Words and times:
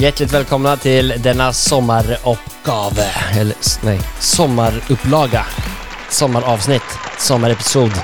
Hjärtligt 0.00 0.32
velkommen 0.32 0.78
til 0.80 1.12
denne 1.20 1.50
sommeroppgave 1.52 3.04
eller 3.36 3.56
nei, 3.84 3.96
nej, 3.96 3.98
sommarupplaga, 4.24 5.42
sommaravsnitt, 6.10 6.94
sommarepisod 7.20 7.98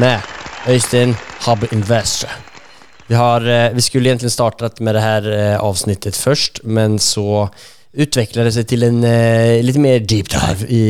med 0.00 0.20
Øystein 0.68 1.14
Hub 1.46 1.64
Investor. 1.72 2.30
Vi, 3.08 3.14
har, 3.16 3.40
eh, 3.48 3.70
vi 3.72 3.80
skulle 3.80 4.10
egentlig 4.10 4.32
startet 4.32 4.80
med 4.80 4.94
det 4.94 5.00
här 5.00 5.30
eh, 5.32 5.60
avsnittet 5.60 6.16
først, 6.16 6.60
men 6.64 6.98
så 6.98 7.48
utviklet 7.92 8.44
det 8.44 8.52
seg 8.52 8.66
til 8.68 8.84
en 8.84 9.00
litt 9.64 9.78
mer 9.80 10.04
deep 10.04 10.28
dive 10.34 10.68
i, 10.68 10.82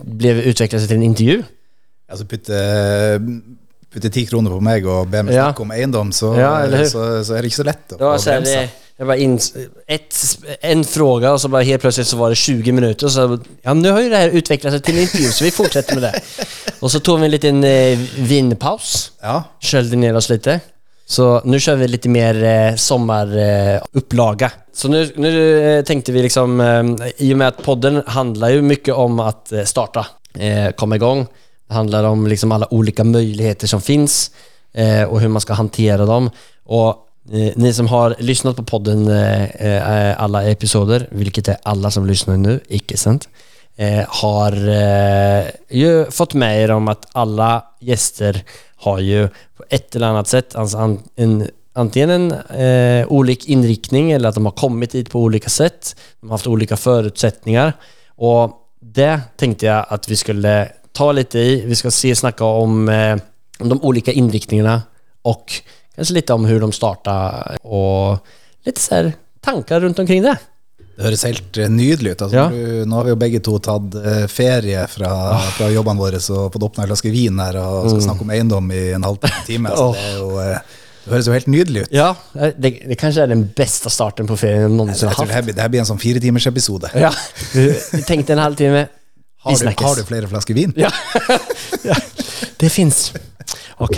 Ble 0.00 0.36
utviklet 0.46 0.78
seg 0.84 0.86
til 0.92 1.00
en 1.00 1.08
intervju. 1.08 1.40
Altså 2.10 2.24
putte, 2.30 2.60
putte 3.90 4.10
ti 4.14 4.22
kroner 4.30 4.54
på 4.54 4.60
meg 4.62 4.86
og 4.86 5.10
be 5.10 5.24
meg 5.26 5.34
Ja. 5.34 5.48
snakke 5.50 5.64
om 5.66 5.72
eiendom, 5.74 6.12
så, 6.14 6.30
Ja, 6.38 6.52
så, 6.86 7.02
så 7.26 7.34
er 7.34 7.42
det 7.42 7.50
ikke 7.50 7.58
så 7.58 7.66
lett 7.66 7.96
å, 7.96 7.98
var 7.98 8.14
å 8.14 8.22
bremse. 8.22 8.54
det, 8.54 8.89
jag 9.00 9.06
bara 9.06 9.16
in, 9.16 9.38
ett, 9.86 10.14
en 10.60 10.84
fråga 10.84 11.32
och 11.32 11.40
så 11.40 11.48
bara 11.48 11.62
helt 11.62 11.80
plötsligt 11.82 12.06
så 12.06 12.16
var 12.16 12.28
det 12.28 12.34
20 12.34 12.72
minuter 12.72 13.06
och 13.06 13.12
så 13.12 13.38
ja 13.62 13.74
nu 13.74 13.90
har 13.90 14.00
ju 14.00 14.08
det 14.08 14.16
här 14.16 14.28
utvecklat 14.28 14.72
sig 14.72 14.82
till 14.82 14.96
en 14.96 15.02
intervju 15.02 15.28
så 15.28 15.44
vi 15.44 15.50
fortsätter 15.50 15.94
med 15.94 16.02
det. 16.02 16.20
Och 16.80 16.90
så 16.90 17.00
tog 17.00 17.18
vi 17.18 17.24
en 17.24 17.30
liten 17.30 17.64
eh, 17.64 17.98
vinpaus, 18.16 19.12
Ja, 19.20 19.42
köljde 19.60 19.96
ner 19.96 20.16
oss 20.16 20.28
lite. 20.28 20.60
Så 21.06 21.40
nu 21.44 21.60
kör 21.60 21.76
vi 21.76 21.88
lite 21.88 22.08
mer 22.08 22.44
eh, 22.44 22.76
sommarupplaga. 22.76 24.46
Eh, 24.46 24.52
så 24.72 24.88
nu, 24.88 25.12
nu 25.16 25.62
eh, 25.78 25.84
tänkte 25.84 26.12
vi 26.12 26.22
liksom, 26.22 26.60
eh, 26.60 27.08
i 27.16 27.34
och 27.34 27.38
med 27.38 27.48
att 27.48 27.62
podden 27.62 28.02
handlar 28.06 28.50
ju 28.50 28.62
mycket 28.62 28.94
om 28.94 29.20
att 29.20 29.52
eh, 29.52 29.64
starta, 29.64 30.06
eh, 30.34 30.70
komma 30.70 30.96
igång. 30.96 31.26
Det 31.68 31.74
handlar 31.74 32.04
om 32.04 32.26
liksom 32.26 32.52
alla 32.52 32.74
olika 32.74 33.04
möjligheter 33.04 33.66
som 33.66 33.80
finns 33.80 34.30
eh, 34.72 35.02
och 35.02 35.20
hur 35.20 35.28
man 35.28 35.40
ska 35.40 35.52
hantera 35.52 36.06
dem. 36.06 36.30
Och 36.64 37.06
eh, 37.32 37.52
ni 37.56 37.72
som 37.72 37.86
har 37.86 38.14
lyssnat 38.18 38.56
på 38.56 38.62
podden 38.62 39.08
eh, 39.08 39.44
eh, 39.44 40.22
alla 40.22 40.44
episoder, 40.44 41.08
vilket 41.10 41.48
är 41.48 41.56
alla 41.62 41.90
som 41.90 42.06
lyssnar 42.06 42.36
nu, 42.36 42.60
icke 42.68 42.96
sant? 42.96 43.28
eh, 43.80 44.04
har 44.08 44.52
eh, 44.68 45.44
ju 45.68 46.10
fått 46.10 46.34
med 46.34 46.62
er 46.62 46.70
om 46.70 46.88
att 46.88 47.06
alla 47.12 47.64
gäster 47.80 48.44
har 48.76 48.98
ju 48.98 49.28
på 49.56 49.64
ett 49.68 49.96
eller 49.96 50.06
annat 50.06 50.28
sätt 50.28 50.56
alltså 50.56 50.98
en, 51.16 51.48
antingen 51.72 52.10
en 52.48 53.06
olik 53.08 53.48
inriktning 53.48 54.12
eller 54.12 54.28
att 54.28 54.34
de 54.34 54.44
har 54.44 54.52
kommit 54.52 54.94
hit 54.94 55.10
på 55.10 55.20
olika 55.20 55.48
sätt. 55.48 55.96
De 56.20 56.30
har 56.30 56.34
haft 56.34 56.46
olika 56.46 56.76
förutsättningar 56.76 57.72
och 58.08 58.52
det 58.80 59.20
tänkte 59.36 59.66
jag 59.66 59.86
att 59.88 60.08
vi 60.08 60.16
skulle 60.16 60.68
ta 60.92 61.12
lite 61.12 61.38
i. 61.38 61.66
Vi 61.66 61.74
ska 61.74 61.90
se 61.90 62.16
snacka 62.16 62.44
om, 62.44 62.88
om 63.58 63.68
de 63.68 63.82
olika 63.82 64.12
inriktningarna 64.12 64.82
och 65.22 65.52
kanske 65.96 66.14
litt 66.16 66.30
om 66.34 66.44
hvordan 66.46 66.70
de 66.70 66.76
starta, 66.76 67.16
og 67.64 68.20
litt 68.66 68.78
ser, 68.78 69.12
tanker 69.44 69.80
rundt 69.84 69.98
omkring 70.02 70.22
det. 70.24 70.34
det 70.96 71.06
høres 71.06 71.22
helt 71.24 71.56
eh, 71.58 71.68
nydelig 71.72 72.12
ut. 72.16 72.22
Altså, 72.26 72.36
Ja. 72.36 72.48
du, 72.52 72.84
nå 72.88 72.96
har 72.98 73.04
vi 73.08 73.14
jo 73.14 73.16
begge 73.22 73.40
to 73.44 73.58
tatt 73.58 73.94
eh, 74.00 74.26
ferie 74.28 74.82
fra, 74.92 75.12
fra 75.56 75.70
jobbene 75.72 76.00
våre 76.02 76.20
og 76.20 76.52
fått 76.52 76.66
åpna 76.68 76.84
en 76.84 76.90
flaske 76.92 77.10
vin 77.14 77.38
her 77.40 77.56
og 77.62 77.88
skal 77.94 78.02
snakke 78.10 78.26
om 78.26 78.30
eiendom 78.36 78.70
i 78.76 78.82
en 78.98 79.02
halvtime 79.08 79.42
time. 79.46 79.72
Så 79.76 79.88
Åh. 79.90 79.96
det, 79.96 80.12
jo, 80.18 80.30
eh, 80.44 80.76
det 81.00 81.14
høres 81.14 81.26
jo 81.30 81.32
helt 81.32 81.48
nydelig 81.48 81.82
ut. 81.86 81.92
Ja, 81.96 82.10
det, 82.60 82.74
det 82.90 82.98
kanskje 83.00 83.22
er 83.24 83.32
den 83.32 83.46
beste 83.56 83.88
starten 83.90 84.28
på 84.28 84.36
ferien 84.36 84.76
noensinne 84.76 85.08
har 85.14 85.16
tror 85.16 85.30
det 85.32 85.38
her, 85.38 85.68
blir- 85.72 85.80
en 85.80 85.88
sånn 85.88 86.00
firetimersepisode. 86.02 86.90
Ja, 87.00 87.10
vi 87.56 88.02
tenkte 88.06 88.36
en 88.36 88.44
halvtime. 88.44 88.86
Vi 89.40 89.54
Har, 89.56 89.56
du- 89.72 89.84
har 89.86 89.94
du 89.96 90.02
flere 90.04 90.28
flasker 90.28 90.52
vin? 90.52 90.74
Ja. 90.76 90.90
ja, 91.88 91.94
det 92.60 92.68
fins. 92.68 93.06
Ok. 93.80 93.96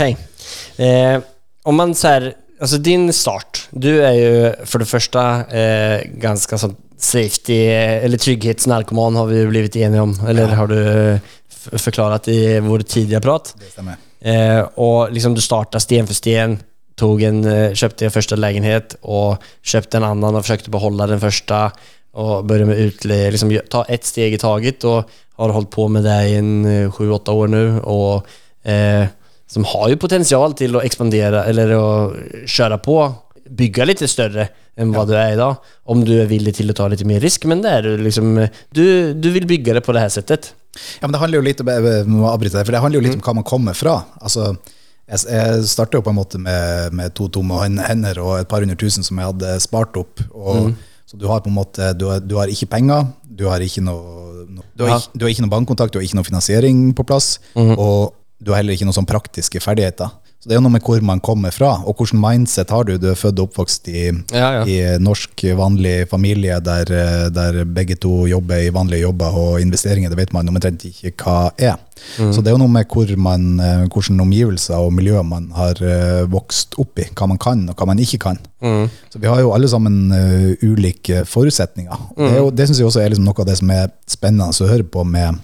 Eh, 0.78 1.16
om 1.62 1.76
man 1.76 1.94
ser 1.94 2.34
alltså 2.60 2.78
din 2.78 3.12
start. 3.12 3.68
Du 3.70 4.04
är 4.04 4.12
ju 4.12 4.52
för 4.64 4.78
det 4.78 4.86
första 4.86 5.46
eh, 5.56 6.00
ganska 6.14 6.58
så 6.58 6.74
safety 6.98 7.66
eh, 7.66 8.04
eller 8.04 8.18
trygghetsnarkoman 8.18 9.16
har 9.16 9.26
vi 9.26 9.36
ju 9.36 9.48
blivit 9.48 9.76
eniga 9.76 10.02
om. 10.02 10.26
Eller 10.28 10.46
har 10.46 10.66
du 10.66 10.88
eh, 10.88 11.18
förklarat 11.72 12.28
i 12.28 12.60
vår 12.60 12.80
tidiga 12.80 13.20
prat. 13.20 13.54
Det 13.58 13.70
stämmer. 13.72 13.96
Eh, 14.20 14.60
och 14.74 15.12
liksom 15.12 15.34
du 15.34 15.40
startade 15.40 15.80
sten 15.80 16.06
för 16.06 16.14
sten, 16.14 16.58
tog 16.94 17.22
en, 17.22 17.44
eh, 17.44 17.74
köpte 17.74 18.04
en 18.04 18.10
första 18.10 18.36
lägenhet 18.36 18.96
och 19.00 19.36
köpte 19.62 19.96
en 19.96 20.04
annan 20.04 20.34
och 20.34 20.42
försökte 20.42 20.70
behålla 20.70 21.06
den 21.06 21.20
första 21.20 21.72
och 22.12 22.44
började 22.44 22.66
med 22.66 22.78
utle, 22.78 23.30
liksom 23.30 23.60
ta 23.70 23.84
ett 23.84 24.04
steg 24.04 24.34
i 24.34 24.38
taget 24.38 24.84
och 24.84 25.10
har 25.34 25.48
hållit 25.48 25.70
på 25.70 25.88
med 25.88 26.04
det 26.04 26.28
i 26.28 26.34
en 26.36 26.64
eh, 26.64 26.92
sju, 26.92 27.10
åtta 27.10 27.32
år 27.32 27.48
nu 27.48 27.80
och 27.80 28.26
eh, 28.70 29.06
som 29.52 29.64
har 29.64 29.88
ju 29.88 29.96
potential 29.96 30.52
till 30.54 30.76
att 30.76 30.84
expandera 30.84 31.44
eller 31.44 31.68
att 31.70 32.12
köra 32.46 32.78
på, 32.78 33.12
bygga 33.50 33.84
lite 33.84 34.08
större 34.08 34.48
än 34.76 34.92
vad 34.92 35.08
du 35.08 35.16
är 35.16 35.32
idag. 35.32 35.56
Om 35.84 36.04
du 36.04 36.20
är 36.22 36.26
villig 36.26 36.54
till 36.54 36.70
att 36.70 36.76
ta 36.76 36.88
lite 36.88 37.04
mer 37.04 37.20
risk, 37.20 37.44
men 37.44 37.62
det 37.62 37.68
är 37.68 37.82
du 37.82 37.98
liksom, 37.98 38.38
eh, 38.38 38.48
du, 38.70 39.14
du 39.14 39.30
vill 39.30 39.46
bygga 39.46 39.74
det 39.74 39.80
på 39.80 39.92
det 39.92 40.00
här 40.00 40.08
sättet. 40.08 40.54
Ja, 41.00 41.06
men 41.06 41.12
det 41.12 41.18
handler 41.18 41.36
jo 41.38 41.44
litt 41.44 41.60
om, 41.60 41.68
må 42.08 42.30
avbryte 42.30 42.56
deg, 42.56 42.64
for 42.66 42.72
det 42.72 42.80
handler 42.80 43.00
jo 43.00 43.04
litt 43.04 43.18
om 43.18 43.24
hva 43.26 43.34
man 43.36 43.44
kommer 43.44 43.76
fra. 43.76 43.98
Altså, 44.24 44.54
jeg, 45.10 45.20
jeg 45.28 45.66
startet 45.68 45.98
jo 45.98 46.04
på 46.06 46.14
en 46.14 46.16
måte 46.16 46.40
med, 46.40 46.96
med 46.96 47.12
to 47.18 47.28
tomme 47.28 47.58
hender 47.84 48.22
og 48.24 48.38
et 48.38 48.48
par 48.48 48.64
hundre 48.64 48.78
tusen 48.80 49.04
som 49.04 49.20
jeg 49.20 49.28
hadde 49.34 49.52
spart 49.60 50.00
opp. 50.00 50.24
Og, 50.32 50.72
Så 51.12 51.18
du 51.20 51.26
har 51.28 51.42
på 51.44 51.50
en 51.52 51.58
måte, 51.58 51.90
du 52.00 52.06
har, 52.08 52.22
du 52.24 52.38
har 52.40 52.48
ikke 52.48 52.70
penger, 52.72 53.04
du 53.28 53.44
har 53.50 53.60
ikke 53.60 53.82
noe, 53.84 54.46
no, 54.48 54.62
du, 54.72 54.86
har 54.86 54.94
Ja. 54.96 55.00
du 55.12 55.26
har 55.26 55.28
ikke 55.34 55.44
noe 55.44 55.52
bankkontakt, 55.52 55.92
du 55.92 55.98
har 56.00 56.06
ikke 56.08 56.16
noe 56.16 56.24
finansiering 56.24 56.94
på 56.96 57.04
plass, 57.04 57.34
og 57.54 58.14
du 58.42 58.50
har 58.52 58.60
heller 58.62 58.74
ikke 58.76 58.88
noen 58.88 58.98
sånn 59.00 59.08
praktiske 59.08 59.60
ferdigheter. 59.62 60.10
Så 60.42 60.48
det 60.50 60.56
er 60.56 60.58
jo 60.58 60.64
noe 60.64 60.72
med 60.74 60.82
hvor 60.82 60.98
man 61.06 61.20
kommer 61.22 61.52
fra, 61.54 61.68
og 61.86 61.94
hvilken 62.00 62.18
mindset 62.18 62.72
har 62.74 62.82
du. 62.88 62.96
Du 62.98 63.04
er 63.12 63.14
født 63.14 63.38
og 63.38 63.44
oppvokst 63.52 63.86
i, 63.92 64.08
Ja, 64.34 64.48
ja. 64.56 64.62
i 64.66 64.78
norsk 64.98 65.44
vanlig 65.54 66.08
familie 66.10 66.56
der, 66.58 66.82
eh, 66.90 67.28
der 67.30 67.60
begge 67.64 67.94
to 68.02 68.24
jobber 68.26 68.58
i 68.58 68.72
vanlige 68.74 69.04
jobber, 69.04 69.30
og 69.38 69.60
investeringer 69.62 70.10
det 70.10 70.18
vet 70.18 70.32
man 70.34 70.50
omtrent 70.50 70.82
ikke 70.88 71.12
hva 71.22 71.52
er. 71.62 71.76
Så 72.18 72.42
det 72.42 72.50
er 72.50 72.56
jo 72.56 72.62
noe 72.64 72.74
med 72.74 72.88
hvor 72.90 73.06
man, 73.22 73.60
eh, 73.62 73.84
hvilke 73.86 74.18
omgivelser 74.26 74.82
og 74.82 74.90
miljø 74.98 75.22
man 75.22 75.46
har 75.54 75.78
eh, 75.78 76.24
vokst 76.26 76.74
opp 76.82 76.98
i, 76.98 77.06
hva 77.14 77.28
man 77.30 77.38
kan 77.38 77.62
og 77.70 77.76
hva 77.78 77.86
man 77.92 78.02
ikke 78.02 78.18
kan. 78.26 78.42
Så 79.14 79.22
vi 79.22 79.30
har 79.30 79.38
jo 79.44 79.54
alle 79.54 79.68
sammen 79.70 80.10
ulike 80.62 81.22
forutsetninger. 81.24 82.02
Mm. 82.18 82.26
Det, 82.26 82.36
jo- 82.40 82.50
det 82.50 82.66
syns 82.66 82.78
jeg 82.82 82.90
også 82.90 83.04
er 83.04 83.14
liksom 83.14 83.30
noe 83.30 83.38
av 83.38 83.46
det 83.46 83.56
som 83.62 83.70
er 83.70 83.94
spennende 84.10 84.50
å 84.50 84.66
høre 84.74 84.82
på 84.90 85.06
med 85.06 85.38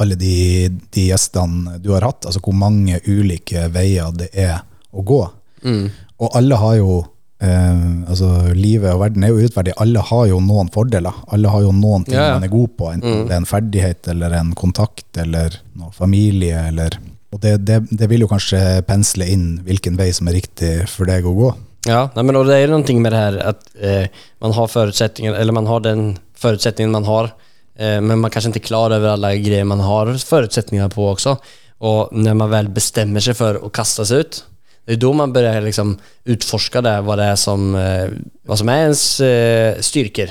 alle 0.00 0.16
de, 0.18 0.68
de 0.94 1.08
gjestene 1.10 1.78
du 1.82 1.90
har 1.94 2.06
hatt, 2.06 2.26
altså 2.26 2.42
hvor 2.44 2.56
mange 2.56 3.00
ulike 3.06 3.68
veier 3.74 4.14
det 4.16 4.30
er 4.32 4.62
å 4.94 5.04
gå. 5.06 5.22
Og 5.64 6.36
alle 6.38 6.56
har 6.60 6.76
jo 6.78 6.98
eh, 7.42 7.84
altså 8.08 8.30
Livet 8.54 8.92
og 8.92 9.00
verden 9.02 9.24
er 9.24 9.32
jo 9.32 9.40
urettferdig. 9.40 9.74
Alle 9.80 10.04
har 10.10 10.26
jo 10.30 10.40
noen 10.44 10.70
fordeler. 10.74 11.22
Alle 11.34 11.50
har 11.52 11.64
jo 11.64 11.72
noen 11.74 12.04
ting 12.06 12.16
Ja, 12.18 12.28
ja. 12.28 12.36
man 12.38 12.46
er 12.46 12.52
god 12.52 12.76
på, 12.78 12.90
enten 12.92 13.24
det 13.26 13.34
er 13.34 13.42
en 13.42 13.48
ferdighet 13.48 14.10
eller 14.12 14.36
en 14.38 14.54
kontakt 14.58 15.20
eller 15.20 15.58
noe 15.78 15.92
familie. 15.96 16.66
Eller, 16.70 16.98
og 17.34 17.42
det, 17.42 17.56
det, 17.68 17.80
det 17.90 18.10
vil 18.12 18.26
jo 18.26 18.30
kanskje 18.30 18.82
pensle 18.88 19.28
inn 19.30 19.48
hvilken 19.66 19.98
vei 20.00 20.10
som 20.14 20.30
er 20.30 20.38
riktig 20.38 20.74
for 20.92 21.10
deg 21.10 21.26
å 21.26 21.36
gå. 21.38 21.54
Ja, 21.84 22.06
nei, 22.14 22.22
men 22.24 22.36
det 22.46 22.56
är 22.56 22.68
noe 22.68 23.00
med 23.00 23.12
det 23.12 23.18
her 23.18 23.34
at 23.50 23.66
eh, 23.76 24.06
man 24.40 24.54
har 24.56 24.68
forutsetninger, 24.72 25.34
eller 25.34 25.52
man 25.52 25.66
har 25.66 25.80
den 25.84 26.14
forutsetningen 26.40 26.92
man 26.92 27.04
har, 27.04 27.34
men 27.78 28.18
man 28.18 28.30
kanske 28.30 28.48
inte 28.48 28.58
är 28.58 28.60
klar 28.60 28.90
över 28.90 29.08
alla 29.08 29.34
grejer 29.34 29.64
man 29.64 29.80
har 29.80 30.14
förutsättningar 30.14 30.88
på 30.88 31.10
också. 31.10 31.36
Och 31.78 32.08
när 32.12 32.34
man 32.34 32.50
väl 32.50 32.68
bestämmer 32.68 33.20
sig 33.20 33.34
för 33.34 33.66
att 33.66 33.72
kasta 33.72 34.04
seg 34.04 34.18
ut, 34.18 34.44
det 34.86 34.92
är 34.92 34.96
då 34.96 35.12
man 35.12 35.32
börjar 35.32 35.60
liksom 35.60 35.98
utforska 36.24 36.80
det, 36.80 37.00
vad 37.00 37.18
det 37.18 37.24
är 37.24 37.36
som, 37.36 37.74
eh, 37.74 38.08
vad 38.42 38.58
som 38.58 38.68
är 38.68 38.82
ens 38.82 39.12
styrker 39.12 39.82
styrkor 39.82 40.30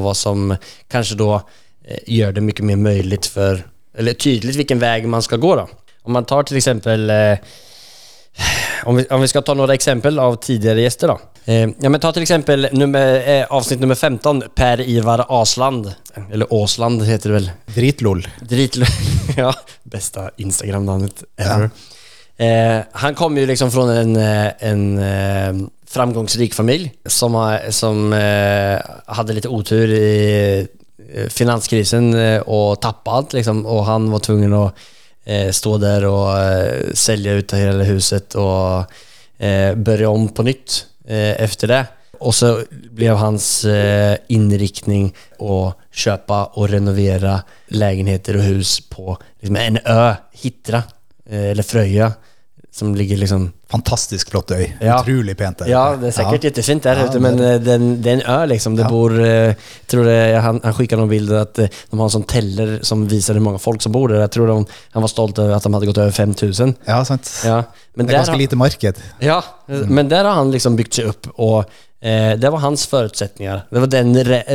hva 0.00 0.14
som 0.14 0.56
kanske 0.88 1.14
då 1.14 1.34
eh, 1.84 1.98
gör 2.06 2.32
det 2.32 2.40
mycket 2.40 2.64
mer 2.64 2.76
möjligt 2.76 3.26
för, 3.26 3.66
eller 3.96 4.12
tydligt 4.12 4.56
vilken 4.56 4.78
väg 4.78 5.08
man 5.08 5.22
ska 5.22 5.36
gå 5.36 5.56
då. 5.56 5.68
Om 6.02 6.12
man 6.12 6.24
tar 6.24 6.42
till 6.42 6.56
exempel 6.56 7.10
eh, 7.10 7.38
om 8.84 8.96
vi, 8.96 9.06
om 9.06 9.20
vi 9.20 9.28
ska 9.28 9.42
ta 9.42 9.54
några 9.54 9.74
exempel 9.74 10.18
av 10.18 10.36
tidigare 10.36 10.80
gäster 10.80 11.08
då. 11.08 11.20
Eh, 11.44 11.68
ja, 11.80 11.88
men 11.88 12.00
ta 12.00 12.12
till 12.12 12.22
exempel 12.22 12.68
nummer, 12.72 13.28
eh, 13.28 13.46
avsnitt 13.50 13.80
nummer 13.80 13.94
15, 13.94 14.42
Per-Ivar 14.54 15.26
Asland. 15.28 15.94
Eller 16.32 16.52
Åsland 16.52 17.02
heter 17.02 17.28
det 17.28 17.34
väl. 17.34 17.50
Dritlol. 17.66 18.28
Dritlol, 18.40 18.86
ja, 19.36 19.54
bästa 19.82 20.30
Instagram-namnet 20.36 21.24
ever. 21.36 21.70
Eh, 22.36 22.84
han 22.92 23.14
kom 23.14 23.38
ju 23.38 23.46
liksom 23.46 23.70
från 23.70 23.90
en, 23.90 24.16
eh, 24.16 24.52
en 24.58 24.98
eh, 24.98 25.68
framgångsrik 25.86 26.54
familj 26.54 26.92
som, 27.06 27.58
som 27.70 28.12
eh, 28.12 28.80
hade 29.06 29.32
lite 29.32 29.48
otur 29.48 29.88
i 29.90 30.66
finanskrisen 31.28 32.14
og 32.46 32.70
och 32.70 32.80
tappa 32.80 33.10
allt 33.10 33.32
liksom. 33.32 33.66
Och 33.66 33.84
han 33.84 34.10
var 34.10 34.18
tvungen 34.18 34.52
att 34.52 34.74
stå 35.50 35.78
där 35.78 36.04
och 36.04 36.38
eh, 36.38 36.92
sälja 36.94 37.32
ut 37.32 37.52
hela 37.52 37.84
huset 37.84 38.34
och 38.34 38.84
börja 39.76 40.08
om 40.08 40.28
på 40.28 40.42
nytt 40.42 40.86
eh, 41.04 41.42
efter 41.42 41.68
det. 41.68 41.86
Och 42.18 42.34
så 42.34 42.62
blev 42.90 43.14
hans 43.14 43.64
eh, 43.64 44.16
inriktning 44.28 45.14
att 45.38 45.76
köpa 45.90 46.44
och 46.44 46.68
renovera 46.68 47.42
lägenheter 47.66 48.36
och 48.36 48.42
hus 48.42 48.88
på 48.88 49.18
liksom, 49.40 49.56
en 49.56 49.78
ö, 49.84 50.14
Hitra, 50.32 50.82
eh, 51.30 51.44
eller 51.44 51.62
Fröja, 51.62 52.12
som 52.72 52.94
ligger 52.96 53.18
liksom 53.20 53.50
Fantastisk 53.72 54.30
flott 54.30 54.50
øy. 54.52 54.66
Ja. 54.84 54.98
Utrolig 55.00 55.32
pent 55.36 55.58
der. 55.62 55.68
Ja, 55.70 55.82
det 55.96 56.10
er 56.10 56.12
sikkert 56.12 56.42
där 56.58 56.80
der 56.84 57.06
ute, 57.08 57.20
men 57.20 57.38
eh, 57.40 57.58
det 57.58 57.72
er 58.06 58.12
en 58.12 58.22
ø, 58.28 58.46
liksom. 58.46 58.74
Det 58.76 58.84
Ja. 58.84 58.88
bor, 58.88 59.10
jeg 59.16 59.56
tror 59.88 60.04
det, 60.04 60.40
han, 60.44 60.60
han 60.64 60.74
skickade 60.76 61.00
noen 61.00 61.08
bilder 61.08 61.40
at 61.46 61.58
eh, 61.58 61.68
de 61.90 61.96
har 61.96 62.04
en 62.04 62.12
sånn 62.12 62.26
teller 62.28 62.78
som 62.84 63.06
viser 63.08 63.34
hvor 63.38 63.42
mange 63.46 63.60
folk 63.60 63.80
som 63.82 63.92
bor 63.92 64.08
der. 64.08 64.20
Jeg 64.26 64.30
tror 64.36 64.46
de, 64.46 64.56
han 64.92 65.02
var 65.06 65.08
stolt 65.08 65.38
over 65.38 65.54
at 65.56 65.62
de 65.64 65.72
hadde 65.72 65.88
gått 65.88 65.98
over 66.04 66.10
5000. 66.12 66.74
Ja, 66.88 66.98
sant. 67.08 67.30
Ja, 67.44 67.62
men 67.96 68.06
Det 68.06 68.12
er 68.14 68.18
ganske 68.18 68.32
har- 68.36 68.38
lite 68.44 68.56
marked. 68.56 69.00
Ja, 69.20 69.40
men 69.68 70.08
der 70.08 70.24
har 70.24 70.34
han 70.34 70.50
liksom 70.52 70.76
bygd 70.76 70.92
seg 70.94 71.08
opp. 71.08 71.26
och 71.38 71.64
eh, 72.02 72.38
det 72.38 72.50
var 72.50 72.58
hans 72.58 72.86
förutsättningar. 72.86 73.62
Det 73.70 73.78
var 73.80 73.86
den 73.86 74.12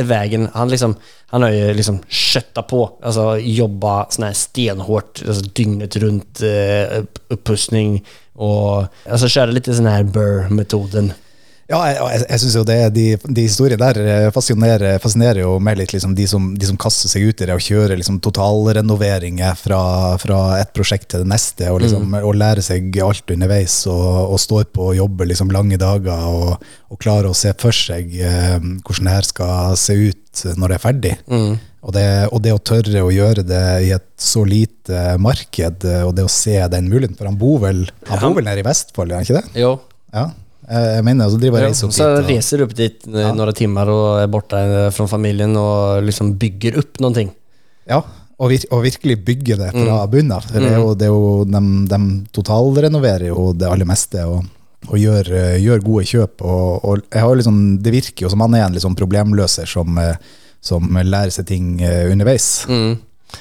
veien. 0.08 0.48
Han, 0.54 0.68
liksom, 0.68 0.94
han 1.26 1.42
har 1.42 1.50
ju 1.50 1.74
liksom 1.74 1.98
köttat 2.08 2.68
på, 2.68 2.90
alltså 3.02 3.38
jobba 3.38 4.06
sån 4.10 4.24
här 4.24 4.32
stenhårt, 4.32 5.22
alltså 5.28 5.42
dygnet 5.44 5.96
runt 5.96 6.40
eh, 6.40 6.98
upp- 6.98 7.18
uppussning 7.28 8.04
och 8.32 8.84
alltså 9.10 9.28
köra 9.28 9.50
lite 9.50 9.74
sån 9.74 9.86
här 9.86 10.02
Burr-metoden. 10.02 11.12
Ja, 11.68 11.78
jeg, 11.84 11.96
jeg, 12.00 12.22
jeg 12.30 12.40
synes 12.40 12.54
jo 12.56 12.62
det, 12.64 12.74
er- 12.80 12.92
de, 12.96 13.02
de 13.36 13.42
historiene 13.44 13.80
der 13.92 13.98
eh, 14.00 14.28
fascinerer, 14.32 14.94
fascinerer 15.04 15.42
jo 15.42 15.50
mer 15.60 15.76
litt 15.76 15.90
liksom 15.92 16.14
de, 16.16 16.24
som, 16.30 16.46
de 16.56 16.64
som 16.70 16.78
kaster 16.80 17.10
seg 17.12 17.26
ut 17.28 17.42
i 17.44 17.48
det 17.50 17.52
og 17.52 17.60
kjører 17.60 17.98
liksom 18.00 18.16
totalrenoveringer 18.24 19.52
fra, 19.60 19.80
fra 20.22 20.38
et 20.62 20.72
prosjekt 20.76 21.10
til 21.12 21.26
det 21.26 21.28
neste, 21.34 21.68
og, 21.68 21.82
liksom, 21.84 22.14
og 22.24 22.38
lærer 22.40 22.64
seg 22.64 22.96
alt 23.04 23.34
underveis, 23.34 23.74
og, 23.90 24.32
og 24.32 24.40
står 24.40 24.70
på 24.72 24.88
og 24.92 24.96
jobber 24.96 25.28
liksom 25.28 25.52
lange 25.52 25.76
dager, 25.80 26.24
og, 26.32 26.64
og 26.88 27.00
klarer 27.04 27.28
å 27.30 27.36
se 27.36 27.52
for 27.60 27.76
seg 27.76 28.16
eh, 28.16 28.56
hvordan 28.58 29.10
det 29.10 29.16
her 29.18 29.28
skal 29.28 29.76
se 29.76 29.98
ut 30.08 30.44
når 30.56 30.68
det 30.72 30.76
er 30.80 30.84
ferdig. 30.88 31.14
Og, 31.84 31.92
det, 31.94 32.06
og 32.34 32.40
det 32.42 32.52
å 32.56 32.58
tørre 32.64 33.04
å 33.06 33.12
gjøre 33.14 33.44
det 33.46 33.62
i 33.86 33.92
et 33.94 34.08
så 34.20 34.40
lite 34.48 35.14
marked, 35.22 35.84
eh, 35.84 36.02
og 36.08 36.16
det 36.16 36.24
å 36.26 36.32
se 36.32 36.56
den 36.72 36.88
muligheten, 36.90 37.16
for 37.20 37.28
han 37.30 37.38
bor 37.38 37.60
vel, 37.68 37.84
han 38.08 38.22
bor 38.24 38.40
vel 38.40 38.48
nede 38.48 38.64
i 38.64 38.66
Vestfold, 38.66 39.12
gjør 39.12 39.20
han 39.20 39.28
ikke 39.28 39.40
det? 39.42 39.60
Jo. 39.66 39.76
Ja, 40.16 40.30
jeg 40.68 40.94
jeg 40.98 41.04
mener, 41.04 41.24
altså, 41.24 41.38
så 41.38 41.40
driver 41.42 41.62
reiser 41.64 41.86
opp 41.88 41.92
så 41.96 42.08
dit. 42.16 42.28
reiser 42.28 42.58
du 42.58 42.64
opp 42.64 42.74
dit 42.76 43.06
eh, 43.08 43.20
Ja. 43.20 43.32
noen 43.32 43.54
timer 43.54 43.88
og 43.88 44.22
er 44.22 44.26
borte 44.28 44.62
fra 44.92 45.06
från 45.06 45.56
og 45.56 46.02
liksom 46.04 46.34
bygger 46.38 46.82
Noen 47.00 47.14
ting 47.14 47.30
Ja, 47.88 48.02
og, 48.38 48.50
vir 48.50 48.64
og 48.70 48.82
virkelig 48.84 49.24
bygger 49.24 49.56
det 49.56 49.70
fra 49.72 50.04
Mm. 50.04 50.10
bunnen 50.10 50.32
av. 50.32 50.42
For 50.44 50.60
det 50.60 50.70
er 50.72 50.76
jo, 50.78 50.94
det 50.94 51.06
er 51.06 51.12
jo, 51.14 51.44
de, 51.44 51.60
de 51.88 52.26
totalrenoverer 52.32 53.28
jo 53.28 53.52
det 53.52 53.66
aller 53.66 53.86
meste 53.88 54.22
og, 54.28 54.44
og 54.88 54.98
gjør, 54.98 55.30
eh, 55.32 55.56
gjør 55.58 55.80
gode 55.82 56.04
kjøp. 56.04 56.42
Og, 56.42 56.84
og 56.84 57.36
liksom, 57.40 57.82
det 57.82 57.92
virker 57.92 58.26
jo 58.26 58.30
som 58.30 58.40
han 58.40 58.54
er 58.54 58.66
en 58.66 58.74
liksom 58.76 58.94
problemløser 58.94 59.66
som, 59.66 59.96
eh, 59.98 60.16
som 60.60 60.86
lærer 60.86 61.30
seg 61.34 61.46
ting 61.46 61.80
eh, 61.80 62.12
underveis. 62.12 62.66
Mm. 62.68 62.98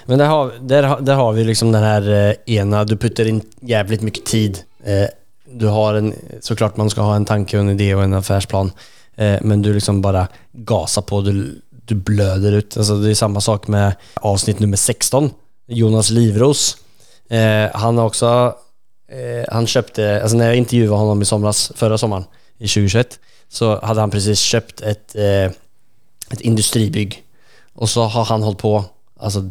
Men 0.08 0.18
der 0.20 0.28
har, 0.28 0.52
der, 0.62 0.88
der 1.04 1.16
har 1.16 1.34
vi 1.34 1.44
liksom 1.44 1.72
den 1.72 1.84
eh, 1.84 2.34
ena, 2.58 2.84
du 2.86 2.96
putter 2.96 3.28
inn 3.30 3.44
jævlig 3.68 4.02
mye 4.04 4.24
tid. 4.28 4.64
Eh, 4.84 5.08
du 5.52 5.68
har 5.68 5.94
en, 5.94 6.14
Så 6.42 6.56
klart 6.56 6.78
man 6.78 6.90
skal 6.90 7.04
ha 7.04 7.16
en 7.16 7.26
tanke 7.26 7.58
og 7.58 7.66
en 7.66 7.80
idé 7.80 7.94
og 7.96 8.04
en 8.04 8.14
affärsplan. 8.14 8.72
Eh, 9.16 9.38
men 9.42 9.62
du 9.62 9.74
liksom 9.74 10.02
bare 10.02 10.28
gasar 10.54 11.02
på, 11.02 11.22
du, 11.22 11.62
du 11.70 11.96
blöder 11.96 12.52
ut. 12.52 12.78
Alltså 12.78 12.98
det 13.02 13.10
är 13.10 13.16
samma 13.16 13.42
sak 13.42 13.68
med 13.68 13.96
avsnitt 14.14 14.60
nummer 14.60 14.78
16. 14.78 15.32
Jonas 15.68 16.10
Livros. 16.10 16.78
Eh, 17.30 17.70
han 17.74 17.98
har 17.98 18.06
också, 18.06 18.56
eh, 19.10 19.54
han 19.54 19.68
köpte, 19.68 20.22
alltså 20.22 20.38
när 20.38 20.46
jag 20.46 20.56
intervjuade 20.56 20.98
honom 20.98 21.22
i 21.22 21.26
somras, 21.26 21.72
förra 21.76 21.98
sommaren, 21.98 22.24
i 22.58 22.68
2021, 22.68 23.20
så 23.50 23.80
hade 23.86 24.00
han 24.00 24.12
precis 24.12 24.40
köpt 24.40 24.82
ett, 24.82 25.16
eh, 25.16 25.52
ett 26.32 26.42
industribygg. 26.42 27.24
Och 27.74 27.90
så 27.90 28.04
har 28.04 28.26
han 28.26 28.44
hållit 28.44 28.60
på, 28.60 28.86
alltså 29.20 29.50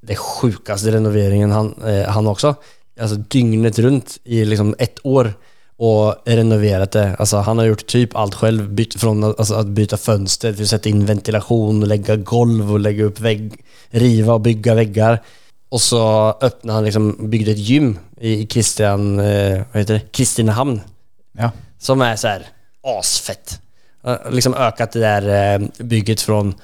det 0.00 0.16
sjukaste 0.16 0.92
renoveringen 0.92 1.50
han, 1.50 1.82
eh, 1.82 2.08
han 2.08 2.26
också. 2.26 2.54
Alltså 3.02 3.16
dygnet 3.16 3.78
rundt 3.78 4.18
i 4.24 4.44
liksom 4.44 4.74
ett 4.78 4.98
år 5.02 5.34
och 5.76 6.16
renoverat 6.24 6.90
det. 6.92 7.16
Alltså 7.18 7.36
han 7.36 7.58
har 7.58 7.64
gjort 7.64 7.86
typ 7.86 8.16
allt 8.16 8.34
själv. 8.34 8.72
Bytt 8.72 9.00
från 9.00 9.24
alltså, 9.24 9.54
att 9.54 9.66
byta 9.66 9.96
fönster 9.96 10.52
till 10.52 10.62
att 10.62 10.68
sätta 10.68 10.88
in 10.88 11.06
ventilation 11.06 11.82
och 11.82 11.88
lägga 11.88 12.16
golv 12.16 12.72
och 12.72 12.80
lägga 12.80 13.04
upp 13.04 13.20
vägg, 13.20 13.52
riva 13.90 14.34
och 14.34 14.40
bygga 14.40 14.74
väggar. 14.74 15.22
Och 15.68 15.80
så 15.80 16.30
öppnade 16.40 16.76
han 16.76 16.84
liksom, 16.84 17.30
byggde 17.30 17.50
ett 17.50 17.58
gym 17.58 17.98
i 18.20 18.46
Christian, 18.46 19.20
eh, 19.20 19.62
vad 19.72 19.80
heter 19.80 19.94
det? 19.94 20.12
Kristinehamn. 20.12 20.80
Ja. 21.32 21.50
Som 21.78 22.00
är 22.00 22.16
så 22.16 22.28
här 22.28 22.46
asfett. 22.82 23.60
Liksom 24.30 24.54
ökat 24.54 24.92
det 24.92 25.00
där 25.00 25.54
eh, 25.54 25.68
bygget 25.78 26.20
från 26.20 26.54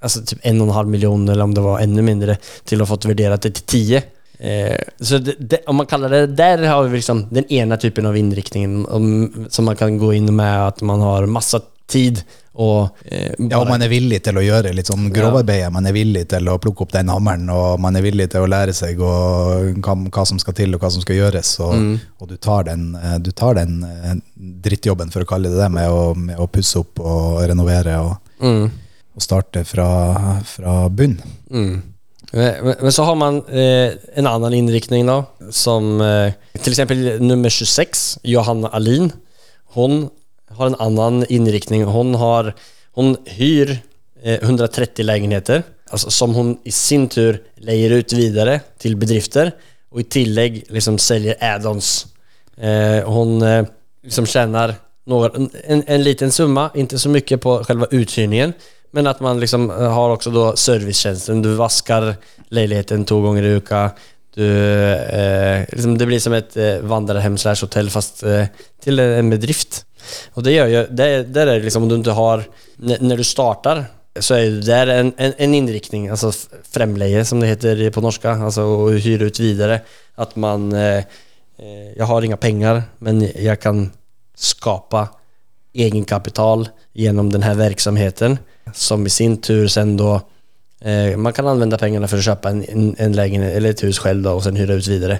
alltså 0.00 0.22
typ 0.22 0.38
en 0.42 0.60
och 0.60 0.66
en 0.66 0.72
halv 0.72 0.88
miljon 0.88 1.28
eller 1.28 1.44
om 1.44 1.54
det 1.54 1.60
var 1.60 1.80
ännu 1.80 2.02
mindre 2.02 2.36
till 2.64 2.82
att 2.82 2.88
ha 2.88 2.96
fått 2.96 3.04
värderat 3.04 3.42
det 3.42 3.50
till 3.50 3.62
10. 3.64 4.02
Eh, 4.38 4.76
så 5.00 5.18
det, 5.18 5.34
det, 5.38 5.62
om 5.66 5.80
man 5.80 5.86
kaller 5.90 6.12
det, 6.12 6.26
Der 6.38 6.62
har 6.70 6.84
vi 6.84 7.00
liksom 7.00 7.24
den 7.34 7.48
ene 7.50 7.76
typen 7.76 8.06
av 8.06 8.16
innriktningen 8.16 8.84
om, 8.86 9.46
som 9.50 9.66
man 9.66 9.76
kan 9.76 9.98
gå 9.98 10.12
inn 10.14 10.30
med 10.30 10.68
at 10.68 10.82
man 10.86 11.02
har 11.02 11.26
masse 11.26 11.58
tid 11.90 12.22
Og, 12.58 12.88
eh, 13.04 13.34
Ja, 13.38 13.58
og 13.60 13.68
man 13.68 13.82
er 13.82 13.90
villig 13.90 14.20
til 14.26 14.38
å 14.38 14.42
gjøre 14.42 14.72
litt 14.74 14.88
sånn 14.90 15.10
grovarbeid. 15.14 15.68
Man 15.72 15.86
er 15.86 15.94
villig 15.94 16.24
til 16.32 16.48
å 16.50 16.56
plukke 16.58 16.82
opp 16.82 16.94
den 16.94 17.10
hammeren, 17.12 17.46
og 17.54 17.78
man 17.78 17.94
er 17.94 18.02
villig 18.02 18.26
til 18.32 18.42
å 18.42 18.48
lære 18.50 18.74
seg 18.74 18.98
og, 18.98 19.78
hva, 19.78 19.94
hva 20.08 20.24
som 20.26 20.40
skal 20.42 20.56
til, 20.58 20.74
og 20.74 20.82
hva 20.82 20.90
som 20.90 21.04
skal 21.04 21.20
gjøres. 21.20 21.52
Og, 21.62 22.00
og 22.18 22.32
du 22.32 22.34
tar 22.34 22.66
den, 22.66 22.88
eh, 22.98 23.14
du 23.22 23.30
tar 23.30 23.60
den 23.60 23.84
eh, 23.86 24.16
drittjobben, 24.34 25.14
for 25.14 25.22
å 25.22 25.30
kalle 25.30 25.52
det 25.52 25.60
det, 25.60 25.70
med 25.70 25.86
å, 25.86 26.02
med 26.18 26.42
å 26.42 26.48
pusse 26.50 26.82
opp 26.82 26.98
og 26.98 27.44
renovere 27.46 27.94
og, 28.02 28.34
mm. 28.42 28.66
og 29.14 29.22
starte 29.28 29.62
fra, 29.68 29.86
fra 30.50 30.80
bunn. 30.90 31.14
Mm. 31.54 31.78
Men, 32.32 32.92
så 32.92 33.06
har 33.08 33.16
man 33.16 33.40
eh, 33.48 33.94
en 34.20 34.28
annen 34.28 34.54
inriktning 34.54 35.06
da, 35.08 35.22
som 35.54 36.00
eh, 36.04 36.34
f.eks. 36.58 36.82
nummer 37.24 37.48
26, 37.48 38.18
Johanna 38.28 38.68
Alin. 38.76 39.10
Hun 39.76 40.08
har 40.58 40.66
en 40.70 40.78
annen 40.82 41.24
inriktning. 41.32 41.86
Hun, 41.88 42.12
hon 42.18 43.16
hyr 43.38 43.78
eh, 44.22 44.38
130 44.42 45.08
leiligheter, 45.08 45.64
altså, 45.90 46.12
som 46.12 46.36
hun 46.36 46.56
i 46.68 46.74
sin 46.74 47.08
tur 47.08 47.40
leier 47.64 47.96
ut 47.96 48.12
videre 48.12 48.60
til 48.80 48.98
bedrifter 49.00 49.54
og 49.88 50.02
i 50.02 50.08
tillegg 50.12 50.60
liksom 50.74 50.98
selger 51.00 51.38
add-ons. 51.40 51.92
Eh, 52.58 53.00
hun 53.08 53.40
eh, 53.44 53.62
liksom 54.04 54.28
tjener 54.28 54.76
en, 55.08 55.48
en 55.80 56.02
liten 56.04 56.32
summa, 56.34 56.68
ikke 56.76 57.00
så 57.00 57.12
mye 57.12 57.38
på 57.40 57.54
selve 57.64 57.88
uthyrningen, 57.96 58.52
men 58.90 59.06
att 59.06 59.20
man 59.20 59.40
liksom 59.40 59.70
eh, 59.70 59.92
har 59.92 60.10
också 60.10 60.30
då 60.30 60.56
servicetjänsten. 60.56 61.42
Du 61.42 61.54
vaskar 61.54 62.16
leiligheten 62.48 63.04
to 63.04 63.22
ganger 63.22 63.42
i 63.42 63.46
uka. 63.46 63.90
Du, 64.34 64.46
eh, 64.92 65.64
liksom 65.72 65.98
det 65.98 66.06
blir 66.06 66.20
som 66.20 66.32
et 66.32 66.56
eh, 66.56 66.80
vandrerhjem 66.80 67.38
slash 67.38 67.64
hotell 67.64 67.90
fast 67.90 68.22
eh, 68.22 68.46
til 68.84 69.00
en 69.00 69.30
bedrift. 69.30 69.84
Og 70.34 70.44
det 70.44 70.54
gjør 70.54 70.72
jo 70.72 70.82
det, 70.90 71.08
det 71.34 71.44
er 71.44 71.62
liksom 71.64 71.84
om 71.84 71.88
du 71.88 71.98
ikke 71.98 72.16
har, 72.16 72.44
när 72.78 73.16
du 73.16 73.24
startar 73.24 73.84
så 74.20 74.34
er 74.38 74.60
det 74.64 74.94
en, 74.94 75.12
en, 75.18 75.34
en 75.38 75.54
inriktning, 75.54 76.08
altså 76.10 76.32
fremleie, 76.66 77.24
som 77.26 77.40
det 77.40 77.52
heter 77.52 77.82
på 77.94 78.02
norska, 78.02 78.34
altså 78.48 78.64
å 78.66 78.90
hyre 78.96 79.28
ut 79.30 79.40
videre. 79.40 79.82
At 80.18 80.36
man, 80.36 80.72
eh, 80.74 81.04
Jeg 81.58 82.06
har 82.06 82.22
inga 82.22 82.36
penger, 82.38 82.82
men 83.02 83.18
jeg 83.20 83.58
kan 83.58 83.88
skapa 84.38 85.08
egenkapital 85.74 86.68
genom 86.98 87.32
den 87.32 87.42
här 87.42 87.54
verksamheten 87.54 88.38
som 88.74 89.06
i 89.06 89.10
sin 89.10 89.36
tur 89.36 89.68
sen 89.68 89.96
då 89.96 90.20
eh, 90.80 91.16
man 91.16 91.32
kan 91.32 91.46
använda 91.46 91.78
pengarna 91.78 92.08
för 92.08 92.18
att 92.18 92.24
köpa 92.24 92.50
en, 92.50 92.64
en, 92.68 92.94
en 92.98 93.12
lägenhet 93.12 93.56
eller 93.56 93.70
ett 93.70 93.82
hus 93.82 93.98
själv 93.98 94.22
då 94.22 94.30
och 94.30 94.42
sen 94.42 94.56
hyra 94.56 94.74
ut 94.74 94.86
vidare. 94.86 95.18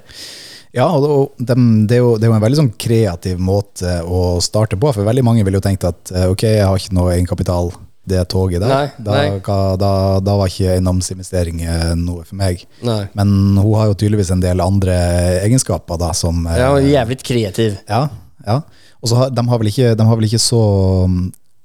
Ja, 0.72 0.90
og 0.90 1.32
det, 1.38 1.54
det, 1.88 1.96
er 1.96 2.02
jo, 2.02 2.16
det 2.18 2.26
er 2.26 2.32
jo 2.32 2.36
en 2.36 2.42
veldig 2.44 2.58
sånn 2.58 2.74
kreativ 2.76 3.38
måte 3.40 4.02
å 4.04 4.40
starte 4.44 4.76
på, 4.76 4.90
for 4.92 5.06
veldig 5.06 5.24
mange 5.24 5.44
ville 5.46 5.56
jo 5.56 5.64
tenkt 5.64 5.86
at 5.88 6.12
eh, 6.12 6.26
ok, 6.28 6.44
jeg 6.44 6.66
har 6.66 6.76
ikke 6.76 6.96
noe 6.98 7.14
egenkapital, 7.14 7.70
det 8.08 8.26
toget 8.32 8.60
der, 8.60 8.74
Nei, 8.74 8.90
da, 9.04 9.16
nei. 9.16 9.38
da, 9.80 9.92
da 10.24 10.36
var 10.40 10.50
ikke 10.50 10.74
eiendomsinvestering 10.74 11.62
eh, 11.64 11.94
noe 11.96 12.26
for 12.28 12.36
meg. 12.40 12.66
Nei. 12.84 13.00
Men 13.16 13.32
hun 13.56 13.74
har 13.78 13.88
jo 13.90 13.96
tydeligvis 13.96 14.34
en 14.34 14.44
del 14.44 14.60
andre 14.64 14.98
egenskaper 15.46 16.00
da, 16.00 16.12
som 16.16 16.44
Ja, 16.44 16.74
jævlig 16.74 16.90
är 16.90 16.98
jävligt 16.98 17.22
kreativ. 17.22 17.80
Ja, 17.86 18.08
ja. 18.46 18.60
Og 19.00 19.08
så 19.08 19.22
har, 19.22 19.30
de, 19.30 19.48
har 19.48 19.68
ikke, 19.72 19.94
de 19.94 20.06
har 20.06 20.16
vel 20.18 20.28
ikke 20.28 20.42
så 20.42 20.62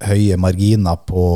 høye 0.04 0.36
marginer 0.40 0.98
på, 1.06 1.28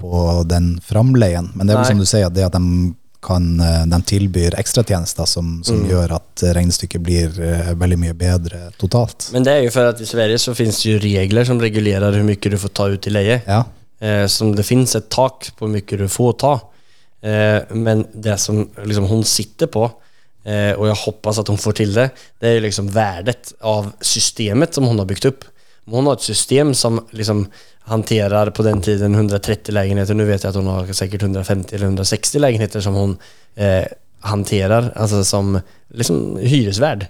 på 0.00 0.22
den 0.48 0.72
framleien, 0.84 1.50
men 1.54 1.68
det 1.68 1.76
er 1.76 1.82
jo 1.82 1.90
som 1.92 2.00
du 2.00 2.08
sier, 2.08 2.32
det 2.32 2.46
at 2.48 2.56
de 2.56 2.94
kan, 3.20 3.48
eh, 3.60 3.82
de 3.90 3.98
tilbyr 4.08 4.56
ekstratjenester 4.58 5.28
som, 5.28 5.58
som 5.66 5.82
gjør 5.84 6.14
at 6.16 6.44
regnestykket 6.56 7.02
blir 7.04 7.36
eh, 7.44 7.74
veldig 7.76 7.98
mye 8.00 8.16
bedre 8.16 8.70
totalt. 8.80 9.28
Men 9.34 9.44
det 9.44 9.52
er 9.52 9.66
jo 9.66 9.74
for 9.74 9.90
at 9.92 10.00
i 10.00 10.08
Sverige 10.08 10.40
så 10.40 10.56
finnes 10.56 10.80
det 10.80 10.94
jo 10.94 11.02
regler 11.04 11.44
som 11.44 11.60
regulerer 11.60 12.16
hvor 12.16 12.24
mye 12.24 12.54
du 12.54 12.56
får 12.62 12.72
ta 12.80 12.88
ut 12.94 13.10
i 13.10 13.12
leie. 13.12 13.42
Ja, 13.44 13.66
Eh, 14.00 14.26
som 14.32 14.54
det 14.56 14.64
finnes 14.64 14.94
et 14.96 15.10
tak 15.12 15.50
på 15.56 15.66
hvor 15.66 15.72
mye 15.72 15.98
du 16.00 16.06
får 16.08 16.36
ta. 16.40 16.54
Eh, 17.20 17.60
men 17.76 18.06
det 18.12 18.38
som 18.40 18.62
liksom, 18.80 19.08
hun 19.10 19.24
sitter 19.28 19.68
på, 19.68 19.84
eh, 20.48 20.72
og 20.72 20.86
jeg 20.88 21.00
hoppas 21.02 21.40
at 21.42 21.50
hun 21.52 21.60
får 21.60 21.76
til 21.82 21.92
det, 21.96 22.08
det 22.40 22.54
er 22.54 22.64
liksom 22.64 22.88
verdet 22.94 23.52
av 23.60 23.92
systemet 24.00 24.74
som 24.74 24.88
hun 24.88 25.02
har 25.02 25.08
bygd 25.10 25.28
upp. 25.28 25.44
Hon 25.90 26.06
har 26.06 26.12
ett 26.12 26.20
system 26.20 26.74
som 26.74 27.06
liksom 27.10 27.46
hanterar 27.80 28.50
på 28.50 28.62
den 28.62 28.82
tiden 28.82 29.14
130 29.14 29.72
lägenheter. 29.72 30.14
Nu 30.14 30.24
vet 30.24 30.42
jag 30.42 30.50
att 30.50 30.56
hon 30.56 30.66
har 30.66 30.92
säkert 30.92 31.22
150 31.22 31.74
eller 31.74 31.86
160 31.86 32.38
lägenheter 32.38 32.80
som 32.80 32.94
hon 32.94 33.16
eh, 33.54 33.84
hanterar, 34.20 35.22
som 35.22 35.60
liksom 35.88 36.38
hyresvärd. 36.42 37.06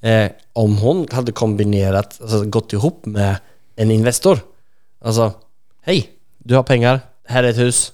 Eh, 0.00 0.30
om 0.52 0.76
hon 0.76 1.06
hade 1.10 1.32
kombinerat, 1.32 2.18
alltså 2.20 2.44
gått 2.44 2.72
ihop 2.72 3.06
med 3.06 3.36
en 3.76 3.90
Investor. 3.90 4.38
Alltså, 5.04 5.32
hej, 5.82 6.10
du 6.38 6.54
har 6.54 6.62
pengar, 6.62 7.00
här 7.24 7.44
är 7.44 7.48
ett 7.48 7.58
hus. 7.58 7.92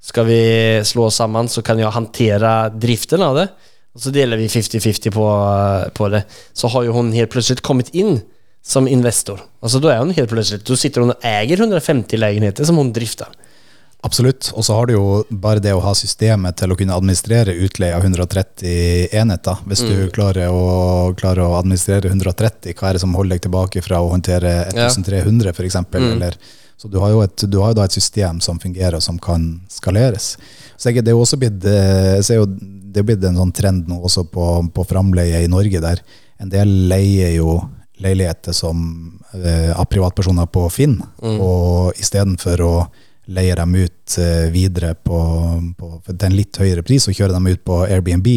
Ska 0.00 0.22
vi 0.22 0.82
slå 0.84 1.04
oss 1.04 1.14
samman 1.14 1.48
så 1.48 1.62
kan 1.62 1.78
jag 1.78 1.90
hantera 1.90 2.68
driften 2.68 3.22
av 3.22 3.36
det. 3.36 3.48
Och 3.92 4.00
så 4.00 4.10
delar 4.10 4.36
vi 4.36 4.46
50-50 4.46 5.10
på, 5.10 5.90
på 5.90 6.08
det. 6.08 6.24
Så 6.52 6.68
har 6.68 6.82
ju 6.82 6.88
hon 6.88 7.12
helt 7.12 7.30
plötsligt 7.30 7.60
kommit 7.60 7.94
in 7.94 8.20
som 8.64 8.88
Investor. 8.88 9.40
Altså, 9.64 9.80
da 9.82 9.94
er 9.94 10.02
hun 10.02 10.14
helt 10.16 10.30
plutselig, 10.30 10.64
du 10.66 10.76
sitter 10.76 11.04
hun 11.04 11.14
og 11.14 11.26
eier 11.26 11.58
150 11.58 12.20
leiligheter 12.20 12.68
som 12.68 12.80
hun 12.80 12.92
drifter. 12.94 13.30
Absolutt. 14.06 14.52
Og 14.54 14.62
så 14.62 14.76
har 14.76 14.86
du 14.86 14.92
jo 14.94 15.06
bare 15.42 15.62
det 15.62 15.72
å 15.74 15.82
ha 15.82 15.90
systemet 15.98 16.60
til 16.60 16.70
å 16.70 16.76
kunne 16.78 16.94
administrere 16.94 17.56
utleie 17.64 17.96
av 17.96 18.04
130 18.06 19.16
enheter. 19.18 19.64
Hvis 19.66 19.82
du 19.82 19.94
klarer 20.14 20.52
å, 20.54 21.10
klarer 21.18 21.48
å 21.48 21.56
administrere 21.58 22.12
130, 22.12 22.76
hva 22.78 22.90
er 22.90 22.94
det 22.94 23.02
som 23.02 23.16
holder 23.18 23.34
deg 23.34 23.48
tilbake 23.48 23.82
fra 23.82 23.98
å 24.04 24.12
håndtere 24.12 24.52
1300 24.70 25.50
f.eks.? 25.50 25.80
Eller 25.98 26.38
Så 26.78 26.86
du 26.86 27.00
har 27.02 27.10
jo 27.10 27.24
et, 27.26 27.42
du 27.50 27.58
har 27.58 27.72
jo 27.72 27.80
da 27.80 27.88
et 27.88 27.96
system 27.98 28.38
som 28.44 28.60
fungerer, 28.62 29.00
og 29.00 29.02
som 29.02 29.18
kan 29.18 29.48
skaleres. 29.72 30.36
Så 30.76 30.92
jeg, 30.92 31.02
det 31.02 31.10
er 31.10 31.18
jo 31.18 31.24
også 31.24 31.40
blitt, 31.42 31.66
jo, 31.66 32.46
det 32.46 33.02
er 33.02 33.08
blitt 33.08 33.26
en 33.26 33.40
sånn 33.42 33.56
trend 33.56 33.90
nå 33.90 33.98
også 34.06 34.28
på, 34.30 34.46
på 34.78 34.86
framleie 34.86 35.42
i 35.42 35.50
Norge, 35.50 35.82
der 35.82 36.04
en 36.38 36.54
del 36.54 36.70
leier 36.86 37.34
jo 37.40 37.58
leiligheter 38.02 38.54
som, 38.56 38.80
eh, 39.34 39.72
av 39.72 39.88
privatpersoner 39.90 40.46
på 40.46 40.68
Finn, 40.70 40.98
og 41.22 41.98
istedenfor 41.98 42.62
å 42.64 42.72
leie 43.28 43.54
dem 43.54 43.74
ut 43.74 44.18
eh, 44.18 44.48
videre 44.50 44.94
på, 44.94 45.18
på, 45.76 45.88
til 46.06 46.26
en 46.30 46.36
litt 46.36 46.56
høyere 46.56 46.84
pris 46.86 47.08
og 47.08 47.16
kjøre 47.16 47.34
dem 47.34 47.48
ut 47.50 47.60
på 47.64 47.82
Airbnb, 47.84 48.28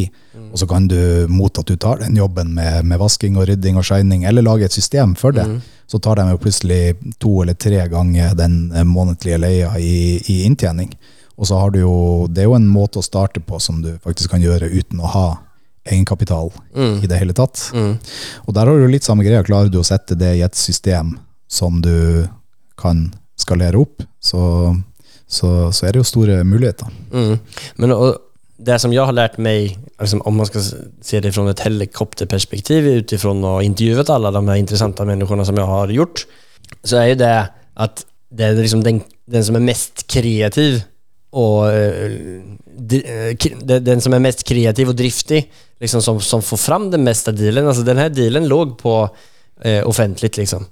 og 0.51 0.59
så 0.59 0.67
kan 0.67 0.87
du 0.91 1.27
mot 1.31 1.61
at 1.61 1.69
du 1.69 1.77
tar 1.79 2.01
den 2.03 2.17
jobben 2.19 2.51
med, 2.57 2.83
med 2.85 2.99
vasking 2.99 3.37
og 3.39 3.47
rydding 3.47 3.79
og 3.79 3.87
shining, 3.87 4.25
eller 4.27 4.43
lage 4.43 4.67
et 4.67 4.75
system 4.75 5.15
for 5.15 5.35
det, 5.35 5.47
så 5.87 5.99
tar 5.99 6.19
de 6.19 6.27
jo 6.31 6.41
plutselig 6.43 6.81
to 7.19 7.37
eller 7.43 7.55
tre 7.59 7.85
ganger 7.91 8.35
den 8.35 8.59
eh, 8.75 8.87
månedlige 8.87 9.39
leia 9.39 9.71
i, 9.79 10.19
i 10.27 10.41
inntjening. 10.47 10.91
Og 11.39 11.47
så 11.47 11.57
har 11.57 11.71
du 11.73 11.79
jo, 11.81 11.95
det 12.29 12.43
er 12.43 12.51
jo 12.51 12.57
en 12.57 12.67
måte 12.69 12.99
å 12.99 13.05
starte 13.05 13.41
på 13.43 13.59
som 13.63 13.79
du 13.81 13.93
faktisk 14.03 14.35
kan 14.35 14.43
gjøre 14.43 14.69
uten 14.69 14.99
å 15.01 15.09
ha 15.09 15.25
egenkapital 15.85 16.51
i 16.75 17.07
det 17.09 17.17
hele 17.17 17.33
tatt. 17.33 17.71
Og 17.73 18.53
der 18.53 18.69
har 18.69 18.77
du 18.77 18.87
litt 18.91 19.07
samme 19.07 19.25
greia. 19.25 19.41
Klarer 19.45 19.71
du 19.71 19.79
å 19.81 19.87
sette 19.87 20.17
det 20.19 20.35
i 20.37 20.43
et 20.45 20.57
system 20.57 21.15
som 21.51 21.81
du 21.83 22.27
kan 22.79 23.09
skalere 23.41 23.81
opp, 23.81 24.03
så, 24.21 24.41
så, 25.25 25.71
så 25.73 25.87
er 25.87 25.95
det 25.95 26.03
jo 26.03 26.07
store 26.07 26.41
muligheter. 26.47 26.91
Mm. 27.13 27.39
Men 27.81 27.95
og, 27.95 28.19
det 28.61 28.77
som 28.81 28.93
jeg 28.93 29.05
har 29.07 29.17
lært 29.17 29.39
meg, 29.41 29.73
liksom, 29.97 30.21
om 30.29 30.37
man 30.37 30.49
skal 30.49 30.63
se 30.63 31.21
det 31.23 31.33
fra 31.33 31.47
et 31.49 31.63
helikopterperspektiv 31.65 32.87
utifrån 33.01 33.41
ha 33.47 33.57
intervjuet 33.65 34.13
alle 34.13 34.33
de 34.35 34.43
her 34.51 34.61
interessante 34.61 35.07
menneskene 35.07 35.47
som 35.47 35.57
jeg 35.57 35.71
har 35.71 35.95
gjort, 35.97 36.25
så 36.85 37.01
er 37.01 37.11
jo 37.11 37.19
det 37.23 37.35
at 37.81 38.05
det 38.31 38.47
er 38.47 38.61
liksom 38.61 38.85
den, 38.85 39.01
den 39.27 39.43
som 39.43 39.57
er 39.57 39.65
mest 39.65 40.05
kreativ 40.11 40.83
och 41.31 41.71
eh, 41.71 42.11
den 42.77 43.83
den 43.85 44.01
som 44.01 44.13
er 44.13 44.23
mest 44.23 44.43
kreativ 44.47 44.91
og 44.91 44.97
driftig, 44.99 45.43
liksom 45.81 46.01
som, 46.03 46.19
som 46.21 46.43
får 46.45 46.59
fram 46.61 46.89
den 46.91 47.03
meste 47.03 47.33
dealen. 47.35 47.67
altså, 47.67 47.83
den 47.83 48.01
dealen 48.13 48.47
låg 48.47 48.77
på 48.79 48.95
eh, 49.63 49.87
offentlig, 49.87 50.37
liksom. 50.37 50.65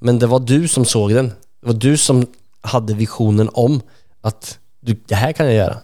Men 0.00 0.18
det 0.18 0.30
var 0.30 0.40
du 0.40 0.68
som 0.68 0.84
såg 0.84 1.14
den. 1.14 1.32
Det 1.60 1.72
var 1.72 1.78
du 1.78 1.96
som 1.96 2.24
hadde 2.72 2.98
visionen 2.98 3.50
om 3.54 3.80
at 4.26 4.58
du, 4.82 4.94
det 4.94 5.18
her 5.18 5.32
kan 5.32 5.46
jeg 5.46 5.60
gjøre. 5.60 5.78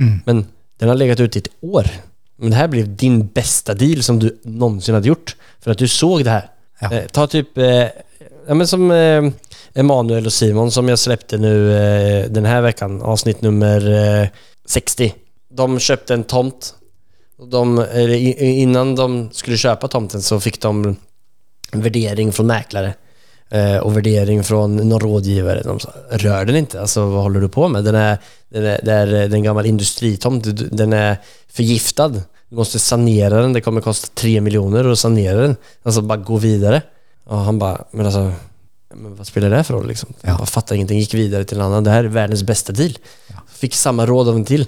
Mm. 0.00 0.20
Men 0.26 0.46
den 0.78 0.88
har 0.88 0.98
ligget 0.98 1.20
ute 1.20 1.38
i 1.38 1.42
ett 1.42 1.54
år. 1.62 1.90
Men 2.36 2.52
det 2.52 2.58
her 2.60 2.70
ble 2.70 2.82
din 3.00 3.20
beste 3.34 3.74
deal 3.74 4.02
som 4.06 4.20
du 4.22 4.28
någonsin 4.44 4.94
hadde 4.94 5.10
gjort. 5.10 5.34
For 5.62 5.74
at 5.74 5.82
du 5.82 5.88
såg 5.90 6.24
det 6.26 6.34
her. 6.34 6.50
Ja. 6.82 6.90
Eh, 6.92 7.06
ta 7.10 7.26
typ, 7.26 7.58
eh, 7.58 7.88
ja 8.46 8.54
men 8.54 8.68
som 8.68 8.90
eh, 8.92 9.30
Emanuel 9.76 10.28
og 10.28 10.32
Simon 10.34 10.70
som 10.72 10.88
jeg 10.88 11.00
slippte 11.00 11.38
nå 11.40 11.52
eh, 11.72 12.28
den 12.30 12.44
här 12.44 12.68
avsnitt 13.02 13.42
nummer 13.42 13.88
eh, 13.90 14.28
60. 14.66 15.14
De 15.48 15.78
köpte 15.78 16.14
en 16.14 16.24
tomt. 16.24 16.74
De, 17.50 17.86
innan 18.38 18.94
de 18.94 19.28
skulle 19.32 19.56
köpa 19.56 19.88
tomten 19.88 20.22
så 20.22 20.40
fick 20.40 20.60
de 20.60 20.96
värdering 21.72 22.32
från 22.32 22.46
mäklare 22.46 22.94
eh, 23.50 23.76
och 23.76 23.96
värdering 23.96 24.44
från 24.44 24.76
någon 24.76 25.00
rådgivare. 25.00 25.62
De 25.64 25.80
sa, 25.80 25.90
rör 26.10 26.44
den 26.44 26.56
inte, 26.56 26.80
alltså 26.80 27.06
vad 27.06 27.22
håller 27.22 27.40
du 27.40 27.48
på 27.48 27.68
med? 27.68 27.84
Den 27.84 27.94
är, 27.94 28.18
den 28.48 28.64
är, 28.64 28.80
det 28.82 28.92
är, 28.92 29.34
en 29.34 29.42
gammal 29.42 29.66
industritomt, 29.66 30.44
Du- 30.44 30.52
den 30.52 30.92
är 30.92 31.16
förgiftad. 31.48 32.08
Du 32.48 32.56
måste 32.56 32.78
sanera 32.78 33.40
den, 33.42 33.52
det 33.52 33.60
kommer 33.60 33.80
kosta 33.80 34.08
tre 34.14 34.40
miljoner 34.40 34.84
att 34.92 34.98
sanera 34.98 35.40
den. 35.40 35.56
Alltså 35.82 36.00
bara 36.02 36.18
gå 36.18 36.36
vidare. 36.36 36.82
Och 37.24 37.38
han 37.38 37.58
bara, 37.58 37.84
men 37.90 38.06
alltså, 38.06 38.32
men 38.96 39.16
vad 39.16 39.26
spelar 39.26 39.50
det 39.50 39.64
för 39.64 39.74
roll 39.74 39.86
liksom? 39.88 40.12
Jag 40.20 40.32
Ja. 40.32 40.36
bara 40.38 40.46
fattar 40.46 40.74
ingenting, 40.76 40.98
gick 40.98 41.14
vidare 41.14 41.44
till 41.44 41.56
en 41.56 41.62
annan. 41.64 41.84
Det 41.84 41.90
här 41.90 42.04
är 42.04 42.08
världens 42.08 42.42
bästa 42.42 42.72
deal. 42.72 42.98
Fick 43.48 43.74
samma 43.74 44.06
råd 44.06 44.28
av 44.28 44.36
en 44.36 44.44
till. 44.44 44.66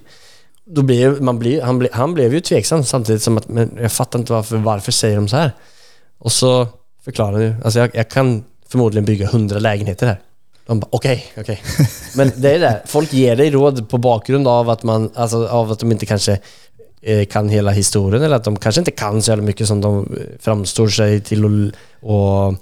Då 0.64 0.82
man 1.20 1.38
blir, 1.38 1.62
han, 1.62 1.78
blev, 1.78 1.92
han 1.92 2.14
blev 2.14 2.34
ju 2.34 2.40
tveksam 2.40 2.84
samtidigt 2.84 3.22
som 3.22 3.38
att, 3.38 3.48
men 3.48 3.78
jag 3.80 3.92
fattar 3.92 4.18
inte 4.18 4.32
varför, 4.32 4.56
varför 4.56 4.92
säger 4.92 5.16
de 5.16 5.28
så 5.28 5.36
här? 5.36 5.52
Och 6.18 6.32
så 6.32 6.66
förklarar 7.04 7.38
ju, 7.40 7.54
alltså 7.64 7.78
jag, 7.78 7.90
jag 7.94 8.10
kan 8.10 8.44
förmodligen 8.68 9.04
bygga 9.04 9.26
hundra 9.26 9.58
lägenheter 9.58 10.06
här. 10.06 10.20
De 10.66 10.80
bara 10.80 10.88
okej, 10.90 11.24
okej. 11.36 11.62
Men 12.16 12.32
det 12.36 12.54
är 12.54 12.58
det, 12.58 12.82
folk 12.86 13.12
ger 13.12 13.36
dig 13.36 13.50
råd 13.50 13.88
på 13.90 13.98
bakgrund 13.98 14.48
av 14.48 14.70
att 14.70 14.82
man, 14.82 15.10
alltså 15.14 15.46
av 15.48 15.72
att 15.72 15.78
de 15.78 15.92
inte 15.92 16.06
kanske 16.06 16.38
kan 17.30 17.48
hela 17.48 17.70
historien 17.70 18.22
eller 18.22 18.36
att 18.36 18.44
de 18.44 18.56
kanske 18.56 18.80
inte 18.80 18.90
kan 18.90 19.22
så 19.22 19.30
jävla 19.30 19.44
mycket 19.44 19.68
som 19.68 19.80
de 19.80 19.98
eh, 19.98 20.22
framstår 20.40 20.88
sig 20.88 21.20
till 21.20 21.44
och, 21.44 21.50
och 22.00 22.54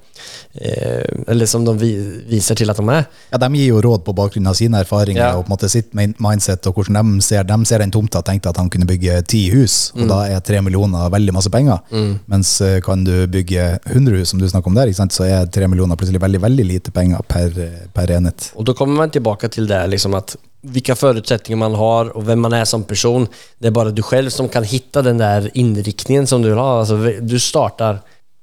eh, 0.55 1.05
eller 1.27 1.47
som 1.47 1.65
de 1.65 1.79
viser 1.79 2.55
til 2.55 2.57
till 2.57 2.71
att 2.71 2.77
de 2.77 2.89
är. 2.89 3.05
Ja, 3.31 3.39
De 3.39 3.55
gir 3.55 3.67
jo 3.69 3.81
råd 3.81 4.05
på 4.05 4.13
bakgrunn 4.13 4.47
av 4.47 4.55
sine 4.55 4.79
erfaringer 4.81 5.21
Ja. 5.23 5.37
og 5.37 5.45
på 5.45 5.51
en 5.51 5.55
måte 5.57 5.69
sitt 5.69 5.93
mindset, 5.95 6.67
og 6.67 6.75
hvordan 6.75 6.95
de 7.19 7.23
ser, 7.23 7.43
de 7.45 7.65
ser 7.65 7.79
den 7.79 7.91
tomte 7.91 8.19
og 8.19 8.25
tenkte 8.25 8.49
at 8.49 8.57
han 8.57 8.71
kunne 8.71 8.87
bygge 8.87 9.23
ti 9.23 9.51
hus, 9.51 9.93
og 9.95 10.09
da 10.09 10.23
er 10.29 10.41
tre 10.41 10.61
millioner 10.63 11.11
veldig 11.11 11.33
masse 11.35 11.51
penger. 11.51 11.79
Mens 12.27 12.61
eh, 12.61 12.81
kan 12.81 13.05
du 13.05 13.27
bygge 13.27 13.79
100 13.87 14.19
hus, 14.19 14.29
som 14.29 14.39
du 14.41 14.49
snakker 14.49 14.69
om 14.69 14.75
der, 14.75 14.87
ikke 14.87 15.09
så 15.11 15.25
er 15.25 15.47
tre 15.47 15.69
millioner 15.69 15.97
plutselig 15.97 16.21
veldig 16.21 16.43
veldig 16.43 16.65
lite 16.65 16.91
penger 16.93 17.21
per, 17.29 17.47
eh, 17.59 17.87
per 17.95 18.11
enhet. 18.11 18.53
Og 18.57 18.65
da 18.67 18.73
kommer 18.73 18.97
man 18.97 19.11
tilbake 19.11 19.49
til 19.49 19.67
det 19.67 19.87
liksom 19.87 20.15
att 20.15 20.37
vilka 20.67 20.97
förutsättningar 20.97 21.57
man 21.59 21.75
har 21.75 22.17
och 22.17 22.29
vem 22.29 22.41
man 22.41 22.53
är 22.53 22.65
som 22.65 22.85
person. 22.85 23.29
Det 23.59 23.67
är 23.67 23.71
bara 23.71 23.91
du 23.91 24.03
själv 24.03 24.31
som 24.31 24.49
kan 24.49 24.65
hitta 24.65 25.03
den 25.03 25.19
där 25.19 25.51
inriktningen 25.55 26.27
som 26.27 26.43
du 26.43 26.49
vill 26.49 26.59
ha. 26.59 26.79
Alltså, 26.79 26.97
du 27.21 27.41
startar, 27.41 27.99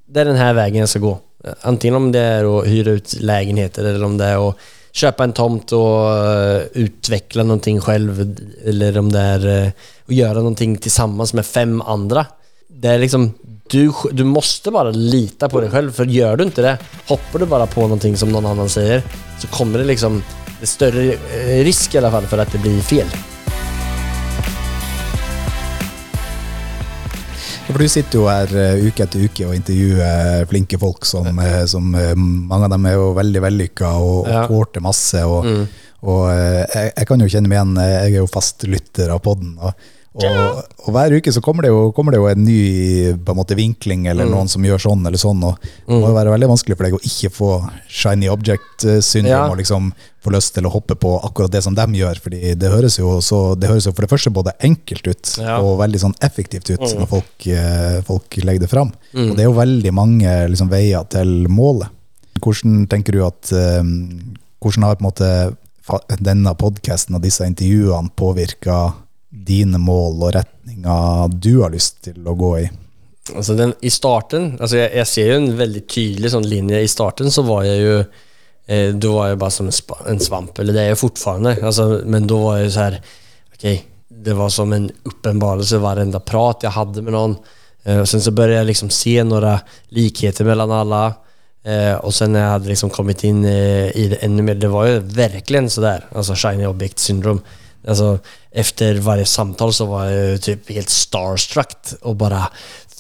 det 0.08 0.22
är 0.22 0.26
den 0.26 0.36
här 0.36 0.54
vägen 0.54 0.80
jag 0.80 0.90
ska 0.90 1.00
gå. 1.00 1.20
Antingen 1.62 1.96
om 1.96 2.12
det 2.12 2.20
är 2.20 2.60
att 2.60 2.68
hyra 2.68 2.92
ut 2.92 3.16
lägenheter 3.20 3.86
eller 3.86 4.04
om 4.04 4.18
det 4.18 4.26
är 4.26 4.50
att 4.50 4.58
köpa 4.92 5.24
en 5.24 5.34
tomt 5.34 5.72
och 5.72 6.18
eh, 6.18 6.62
utveckla 6.74 7.44
någonting 7.44 7.82
själv 7.82 8.36
eller 8.66 8.98
om 8.98 9.12
det 9.12 9.20
är 9.20 9.68
att 10.06 10.16
göra 10.16 10.34
någonting 10.34 10.78
tillsammans 10.78 11.34
med 11.34 11.46
fem 11.46 11.82
andra. 11.82 12.26
Det 12.68 12.88
är 12.88 13.00
liksom, 13.00 13.34
du, 13.70 13.92
du 14.12 14.24
måste 14.24 14.72
bara 14.72 14.92
lita 14.92 15.50
på 15.50 15.62
dig 15.62 15.70
själv 15.70 15.92
för 15.92 16.06
gör 16.06 16.38
du 16.38 16.44
inte 16.44 16.62
det, 16.62 16.78
hoppar 17.08 17.40
du 17.40 17.46
bara 17.46 17.68
på 17.68 17.82
någonting 17.82 18.18
som 18.18 18.30
någon 18.32 18.46
annan 18.46 18.70
säger 18.70 19.04
så 19.40 19.48
kommer 19.48 19.80
det 19.80 19.86
liksom, 19.86 20.24
större 20.64 21.14
eh, 21.14 21.64
risk 21.64 21.96
i 21.96 21.98
alla 21.98 22.12
fall 22.12 22.26
för 22.26 22.38
att 22.38 22.52
det 22.52 22.58
blir 22.58 22.82
fel. 22.82 23.08
For 27.68 27.80
du 27.80 27.90
sitter 27.90 28.20
jo 28.20 28.26
her 28.28 28.52
eh, 28.60 28.84
uke 28.86 29.06
etter 29.06 29.24
uke 29.24 29.48
og 29.48 29.56
intervjuer 29.56 30.44
flinke 30.52 30.78
folk 30.78 31.08
som, 31.08 31.26
eh, 31.40 31.64
som 31.66 31.96
eh, 31.96 32.12
Mange 32.16 32.68
av 32.68 32.74
dem 32.76 32.86
er 32.86 32.98
jo 33.00 33.14
veldig 33.18 33.42
vellykka 33.48 33.94
og, 33.98 34.28
og 34.28 34.52
får 34.52 34.72
til 34.76 34.86
masse. 34.86 35.24
Og, 35.26 35.48
og 36.04 36.24
eh, 36.34 36.62
jeg, 36.68 36.92
jeg 36.92 37.10
kan 37.10 37.24
jo 37.24 37.30
kjenne 37.32 37.50
meg 37.50 37.58
igjen, 37.58 37.76
eh, 37.82 37.94
jeg 37.96 38.12
er 38.12 38.22
jo 38.22 38.30
fast 38.30 38.68
lytter 38.70 39.16
av 39.16 39.24
podden. 39.26 39.56
Og, 39.58 39.90
og, 40.14 40.58
og 40.86 40.90
hver 40.94 41.16
uke 41.18 41.32
så 41.34 41.42
kommer 41.42 41.66
det 41.66 41.72
jo, 41.72 41.88
kommer 41.96 42.14
det 42.14 42.20
jo 42.22 42.28
en 42.30 42.44
ny 42.46 42.58
en 43.14 43.38
måte, 43.38 43.56
vinkling, 43.58 44.06
eller 44.12 44.28
noen 44.30 44.50
som 44.52 44.62
gjør 44.66 44.82
sånn 44.84 45.02
eller 45.10 45.18
sånn. 45.18 45.42
Og 45.48 45.58
det 45.64 45.98
må 45.98 46.12
jo 46.12 46.18
være 46.18 46.34
veldig 46.36 46.50
vanskelig 46.52 46.78
for 46.78 46.86
deg 46.86 46.98
å 46.98 47.02
ikke 47.10 47.32
få 47.34 47.50
shiny 47.90 48.30
object-syndrom 48.30 49.32
Ja. 49.34 49.48
og 49.50 49.58
liksom 49.58 49.90
få 50.24 50.32
lyst 50.36 50.54
til 50.56 50.68
å 50.70 50.72
hoppe 50.72 50.96
på 50.96 51.16
akkurat 51.26 51.52
det 51.52 51.64
som 51.66 51.74
de 51.76 51.86
gjør. 51.98 52.22
fordi 52.22 52.54
det 52.56 52.70
høres 52.72 53.00
jo, 53.00 53.16
så, 53.22 53.56
det 53.60 53.68
høres 53.72 53.88
jo 53.90 53.92
for 53.96 54.06
det 54.06 54.12
første 54.14 54.30
både 54.32 54.54
enkelt 54.62 55.08
ut 55.08 55.34
Ja. 55.42 55.58
og 55.60 55.80
veldig 55.82 56.00
sånn 56.06 56.16
effektivt 56.22 56.70
ut 56.70 56.80
når 56.80 57.08
folk, 57.10 57.48
eh, 57.48 58.02
folk 58.06 58.38
legger 58.44 58.62
det 58.62 58.70
fram. 58.70 58.94
Og 59.16 59.34
det 59.36 59.40
er 59.44 59.50
jo 59.50 59.58
veldig 59.58 59.94
mange 59.94 60.30
liksom, 60.50 60.70
veier 60.70 61.04
til 61.10 61.48
målet. 61.50 61.90
Hvordan 62.40 62.88
tenker 62.88 63.14
du 63.14 63.26
at 63.26 63.52
eh, 63.52 63.84
Hvordan 64.64 64.84
har 64.84 64.96
på 64.96 65.04
en 65.04 65.10
måte 65.12 65.58
denne 66.24 66.54
podkasten 66.56 67.16
og 67.18 67.22
disse 67.26 67.44
intervjuene 67.44 68.14
påvirka 68.16 68.94
dine 69.48 69.80
mål 69.82 70.28
og 70.28 70.34
retninger 70.38 71.36
du 71.36 71.54
har 71.62 71.74
lyst 71.74 72.02
til 72.06 72.20
å 72.28 72.36
gå 72.38 72.52
i? 72.62 72.68
Altså 73.32 73.56
den, 73.56 73.72
I 73.80 73.92
starten, 73.94 74.58
altså 74.60 74.82
jeg, 74.82 74.92
jeg, 75.00 75.08
ser 75.08 75.30
jo 75.32 75.40
en 75.40 75.52
veldig 75.56 75.84
tydelig 75.88 76.34
sånn 76.34 76.48
linje. 76.50 76.82
I 76.84 76.92
starten 76.92 77.32
så 77.32 77.46
var 77.48 77.64
jeg 77.64 77.80
jo 77.80 77.96
eh, 78.02 78.90
Da 78.92 79.14
var 79.16 79.32
jeg 79.32 79.40
bare 79.40 79.56
som 79.56 79.70
en, 79.70 79.76
spa, 79.76 80.02
en 80.12 80.20
svamp, 80.20 80.60
eller 80.60 80.76
det 80.76 80.84
er 80.84 80.92
jeg 80.92 81.02
fortfarande. 81.06 81.56
Altså, 81.64 81.88
men 82.04 82.28
da 82.28 82.40
var 82.42 82.60
jeg 82.60 82.74
så 82.76 82.88
her 82.90 83.00
Ok, 83.54 83.66
det 84.28 84.36
var 84.36 84.52
som 84.52 84.76
en 84.76 84.90
åpenbarelse 85.08 85.80
hver 85.80 86.04
enda 86.04 86.20
prat 86.24 86.66
jeg 86.68 86.76
hadde 86.76 87.04
med 87.06 87.16
noen. 87.16 87.38
Eh, 87.84 88.02
og 88.04 88.08
sen 88.12 88.24
så 88.24 88.34
begynte 88.36 88.60
jeg 88.60 88.72
liksom 88.74 88.92
se 88.92 89.16
noen 89.28 89.64
likheter 89.96 90.48
mellom 90.48 90.76
alle. 90.76 91.04
Eh, 91.64 91.96
og 92.04 92.12
så 92.12 92.28
når 92.28 92.42
jeg 92.42 92.54
hadde 92.58 92.72
liksom 92.74 92.92
kommet 92.92 93.24
inn 93.28 93.44
eh, 93.48 93.88
i 93.96 94.10
det 94.12 94.20
enda 94.26 94.44
mer, 94.44 94.60
det 94.60 94.72
var 94.72 94.90
jo 94.90 95.04
virkelig 95.16 95.70
så 95.72 95.84
der, 95.86 96.08
altså 96.12 96.36
shiny 96.36 96.68
object 96.68 97.00
syndrome. 97.00 97.44
Alltså, 97.88 98.20
efter 98.52 98.96
varje 98.96 99.26
samtal 99.26 99.74
så 99.74 99.86
var 99.86 100.06
jag 100.06 100.42
typ 100.42 100.70
helt 100.70 100.90
starstruck 100.90 101.78
och 102.02 102.16
bara 102.16 102.48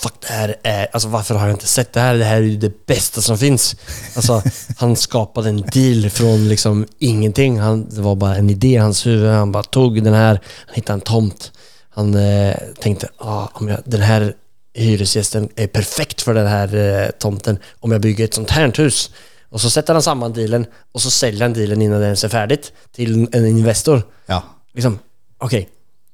Fuck 0.03 0.13
det 0.21 0.33
här 0.33 0.55
är, 0.63 0.87
alltså 0.93 1.07
varför 1.07 1.35
har 1.35 1.47
jag 1.47 1.55
inte 1.55 1.67
sett 1.67 1.93
det 1.93 1.99
här? 1.99 2.15
Det 2.15 2.23
här 2.25 2.35
är 2.35 2.41
ju 2.41 2.57
det 2.57 2.85
bästa 2.85 3.21
som 3.21 3.37
finns. 3.37 3.75
Alltså 4.15 4.43
han 4.77 4.95
skapade 4.95 5.49
en 5.49 5.61
deal 5.61 6.09
från 6.09 6.49
liksom 6.49 6.85
ingenting. 6.99 7.59
Han, 7.59 7.89
det 7.89 8.01
var 8.01 8.15
bara 8.15 8.35
en 8.35 8.49
idé 8.49 8.67
i 8.67 8.77
hans 8.77 9.05
huvud. 9.05 9.29
Han 9.29 9.51
bara 9.51 9.63
tog 9.63 10.03
den 10.03 10.13
här, 10.13 10.39
han 10.65 10.75
hittade 10.75 10.93
en 10.93 11.01
tomt. 11.01 11.51
Han 11.89 12.15
eh, 12.15 12.55
tänkte, 12.79 13.09
ah, 13.17 13.47
om 13.53 13.67
jag, 13.67 13.79
den 13.85 14.01
här 14.01 14.33
hyresgästen 14.73 15.49
är 15.55 15.67
perfekt 15.67 16.21
för 16.21 16.33
den 16.33 16.47
här 16.47 16.75
eh, 16.75 17.09
tomten 17.09 17.57
om 17.79 17.91
jag 17.91 18.01
bygger 18.01 18.25
ett 18.25 18.33
sånt 18.33 18.51
här 18.51 18.71
hus. 18.77 19.09
Och 19.49 19.61
så 19.61 19.69
sätter 19.69 19.93
han 19.93 20.01
samman 20.01 20.33
dealen 20.33 20.65
och 20.91 21.01
så 21.01 21.11
säljer 21.11 21.41
han 21.41 21.53
dealen 21.53 21.81
innan 21.81 21.99
den 21.99 22.03
ens 22.03 22.23
är 22.23 22.29
färdigt 22.29 22.71
till 22.91 23.27
en 23.31 23.45
investor. 23.45 24.01
Ja. 24.25 24.43
Liksom, 24.73 24.99
okej. 25.37 25.69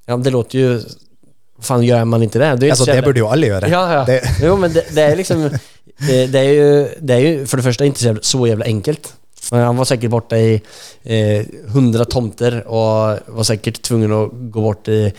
Ja, 0.06 0.18
det 0.18 0.30
låter 0.30 0.60
ju... 0.60 0.82
fan 1.62 1.84
gör 1.84 2.06
man 2.06 2.24
inte 2.24 2.40
det? 2.40 2.56
Det, 2.56 2.66
är 2.68 2.70
Altså, 2.72 2.86
det 2.86 2.92
jävla- 2.92 3.06
burde 3.06 3.20
jo 3.20 3.28
alle 3.28 3.48
gjøre. 3.48 3.70
Ja, 3.70 3.94
ja. 3.94 4.04
Det, 4.06 4.22
Jo, 4.44 4.58
men 4.58 4.74
det, 4.74 4.86
det 4.96 5.02
är 5.02 5.16
liksom... 5.16 5.50
Det, 6.08 6.28
det, 6.28 6.40
är 6.40 6.44
ju, 6.54 6.88
det 7.00 7.14
är 7.14 7.20
ju 7.20 7.46
för 7.46 7.58
det 7.58 7.64
första 7.64 7.86
inte 7.86 8.00
så 8.00 8.06
jävla, 8.06 8.22
så 8.22 8.48
jävla 8.48 8.66
enkelt. 8.66 9.14
Han 9.52 9.78
var 9.78 9.86
säkert 9.86 10.10
borta 10.12 10.38
i 10.38 10.62
eh, 11.04 11.46
100 11.68 12.06
tomter 12.06 12.68
och 12.68 13.20
var 13.28 13.44
säkert 13.44 13.82
tvungen 13.82 14.12
att 14.14 14.30
gå 14.32 14.62
bort 14.62 14.88
i 14.88 15.14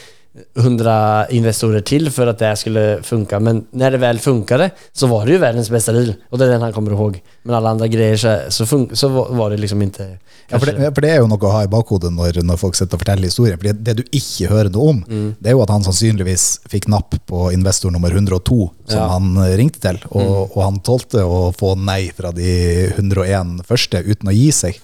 100 0.56 1.26
investorer 1.30 1.80
til 1.80 2.10
för 2.10 2.26
att 2.26 2.38
det 2.38 2.46
här 2.46 2.54
skulle 2.54 3.02
funka. 3.02 3.40
Men 3.40 3.64
när 3.70 3.90
det 3.90 3.98
väl 3.98 4.18
funkade 4.18 4.70
så 4.92 5.06
var 5.06 5.26
det 5.26 5.32
ju 5.32 5.38
världens 5.38 5.70
bästa 5.70 5.92
deal. 5.92 6.14
Och 6.30 6.38
det 6.38 6.44
är 6.44 6.48
den 6.48 6.62
han 6.62 6.72
kommer 6.72 6.90
ihåg. 6.92 7.22
Men 7.42 7.54
alla 7.54 7.70
andra 7.70 7.86
grejer 7.86 8.16
så, 8.16 8.38
så, 8.66 8.86
så 8.92 9.08
var 9.08 9.50
det 9.50 9.56
liksom 9.56 9.82
inte... 9.82 10.18
ja, 10.48 10.58
for, 10.58 10.66
det, 10.66 10.94
for 10.94 11.00
det 11.02 11.10
er 11.10 11.18
jo 11.22 11.26
noe 11.30 11.46
å 11.46 11.50
ha 11.54 11.62
i 11.64 11.70
bakhodet 11.70 12.12
når, 12.14 12.40
når 12.46 12.56
folk 12.58 12.74
sitter 12.78 12.94
og 12.98 13.02
forteller 13.02 13.26
historien. 13.30 13.58
For 13.58 13.72
det 13.72 13.96
du 14.00 14.02
ikke 14.10 14.48
hører 14.50 14.70
noe 14.74 14.88
om, 14.94 15.02
Mm. 15.10 15.34
det 15.40 15.50
er 15.50 15.54
jo 15.56 15.62
at 15.64 15.70
han 15.74 15.82
sannsynligvis 15.86 16.44
fikk 16.70 16.86
napp 16.90 17.14
på 17.26 17.50
investor 17.54 17.90
nummer 17.90 18.10
102, 18.14 18.70
som 18.86 18.98
Ja. 18.98 19.08
han 19.16 19.36
eh, 19.42 19.56
ringte 19.58 19.80
til. 19.82 19.98
Og, 20.10 20.50
og 20.56 20.62
han 20.62 20.78
tålte 20.86 21.24
å 21.26 21.50
få 21.56 21.74
nei 21.78 22.10
fra 22.16 22.30
de 22.32 22.50
101 22.96 23.62
første 23.66 24.02
uten 24.06 24.30
å 24.30 24.34
gi 24.34 24.50
seg. 24.54 24.78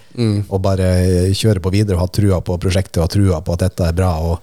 Og 0.48 0.60
bare 0.64 0.90
kjøre 1.36 1.60
på 1.62 1.70
videre 1.74 1.98
og 1.98 2.06
ha 2.06 2.06
trua 2.08 2.40
på 2.42 2.58
prosjektet 2.58 3.02
og 3.04 3.10
trua 3.12 3.42
på 3.44 3.52
at 3.54 3.66
dette 3.68 3.84
er 3.90 3.92
bra, 3.98 4.14
og, 4.22 4.38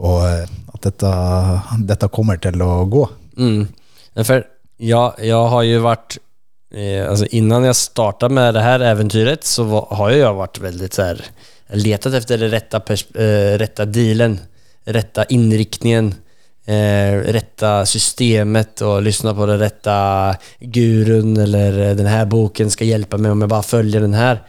og 0.00 0.20
eh, 0.26 0.44
at 0.74 0.82
dette, 0.88 1.14
dette 1.86 2.10
kommer 2.12 2.40
til 2.42 2.62
å 2.64 2.84
gå. 2.90 3.06
Mm. 3.38 3.64
For 4.22 4.44
ja, 4.82 5.14
jag 5.22 5.48
har 5.50 5.62
jo 5.66 5.80
vært 5.84 6.16
eh, 6.74 7.02
Altså, 7.06 7.26
innan 7.34 7.66
jeg 7.66 7.78
starta 7.78 8.28
med 8.30 8.54
det 8.56 8.64
her 8.64 8.84
eventyret, 8.86 9.46
så 9.46 9.66
var, 9.70 9.88
har 9.98 10.14
jeg 10.14 10.38
vært 10.38 10.62
veldig 10.62 10.90
väldigt 10.98 11.30
Letet 11.74 12.14
efter 12.14 12.38
det 12.38 12.50
rätta, 12.52 12.82
eh, 13.18 13.86
dealen, 13.86 14.38
rette 14.84 15.24
inriktningen, 15.32 16.12
eh, 16.66 17.16
rette 17.32 17.70
systemet 17.86 18.82
og 18.82 19.02
lytte 19.02 19.32
på 19.34 19.46
den 19.48 19.58
rette 19.58 19.96
gurun 20.60 21.36
eller 21.36 21.72
denne 21.72 21.94
den 21.94 22.06
här 22.06 22.26
boken 22.26 22.70
skal 22.70 22.86
hjelpe 22.86 23.18
meg 23.18 23.32
om 23.32 23.40
jeg 23.40 23.48
bare 23.48 23.62
følger 23.62 24.00
den 24.00 24.14
her'. 24.14 24.42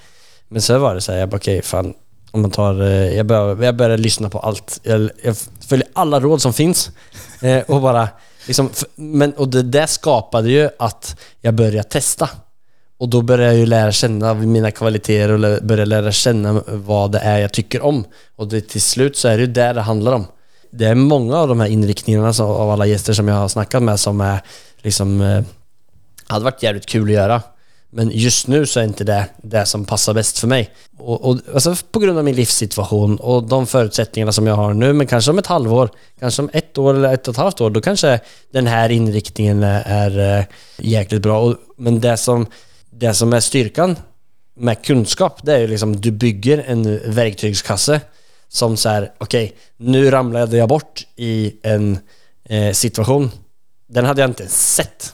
Men 0.49 0.61
så 0.61 0.77
var 0.79 0.95
det 0.95 1.01
sånn 1.01 1.29
bara 1.29 1.61
fan, 1.63 1.93
om 2.35 2.41
man 2.41 2.51
tar, 2.51 2.81
eh, 2.81 3.15
jag 3.17 3.25
började, 3.25 3.65
jag 3.65 3.75
började 3.75 4.03
lyssna 4.03 4.29
på 4.29 4.39
allt. 4.39 4.79
Jag, 4.83 5.09
jag 5.23 5.35
följer 5.67 5.87
alla 5.93 6.19
råd 6.19 6.41
som 6.41 6.53
finns 6.53 6.91
eh, 7.41 7.59
och 7.67 7.81
bara 7.81 8.09
liksom, 8.47 8.69
men, 8.95 9.33
och 9.33 9.47
det 9.47 9.61
där 9.63 9.85
skapade 9.85 10.49
ju 10.49 10.69
att 10.79 11.15
jag 11.41 11.53
började 11.53 11.83
testa. 11.83 12.29
Och 12.97 13.09
då 13.09 13.21
började 13.21 13.51
jag 13.53 13.59
ju 13.59 13.65
lära 13.65 13.91
känna 13.91 14.33
mina 14.33 14.71
kvaliteter 14.71 15.31
och 15.31 15.39
lä- 15.39 15.59
började 15.61 15.85
lära 15.89 16.11
känna 16.11 16.61
vad 16.67 17.11
det 17.11 17.19
är 17.19 17.37
jag 17.39 17.53
tycker 17.53 17.81
om. 17.85 18.03
Och 18.35 18.47
det, 18.47 18.61
till 18.61 18.81
slut 18.81 19.17
så 19.17 19.27
är 19.27 19.37
det 19.37 19.41
ju 19.41 19.47
där 19.47 19.73
det 19.73 19.81
handlar 19.81 20.11
om. 20.13 20.25
Det 20.71 20.85
är 20.85 20.95
många 20.95 21.37
av 21.37 21.47
de 21.47 21.59
här 21.59 21.67
inriktningarna 21.67 22.33
av 22.39 22.69
alla 22.71 22.85
gäster 22.85 23.13
som 23.13 23.27
jag 23.27 23.35
har 23.35 23.47
snackat 23.47 23.83
med 23.83 23.99
som 23.99 24.21
är 24.21 24.41
liksom 24.81 25.21
eh, 25.21 25.43
hade 26.27 26.45
varit 26.45 26.63
jävligt 26.63 26.85
kul 26.85 27.03
att 27.07 27.13
göra. 27.13 27.41
Men 27.95 28.11
just 28.13 28.47
nu 28.47 28.65
så 28.65 28.79
är 28.79 28.83
inte 28.83 29.03
det 29.03 29.25
det 29.37 29.65
som 29.65 29.85
passar 29.85 30.13
bäst 30.13 30.39
för 30.39 30.47
mig. 30.47 30.69
Och, 30.97 31.29
och, 31.29 31.37
alltså 31.53 31.75
på 31.91 31.99
grund 31.99 32.17
av 32.17 32.23
min 32.23 32.35
livssituation 32.35 33.17
och 33.17 33.43
de 33.43 33.67
förutsättningarna 33.67 34.31
som 34.31 34.47
jag 34.47 34.55
har 34.55 34.73
nu, 34.73 34.93
men 34.93 35.07
kanske 35.07 35.31
om 35.31 35.39
ett 35.39 35.47
halvår, 35.47 35.89
kanske 36.19 36.41
om 36.41 36.49
ett 36.53 36.77
år 36.77 36.93
eller 36.93 37.13
ett 37.13 37.27
och 37.27 37.33
ett 37.33 37.37
halvt 37.37 37.61
år, 37.61 37.69
då 37.69 37.81
kanske 37.81 38.19
den 38.51 38.67
här 38.67 38.89
inriktningen 38.89 39.63
är, 39.63 40.39
eh, 40.39 40.45
jäkligt 40.77 41.21
bra. 41.21 41.41
Och, 41.41 41.55
men 41.77 41.99
det 41.99 42.17
som, 42.17 42.45
det 42.89 43.13
som 43.13 43.33
är 43.33 43.39
styrkan 43.39 43.95
med 44.55 44.85
kunskap, 44.85 45.39
det 45.43 45.53
är 45.53 45.59
ju 45.59 45.67
liksom 45.67 46.01
du 46.01 46.11
bygger 46.11 46.63
en 46.67 47.13
verktygskasse 47.13 48.01
som 48.47 48.77
så 48.77 48.89
här, 48.89 49.11
okej, 49.17 49.55
nu 49.77 50.11
ramlade 50.11 50.57
jag 50.57 50.69
bort 50.69 51.07
i 51.15 51.55
en 51.63 51.99
eh, 52.43 52.71
situation. 52.71 53.31
Den 53.87 54.05
hade 54.05 54.21
jag 54.21 54.29
inte 54.29 54.47
sett 54.47 55.13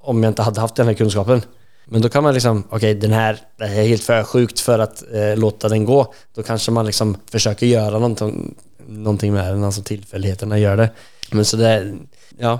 om 0.00 0.22
jag 0.22 0.30
inte 0.30 0.42
hade 0.42 0.60
haft 0.60 0.74
den 0.74 0.86
här 0.86 0.94
kunskapen. 0.94 1.42
Men 1.92 2.02
då 2.02 2.08
kan 2.08 2.22
man 2.22 2.34
liksom, 2.34 2.64
okej 2.70 2.94
den 2.94 3.12
här, 3.12 3.38
det 3.58 3.66
helt 3.66 4.02
för 4.02 4.22
sjukt 4.24 4.60
för 4.60 4.78
att 4.78 5.02
eh, 5.12 5.36
låta 5.36 5.68
den 5.68 5.84
gå. 5.84 6.14
Då 6.34 6.42
kanske 6.42 6.70
man 6.70 6.86
liksom 6.86 7.16
försöker 7.30 7.66
göra 7.66 7.90
någonting, 7.98 8.54
någonting 8.88 9.32
med 9.32 9.44
den, 9.52 9.64
alltså 9.64 9.82
tillfälligheterna 9.82 10.58
gör 10.58 10.76
det. 10.76 10.90
Men 11.32 11.44
så 11.44 11.56
det, 11.56 11.94
ja, 12.38 12.58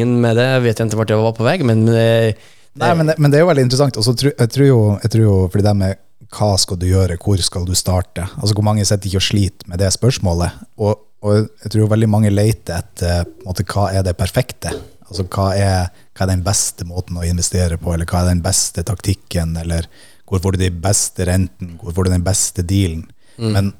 eh, 0.00 0.06
med 0.06 0.36
det 0.36 0.58
vet 0.60 0.78
jag 0.78 0.86
inte 0.86 0.96
vart 0.96 1.10
jag 1.10 1.22
var 1.22 1.32
på 1.32 1.44
väg 1.44 1.64
men 1.64 1.86
det, 1.86 2.34
Nei, 2.72 2.94
men, 2.94 3.06
det- 3.06 3.14
men 3.18 3.30
det 3.30 3.38
er 3.38 3.40
jo 3.40 3.46
veldig 3.48 3.62
interessant. 3.66 3.96
Og 3.96 4.04
så 4.04 4.12
jeg 4.38 4.50
tror 4.50 4.66
jo, 4.66 4.98
jeg 5.02 5.10
tror 5.10 5.24
jo 5.24 5.48
fordi 5.52 5.64
det 5.66 5.74
med 5.76 5.96
hva 6.38 6.50
skal 6.58 6.76
du 6.78 6.86
gjøre, 6.86 7.16
hvor 7.24 7.40
skal 7.42 7.64
du 7.66 7.74
starte? 7.74 8.26
Altså 8.36 8.54
Hvor 8.54 8.62
mange 8.64 8.84
sitter 8.84 9.06
ikke 9.08 9.16
og 9.22 9.22
sliter 9.22 9.68
med 9.70 9.78
det 9.78 9.88
spørsmålet? 9.94 10.50
Og, 10.78 10.98
og 11.22 11.34
jeg 11.64 11.70
tror 11.72 11.80
jo 11.80 11.88
veldig 11.90 12.08
mange 12.08 12.30
leter 12.30 12.78
etter 12.82 13.24
på 13.24 13.30
en 13.40 13.48
måte, 13.48 13.64
hva 13.72 13.86
er 13.94 14.02
det 14.06 14.16
perfekte? 14.18 14.74
Altså 15.08 15.24
hva 15.32 15.48
er, 15.56 15.90
hva 16.14 16.26
er 16.26 16.32
den 16.34 16.44
beste 16.46 16.84
måten 16.88 17.16
å 17.18 17.26
investere 17.26 17.78
på, 17.80 17.92
eller 17.94 18.08
hva 18.08 18.22
er 18.22 18.32
den 18.34 18.42
beste 18.44 18.84
taktikken, 18.86 19.56
eller 19.56 19.88
hvor 20.28 20.42
får 20.44 20.56
du 20.56 20.64
de 20.66 20.70
beste 20.84 21.24
renten, 21.24 21.76
hvor 21.80 21.94
får 21.96 22.08
du 22.08 22.10
den 22.12 22.26
beste 22.26 22.64
dealen? 22.68 23.06
Men 23.54 23.72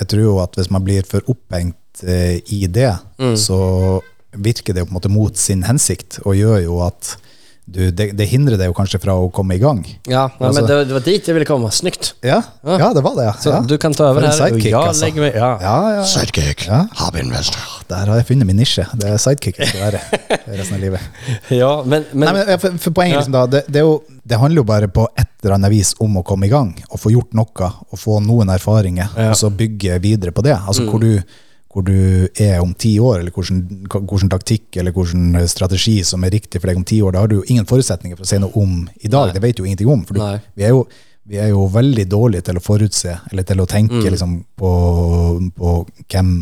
jeg 0.00 0.10
tror 0.12 0.22
jo 0.22 0.34
at 0.42 0.56
hvis 0.58 0.68
man 0.74 0.84
blir 0.84 1.06
for 1.08 1.24
opphengt 1.32 2.02
eh, 2.04 2.42
i 2.52 2.66
det, 2.68 2.90
så 3.40 3.58
virker 4.36 4.74
det 4.74 4.82
jo 4.82 4.88
på 4.90 4.92
en 4.92 4.98
måte 4.98 5.12
mot 5.12 5.38
sin 5.40 5.62
hensikt, 5.64 6.18
og 6.26 6.36
gjør 6.36 6.58
jo 6.66 6.80
at 6.84 7.14
du, 7.66 7.90
det, 7.90 8.12
det 8.14 8.26
hindrer 8.30 8.54
deg 8.60 8.68
jo 8.70 8.74
kanskje 8.78 9.00
fra 9.02 9.16
å 9.18 9.26
komme 9.34 9.56
i 9.56 9.58
gang. 9.58 9.80
ja, 10.06 10.12
ja 10.12 10.22
altså, 10.38 10.60
men 10.60 10.68
det, 10.70 10.76
det 10.86 10.94
var 10.94 11.02
dit 11.02 11.26
jeg 11.26 11.34
ville 11.34 11.46
komme. 11.48 11.70
Snykt. 11.74 12.12
Ja, 12.22 12.36
Ja. 12.62 12.76
ja 12.78 12.90
det 12.94 13.02
var 13.02 13.16
det. 13.18 13.24
Ja. 13.26 13.32
Så 13.42 13.50
ja. 13.50 13.60
du 13.66 13.74
kan 13.82 13.94
ta 13.94 14.10
over 14.12 14.26
och 14.28 14.34
sidekick, 14.34 14.70
ja, 14.70 14.84
altså. 14.86 15.04
lägger 15.04 15.20
mig, 15.20 15.32
ja. 15.34 15.48
Ja, 15.60 15.94
ja. 15.96 16.04
Sidekick, 16.06 16.66
Ja. 16.68 16.86
hobbyinvestor. 17.00 17.64
Der 17.90 18.06
har 18.06 18.16
jeg 18.20 18.26
funnet 18.28 18.46
min 18.46 18.56
nisje. 18.56 18.86
Det 18.94 19.08
er 19.10 19.18
sidekick 19.18 19.58
jeg 19.58 19.68
skal 19.72 19.80
være 19.80 20.00
resten 20.60 20.76
av 20.78 20.80
livet. 20.80 21.00
Ja, 21.50 21.72
men, 21.82 22.06
men 22.12 22.28
Nei, 22.30 22.34
men 22.44 22.58
for, 22.62 22.78
for 22.86 22.94
poenget 23.00 23.16
Ja. 23.16 23.24
liksom 23.24 23.34
da, 23.34 23.46
det, 23.56 23.64
det, 23.66 23.82
er 23.82 23.88
jo, 23.88 23.98
det 24.22 24.38
handler 24.38 24.62
jo 24.62 24.66
bare 24.70 24.88
på 24.88 25.08
et 25.18 25.26
eller 25.42 25.56
annet 25.58 25.70
vis 25.74 25.90
om 26.02 26.16
å 26.20 26.22
komme 26.26 26.46
i 26.46 26.52
gang 26.52 26.70
og 26.90 27.00
få 27.02 27.10
gjort 27.14 27.34
noe 27.34 27.72
og 27.90 27.98
få 27.98 28.20
noen 28.22 28.50
erfaringer, 28.54 29.10
Ja. 29.18 29.32
og 29.34 29.36
så 29.42 29.50
bygge 29.50 29.98
videre 30.06 30.30
på 30.34 30.42
det. 30.46 30.54
Altså 30.54 30.86
hvor, 30.86 31.02
du, 31.02 31.18
hvor 31.76 31.84
du 31.84 32.28
er 32.40 32.62
om 32.62 32.70
ti 32.72 32.94
år, 32.96 33.18
eller 33.20 33.34
hvordan, 33.36 33.58
hvilken 33.92 34.30
taktikk 34.32 34.78
eller 34.80 34.94
hvilken 34.96 35.36
strategi 35.50 35.98
som 36.08 36.24
er 36.24 36.32
riktig 36.32 36.62
for 36.62 36.70
deg 36.70 36.78
om 36.80 36.86
ti 36.88 37.02
år. 37.04 37.12
Da 37.12 37.24
har 37.24 37.28
du 37.28 37.42
jo 37.42 37.44
ingen 37.52 37.68
forutsetninger 37.68 38.16
for 38.16 38.24
å 38.24 38.30
si 38.30 38.38
noe 38.40 38.56
om 38.56 38.78
i 38.96 39.10
dag. 39.12 39.28
Nei. 39.28 39.34
Det 39.36 39.42
vet 39.44 39.58
du 39.58 39.60
jo 39.60 39.68
ingenting 39.68 39.92
om. 39.92 40.06
For 40.08 40.16
du, 40.16 40.22
vi, 40.56 40.64
er 40.64 40.72
jo, 40.72 40.86
vi 41.28 41.36
er 41.42 41.50
jo 41.52 41.66
veldig 41.74 42.08
dårlige 42.08 42.48
til 42.48 42.56
å 42.56 42.64
forutse, 42.64 43.18
eller 43.28 43.44
til 43.44 43.60
å 43.60 43.68
tenke 43.68 44.00
liksom, 44.08 44.38
på, 44.56 44.72
på 45.60 45.76
hvem, 46.14 46.34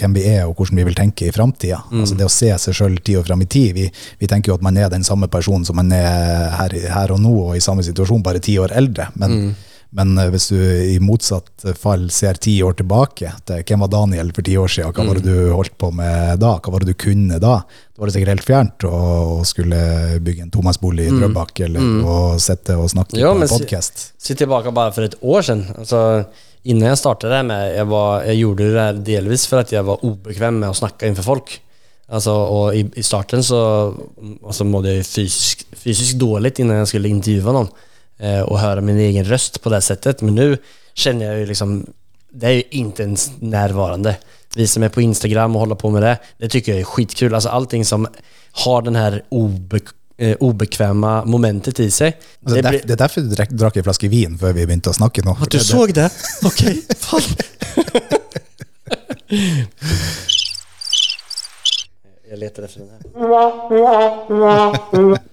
hvem 0.00 0.16
vi 0.16 0.26
er, 0.32 0.46
og 0.48 0.56
hvordan 0.56 0.80
vi 0.80 0.88
vil 0.88 1.00
tenke 1.02 1.28
i 1.28 1.36
framtida. 1.36 1.82
Altså 2.00 2.16
det 2.16 2.30
å 2.30 2.32
se 2.32 2.48
seg 2.64 2.80
sjøl 2.80 2.96
ti 3.04 3.20
år 3.20 3.28
fram 3.28 3.44
i 3.44 3.52
tid. 3.52 3.76
Vi, 3.76 3.88
vi 4.22 4.32
tenker 4.32 4.54
jo 4.54 4.56
at 4.56 4.64
man 4.64 4.80
er 4.80 4.88
den 4.88 5.04
samme 5.04 5.28
personen 5.28 5.68
som 5.68 5.76
man 5.76 5.92
er 5.92 6.54
her, 6.56 6.80
her 6.96 7.12
og 7.12 7.20
nå, 7.20 7.36
og 7.50 7.58
i 7.58 7.60
samme 7.60 7.84
situasjon, 7.84 8.24
bare 8.24 8.40
ti 8.40 8.56
år 8.56 8.72
eldre. 8.80 9.12
Men, 9.20 9.52
men 9.96 10.12
eh, 10.18 10.28
hvis 10.30 10.48
du 10.52 10.58
i 10.60 10.98
motsatt 11.02 11.64
fall 11.78 12.08
ser 12.14 12.38
ti 12.42 12.56
år 12.62 12.76
tilbake, 12.78 13.32
til 13.48 13.62
hvem 13.66 13.84
var 13.84 13.92
Daniel 13.92 14.34
for 14.36 14.46
ti 14.46 14.56
år 14.60 14.70
siden, 14.70 14.92
hva 14.94 15.06
var 15.08 15.18
det 15.18 15.26
du 15.26 15.50
holdt 15.54 15.76
på 15.80 15.90
med 15.94 16.42
da, 16.42 16.56
hva 16.58 16.74
var 16.74 16.84
det 16.84 16.92
du 16.92 17.00
kunne 17.06 17.40
da? 17.42 17.56
Da 17.64 18.02
var 18.02 18.10
det 18.10 18.16
sikkert 18.16 18.34
helt 18.34 18.46
fjernt 18.48 18.86
å 18.86 19.00
skulle 19.48 19.80
bygge 20.22 20.46
en 20.46 20.54
tomannsbolig 20.54 21.08
i 21.08 21.16
Drøbak, 21.16 21.64
eller 21.66 22.06
å 22.06 22.20
sitte 22.42 22.78
og 22.78 22.92
snakke 22.92 23.18
jo, 23.18 23.34
på 23.34 23.42
en 23.46 23.52
podkast. 23.56 24.06
Si, 24.14 24.30
si 24.30 24.38
tilbake 24.38 24.72
bare 24.76 24.94
for 24.94 25.08
et 25.08 25.18
år 25.20 25.44
siden. 25.46 25.66
Altså, 25.78 26.04
Innen 26.68 26.90
jeg 26.90 26.98
startet 27.00 27.32
det 27.32 27.40
med, 27.48 27.70
jeg, 27.72 27.88
var, 27.88 28.24
jeg, 28.28 28.40
gjorde 28.42 28.66
det 28.74 29.04
delvis 29.06 29.46
for 29.48 29.62
at 29.62 29.70
jeg 29.72 29.84
var 29.86 30.02
ubekvem 30.04 30.58
med 30.60 30.68
å 30.68 30.76
snakke 30.76 31.08
innenfor 31.08 31.24
folk. 31.24 31.54
Altså, 32.10 32.34
og 32.34 32.76
i, 32.76 32.82
i 33.00 33.04
starten 33.06 33.40
så 33.46 33.60
altså, 34.42 34.66
måtte 34.68 34.92
jeg 34.92 35.06
fysisk, 35.08 35.62
fysisk 35.78 36.18
dårlig 36.20 36.52
innen 36.60 36.82
jeg 36.82 36.90
skulle 36.90 37.12
intervjue 37.14 37.54
eh, 37.62 37.70
och 38.46 38.58
höra 38.58 38.80
min 38.80 38.98
egen 38.98 39.24
röst 39.24 39.62
på 39.62 39.70
det 39.70 39.80
sättet. 39.80 40.20
Men 40.20 40.34
nu 40.34 40.58
känner 40.94 41.26
jag 41.26 41.38
ju 41.38 41.46
liksom, 41.46 41.86
det 42.32 42.46
är 42.46 42.50
ju 42.50 42.62
inte 42.70 43.02
ens 43.02 43.30
närvarande. 43.38 44.16
Vi 44.54 44.66
som 44.66 44.82
är 44.82 44.88
på 44.88 45.00
Instagram 45.00 45.56
och 45.56 45.60
håller 45.60 45.74
på 45.74 45.90
med 45.90 46.02
det, 46.02 46.18
det 46.38 46.48
tycker 46.48 46.72
jag 46.72 46.80
är 46.80 46.84
skitkul. 46.84 47.34
Alltså 47.34 47.48
allting 47.48 47.84
som 47.84 48.06
har 48.52 48.82
den 48.82 48.96
här 48.96 49.22
obe, 49.28 49.80
eh, 50.18 50.36
obekväma 50.40 51.24
momentet 51.24 51.80
i 51.80 51.90
sig. 51.90 52.16
Altså, 52.44 52.56
det, 52.56 52.62
det 52.62 52.68
er 52.68 52.86
det 52.86 52.92
er 52.92 52.96
derfor 52.96 53.20
du 53.20 53.34
drakk, 53.34 53.50
drakk 53.50 53.76
en 53.76 53.84
flaske 53.86 54.08
vin 54.10 54.38
før 54.38 54.52
vi 54.52 54.66
begynte 54.66 54.90
å 54.90 54.96
snakke 54.96 55.22
nå. 55.24 55.36
At 55.40 55.50
du 55.50 55.58
såg 55.58 55.94
det? 55.94 56.10
Okej, 56.44 56.82
fan. 56.98 57.22
Jag 62.30 62.38
letar 62.38 62.62
efter 62.62 62.80
den 62.80 62.88
här. 62.90 63.00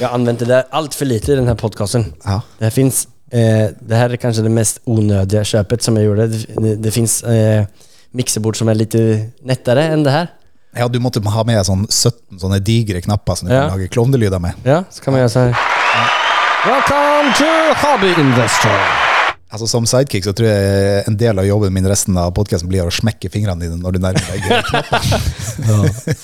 Jag 0.00 0.08
har 0.08 0.14
det 0.38 0.44
där 0.44 0.64
allt 0.70 0.94
för 0.94 1.04
lite 1.04 1.32
i 1.32 1.34
den 1.34 1.48
här 1.48 1.54
podcasten. 1.54 2.12
Ja. 2.24 2.42
Det 2.58 2.64
här 2.64 2.70
finns, 2.70 3.08
eh, 3.30 3.68
det 3.80 3.94
här 3.94 4.10
är 4.10 4.16
kanske 4.16 4.42
det 4.42 4.48
mest 4.48 4.80
onödiga 4.84 5.44
köpet 5.44 5.82
som 5.82 5.96
jag 5.96 6.04
gjorde. 6.04 6.26
Det, 6.26 6.46
det, 6.56 6.76
det 6.76 6.90
finns 6.90 7.22
eh, 7.22 7.64
miksebord 8.10 8.58
som 8.58 8.68
är 8.68 8.74
lite 8.74 9.26
nättare 9.42 9.84
än 9.84 10.02
det 10.02 10.10
här. 10.10 10.28
ja, 10.76 10.88
du 10.88 10.98
måtte 10.98 11.20
ha 11.20 11.44
med 11.44 11.66
sånn 11.66 11.86
17 11.86 12.40
sånne 12.40 12.58
digre 12.58 13.00
knapper 13.00 13.34
som 13.34 13.48
du 13.48 13.54
Ja. 13.54 13.60
kan 13.60 13.70
lage 13.78 13.88
klovnelyder 13.88 14.38
med. 14.38 14.52
Ja, 14.64 14.84
så 14.90 15.02
kan 15.02 15.12
man 15.12 15.18
göra 15.18 15.28
så 15.28 15.38
här. 15.38 15.56
Welcome 16.66 17.32
to 17.38 17.86
Hobby 17.86 18.20
Investor. 18.20 19.11
Altså 19.52 19.66
Som 19.68 19.84
sidekick 19.88 20.24
så 20.24 20.32
tror 20.32 20.48
jeg 20.48 21.02
en 21.10 21.16
del 21.20 21.38
av 21.42 21.44
jobben 21.44 21.74
min 21.76 21.84
resten 21.90 22.16
av 22.16 22.30
podkasten 22.36 22.70
blir 22.72 22.86
å 22.88 22.92
smekke 22.94 23.28
fingrene 23.32 23.66
dine 23.66 23.76
når 23.76 23.98
du 23.98 24.00
nærmer 24.00 24.24
deg 24.24 24.40
knappene. 24.48 26.14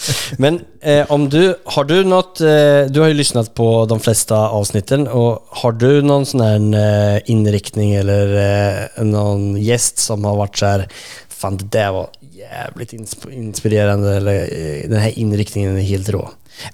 Men 0.41 0.61
eh, 0.81 1.05
om 1.12 1.27
du, 1.29 1.55
har 1.75 1.85
du 1.91 1.99
något, 2.09 2.41
eh, 2.41 2.87
du 2.88 3.03
har 3.03 3.12
jo 3.12 3.19
lyssnat 3.19 3.53
på 3.59 3.69
de 3.91 3.99
fleste 4.01 4.33
avsnitten 4.35 5.05
Og 5.12 5.45
har 5.61 5.77
du 5.77 6.01
noen 6.07 6.25
sånn 6.29 6.73
eh, 6.73 7.19
innriktning 7.29 7.93
eller 8.01 8.33
eh, 8.41 9.03
noen 9.05 9.51
gjest 9.61 10.01
som 10.09 10.25
har 10.29 10.38
vært 10.47 10.62
så 10.62 10.73
Fant 11.38 11.61
fan 11.61 11.69
det 11.71 11.85
var 11.95 12.09
jævlig 12.35 12.88
insp- 12.97 13.29
inspirerende, 13.31 14.17
eller 14.19 14.41
eh, 14.49 14.88
den 14.91 14.99
her 14.99 15.14
innriktningen 15.21 15.77
er 15.79 15.87
helt 15.87 16.09
rå. 16.11 16.25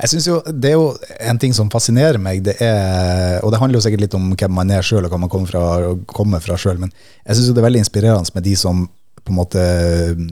Jeg 0.01 0.09
synes 0.09 0.27
jo, 0.27 0.41
Det 0.49 0.71
er 0.71 0.77
jo 0.79 0.97
en 1.21 1.39
ting 1.39 1.55
som 1.57 1.71
fascinerer 1.73 2.19
meg, 2.23 2.43
det 2.47 2.57
er, 2.65 3.41
og 3.45 3.53
det 3.53 3.61
handler 3.61 3.79
jo 3.81 3.85
sikkert 3.85 4.05
litt 4.07 4.15
om 4.19 4.31
hvem 4.35 4.55
man 4.57 4.71
er 4.73 4.83
sjøl 4.87 5.05
og 5.05 5.13
hva 5.13 5.21
man 5.21 5.33
kommer 5.33 5.51
fra, 5.51 5.65
kommer 6.07 6.41
fra 6.45 6.57
sjøl, 6.61 6.79
men 6.81 6.93
jeg 7.27 7.37
syns 7.37 7.51
det 7.53 7.61
er 7.63 7.69
veldig 7.69 7.83
inspirerende 7.85 8.35
med 8.35 8.47
de 8.47 8.55
som 8.57 8.87
på 9.25 9.33
en 9.33 9.39
måte, 9.39 9.61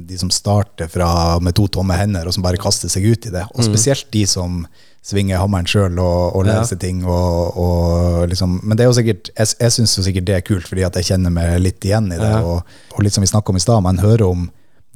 de 0.09 0.19
som 0.21 0.29
starter 0.33 0.89
fra 0.93 1.39
med 1.41 1.55
to 1.57 1.65
tomme 1.73 1.97
hender 1.97 2.27
og 2.29 2.35
som 2.37 2.45
bare 2.45 2.61
kaster 2.61 2.91
seg 2.93 3.07
ut 3.09 3.25
i 3.29 3.33
det. 3.33 3.47
Og 3.57 3.65
spesielt 3.65 4.11
de 4.13 4.27
som 4.29 4.67
svinger 5.03 5.41
hammeren 5.41 5.67
sjøl 5.67 5.97
og, 5.99 6.37
og 6.37 6.47
Ja. 6.47 6.61
ting. 6.77 7.01
Og, 7.05 7.57
og 7.57 8.29
liksom, 8.29 8.61
men 8.63 8.77
det 8.77 8.85
er 8.85 8.91
jo 8.91 8.99
sikkert, 8.99 9.31
jeg, 9.37 9.55
jeg 9.65 9.73
syns 9.73 9.97
sikkert 9.97 10.27
det 10.29 10.37
er 10.37 10.45
kult, 10.47 10.69
fordi 10.69 10.85
at 10.85 10.95
jeg 11.01 11.09
kjenner 11.09 11.33
meg 11.33 11.57
litt 11.65 11.81
igjen 11.89 12.13
i 12.13 12.19
det. 12.21 12.33
Ja. 12.37 12.43
Og, 12.45 12.63
og 12.93 13.03
litt 13.03 13.17
som 13.17 13.25
vi 13.25 13.33
snakka 13.33 13.51
om 13.51 13.57
i 13.57 13.65
stad, 13.65 13.83
man 13.83 13.99
hører 13.99 14.29
om 14.29 14.51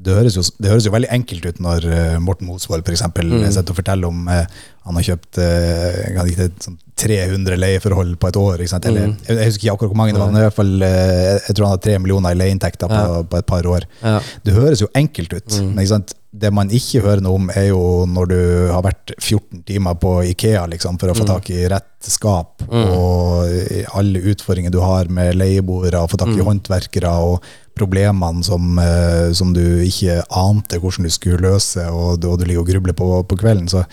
det 0.06 0.14
høres, 0.16 0.36
jo, 0.38 0.42
det 0.62 0.70
høres 0.70 0.86
jo 0.86 0.92
veldig 0.94 1.10
enkelt 1.16 1.46
ut 1.50 1.60
når 1.64 1.86
eh, 1.90 2.16
Morten 2.22 2.46
Mosvold 2.48 2.84
eksempel, 2.94 3.26
Mm. 3.26 3.42
sitter 3.52 3.74
og 3.74 3.80
forteller 3.82 4.06
om 4.08 4.26
eh, 4.32 4.46
han 4.86 4.94
har 5.00 5.02
kjøpt 5.02 5.38
eh, 5.42 6.02
kan 6.14 6.26
sånn 6.62 6.76
300 6.96 7.58
leieforhold 7.60 8.14
på 8.22 8.28
et 8.30 8.36
år. 8.40 8.62
Eller, 8.88 9.08
Mm. 9.10 9.16
jeg, 9.26 9.36
jeg 9.36 9.46
husker 9.50 9.64
ikke 9.66 9.74
akkurat 9.76 9.90
hvor 9.92 9.96
mange 10.00 10.12
det 10.14 10.20
var, 10.22 10.30
men 10.32 10.40
i 10.40 10.44
hvert 10.46 10.54
fall, 10.56 10.82
eh, 10.82 11.40
jeg 11.48 11.56
tror 11.56 11.66
han 11.66 11.74
har 11.76 11.82
tre 11.84 11.98
millioner 11.98 12.30
i 12.32 12.38
leieinntekter 12.40 12.88
på, 12.88 13.00
Ja. 13.02 13.22
på 13.22 13.36
et 13.42 13.46
par 13.46 13.62
år. 13.68 13.84
Ja. 14.02 14.20
Det 14.44 14.54
høres 14.54 14.80
jo 14.80 14.88
enkelt 14.94 15.32
ut, 15.34 15.48
Mm. 15.60 15.74
men 15.74 16.04
det 16.36 16.52
man 16.52 16.68
ikke 16.70 17.00
hører 17.02 17.20
noe 17.22 17.34
om, 17.34 17.50
er 17.50 17.68
jo 17.68 18.06
når 18.06 18.28
du 18.28 18.72
har 18.72 18.82
vært 18.82 19.12
14 19.20 19.62
timer 19.64 19.94
på 20.00 20.22
Ikea 20.30 20.66
liksom, 20.68 20.98
for 21.00 21.08
å 21.08 21.14
få 21.16 21.24
Mm. 21.24 21.32
tak 21.34 21.50
i 21.50 21.66
rett 21.68 21.84
skap, 22.06 22.62
og 22.70 23.48
alle 23.94 24.20
utfordringer 24.32 24.70
du 24.70 24.80
har 24.80 25.08
med 25.08 25.34
leieboere, 25.36 26.00
og 26.00 26.10
få 26.10 26.18
tak 26.18 26.28
i 26.28 26.40
Mm. 26.40 26.46
håndverkere, 26.46 27.10
og 27.12 27.42
problemene 27.76 28.44
som, 28.46 28.78
eh, 28.80 29.32
som 29.36 29.52
du 29.54 29.62
ikke 29.84 30.22
ante 30.32 30.80
hvordan 30.80 31.06
du 31.06 31.12
skulle 31.12 31.42
løse, 31.44 31.84
og, 31.92 32.24
og 32.24 32.38
du 32.40 32.46
ligger 32.46 32.64
og 32.64 32.70
grubler 32.70 32.96
på, 32.96 33.10
på 33.28 33.38
kvelden. 33.40 33.68
Så, 33.68 33.84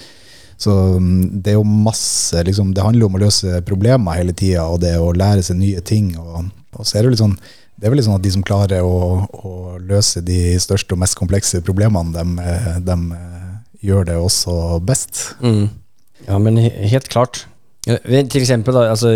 så 0.58 0.76
mm, 1.00 1.42
det 1.44 1.54
er 1.54 1.60
jo 1.60 1.66
masse 1.68 2.44
liksom, 2.48 2.72
Det 2.76 2.86
handler 2.86 3.06
jo 3.06 3.12
om 3.12 3.20
å 3.20 3.26
løse 3.26 3.60
problemer 3.68 4.20
hele 4.22 4.36
tida, 4.36 4.70
og 4.70 4.80
det 4.86 4.96
å 5.00 5.12
lære 5.16 5.44
seg 5.44 5.60
nye 5.60 5.84
ting. 5.84 6.14
Og, 6.22 6.48
og 6.78 6.88
så 6.88 7.00
er 7.00 7.10
det 7.10 7.22
sånn 7.22 7.38
det 7.74 7.88
er 7.88 7.92
vel 7.92 7.98
litt 8.00 8.06
sånn 8.06 8.20
at 8.20 8.24
de 8.24 8.32
som 8.32 8.44
klarer 8.46 8.86
å, 8.86 8.98
å 9.34 9.54
løse 9.82 10.22
de 10.24 10.54
største 10.62 10.94
og 10.94 11.02
mest 11.02 11.18
komplekse 11.20 11.60
problemene, 11.66 12.14
de, 12.14 12.44
eh, 12.46 12.76
de 12.86 12.98
eh, 13.18 13.50
gjør 13.90 14.06
det 14.08 14.18
også 14.22 14.54
best. 14.86 15.24
Mm. 15.44 15.66
Ja 16.30 16.38
men 16.40 16.62
helt 16.62 17.10
klart. 17.12 17.42
Til 17.84 18.40
eksempel, 18.40 18.78
da, 18.78 18.86
alltså, 18.94 19.12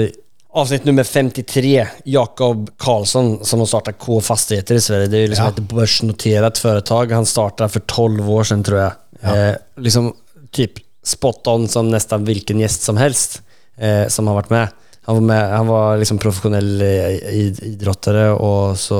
avsnitt 0.58 0.86
nummer 0.86 1.04
53, 1.04 1.88
Jakob 2.04 2.70
Karlsson 2.78 3.46
som 3.46 3.60
har 3.60 3.66
startat 3.66 3.96
K 4.00 4.22
Fastigheter 4.22 4.76
i 4.76 4.82
Sverige. 4.82 5.08
Det 5.08 5.18
är 5.18 5.28
liksom 5.28 5.46
Ja. 5.46 5.52
ett 5.52 5.60
börsnoterat 5.60 6.58
företag. 6.58 7.12
Han 7.12 7.26
startade 7.26 7.70
för 7.70 7.80
12 7.80 8.30
år 8.32 8.44
sedan 8.44 8.64
tror 8.64 8.80
jag. 8.80 8.92
Ja. 9.22 9.38
Eh, 9.38 9.56
liksom 9.78 10.14
typ 10.52 10.72
spot 11.04 11.48
on 11.48 11.68
som 11.68 11.90
nästan 11.90 12.26
vilken 12.26 12.60
gäst 12.60 12.82
som 12.82 12.98
helst 12.98 13.42
eh, 13.78 14.08
som 14.08 14.28
har 14.28 14.34
varit 14.36 14.50
med. 14.50 14.68
Han 15.02 15.16
var, 15.16 15.22
med, 15.22 15.58
han 15.58 15.68
var 15.68 15.98
liksom 15.98 16.18
profesjonell 16.18 16.82
eh, 16.82 17.06
og 17.06 17.34
idrottare 17.64 18.30
och 18.32 18.80
så 18.80 18.98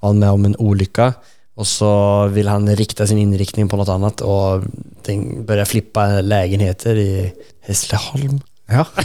var 0.00 0.08
han 0.08 0.18
med 0.18 0.30
om 0.30 0.44
en 0.44 0.56
olycka. 0.56 1.12
Och 1.54 1.66
så 1.66 2.26
vill 2.26 2.48
han 2.48 2.76
rikta 2.76 3.06
sin 3.06 3.18
inriktning 3.18 3.68
på 3.68 3.76
något 3.76 3.88
annat 3.88 4.20
och 4.20 4.62
tänk, 5.02 5.46
börja 5.46 5.66
flippa 5.66 6.06
lägenheter 6.06 6.96
i 6.96 7.32
Hässleholm. 7.60 8.40
Ja. 8.66 8.86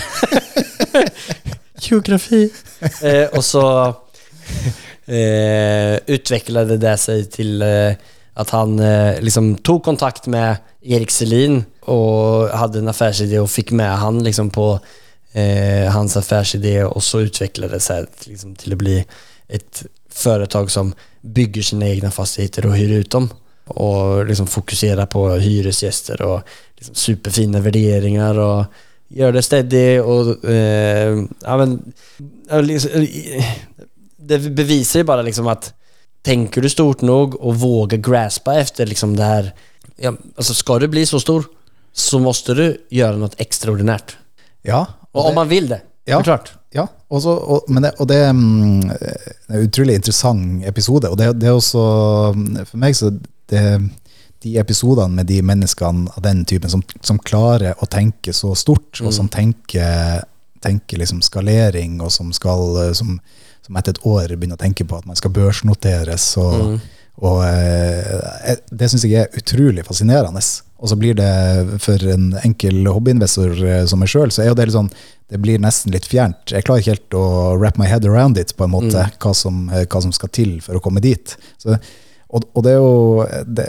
Geografi. 1.84 2.48
eh, 3.08 3.28
og 3.34 3.44
så 3.46 3.66
eh, 5.06 6.00
utviklet 6.16 6.76
det 6.82 6.98
seg 7.02 7.30
til 7.34 7.64
eh, 7.66 7.96
at 8.34 8.54
han 8.56 8.80
eh, 8.82 9.22
liksom 9.22 9.56
tog 9.66 9.84
kontakt 9.86 10.28
med 10.32 10.58
Erik 10.84 11.14
Selin 11.14 11.62
og 11.92 12.50
hadde 12.56 12.82
en 12.82 12.92
affärsidé 12.92 13.40
og 13.42 13.52
fikk 13.52 13.72
med 13.78 13.92
han 14.02 14.24
liksom 14.26 14.50
på 14.54 14.68
eh, 15.34 15.86
hans 15.94 16.18
affärsidé 16.18 16.80
og 16.88 17.04
så 17.04 17.24
utviklet 17.28 17.72
det 17.76 17.82
seg 17.84 18.10
liksom 18.26 18.56
til 18.60 18.74
å 18.74 18.82
bli 18.82 18.98
et 19.54 19.84
företag 20.14 20.72
som 20.72 20.94
bygger 21.22 21.70
sine 21.70 21.88
egne 21.94 22.12
fastigheter 22.12 22.68
og 22.68 22.78
hyr 22.78 23.00
ut 23.00 23.12
dem 23.14 23.32
Og 23.66 24.26
liksom 24.28 24.48
fokuserer 24.48 25.06
på 25.08 25.22
hyresgjester 25.40 26.22
og 26.22 26.42
liksom 26.78 26.96
superfina 26.96 27.60
vurderinger. 27.60 28.38
och 28.40 28.66
gör 29.16 29.32
det 29.36 29.42
steady 29.46 30.00
og 30.00 30.46
eh, 30.50 31.20
ja, 31.44 31.58
men, 31.60 31.78
liksom, 32.66 32.92
eh, 33.02 33.52
det 34.18 34.40
beviser 34.56 35.04
jo 35.04 35.10
bare 35.12 35.26
liksom 35.30 35.48
at 35.54 35.74
Tenker 36.24 36.64
du 36.64 36.70
stort 36.72 37.02
nok 37.04 37.34
og 37.44 37.58
våger 37.60 38.00
graspa 38.00 38.54
efter 38.62 38.88
liksom 38.88 39.16
det 39.18 39.26
her 39.28 39.50
ja, 40.00 40.14
altså 40.38 40.54
Skal 40.56 40.80
du 40.80 40.88
bli 40.88 41.04
så 41.06 41.20
stor 41.20 41.44
så 41.94 42.18
må 42.24 42.32
du 42.48 42.62
gjøre 42.90 43.20
noe 43.20 43.30
ekstraordinært. 43.44 44.16
ja. 44.66 44.86
Og 45.14 45.26
om 45.26 45.30
det- 45.30 45.36
man 45.36 45.50
vil 45.50 45.68
det, 45.70 45.82
Ja. 46.08 46.18
ja. 46.18 46.22
klart. 46.24 46.54
Ja, 46.74 46.86
og, 47.10 47.22
så, 47.22 47.30
og, 47.30 47.64
men 47.70 47.84
det, 47.84 47.92
og 48.00 48.08
det, 48.10 48.18
er, 48.18 48.32
mm, 48.32 48.82
det 48.82 49.12
er 49.50 49.60
en 49.60 49.68
utrolig 49.68 49.96
interessant 49.96 50.66
episode. 50.66 51.10
Og 51.10 51.18
det, 51.18 51.28
det 51.42 51.48
er 51.48 51.54
også 51.54 51.84
mm, 52.36 52.66
For 52.66 52.78
meg 52.82 52.96
så 52.96 53.12
det, 53.50 53.62
De 54.44 54.58
episodene 54.60 55.16
med 55.16 55.30
de 55.30 55.40
menneskene 55.46 56.12
av 56.12 56.24
den 56.26 56.44
typen 56.50 56.72
som, 56.72 56.84
som 57.02 57.20
klarer 57.20 57.80
å 57.80 57.88
tenke 57.88 58.34
så 58.36 58.54
stort, 58.60 59.00
og 59.02 59.14
som 59.16 59.30
tenker, 59.32 60.26
tenker 60.64 61.00
liksom 61.00 61.22
skalering, 61.24 62.02
og 62.04 62.12
som 62.12 62.34
skal 62.36 62.90
eh, 62.90 62.92
som, 62.98 63.16
som 63.64 63.80
etter 63.80 63.96
et 63.96 64.04
år 64.10 64.36
begynner 64.36 64.60
å 64.60 64.64
tenke 64.66 64.88
på 64.88 65.00
at 65.00 65.08
man 65.08 65.20
skal 65.20 65.34
børsnoteres. 65.36 66.34
og 66.42 66.60
og 66.74 66.80
og 67.22 67.44
Det 68.74 68.88
syns 68.90 69.04
jeg 69.06 69.22
er 69.22 69.38
utrolig 69.38 69.86
fascinerende. 69.86 70.42
Og 70.84 70.90
så 70.92 70.98
blir 71.00 71.16
det, 71.16 71.80
for 71.80 72.02
en 72.12 72.34
enkel 72.44 72.82
hobbyinvestor 72.90 73.60
eh, 73.64 73.84
som 73.88 74.02
meg 74.04 74.10
sjøl, 74.12 74.34
så 74.34 74.44
er 74.44 74.50
jo 74.50 74.56
det 74.58 74.66
litt 74.68 74.76
sånn 74.76 74.90
Det 75.32 75.40
blir 75.42 75.62
nesten 75.64 75.94
litt 75.96 76.06
fjernt. 76.06 76.52
Jeg 76.52 76.66
klarer 76.68 76.84
ikke 76.84 76.94
helt 76.98 77.16
å 77.18 77.28
wrap 77.56 77.78
my 77.80 77.88
head 77.88 78.04
around 78.06 78.38
it, 78.38 78.52
på 78.58 78.68
en 78.68 78.74
måte, 78.74 79.06
hva, 79.24 79.32
som, 79.34 79.70
eh, 79.72 79.86
hva 79.88 80.02
som 80.04 80.12
skal 80.14 80.30
til 80.36 80.58
for 80.62 80.78
å 80.78 80.82
komme 80.84 81.02
dit. 81.02 81.38
Så, 81.58 81.78
og, 82.34 82.46
og 82.58 82.64
det 82.66 82.72
er 82.74 82.80
jo 82.82 83.26
det, 83.46 83.66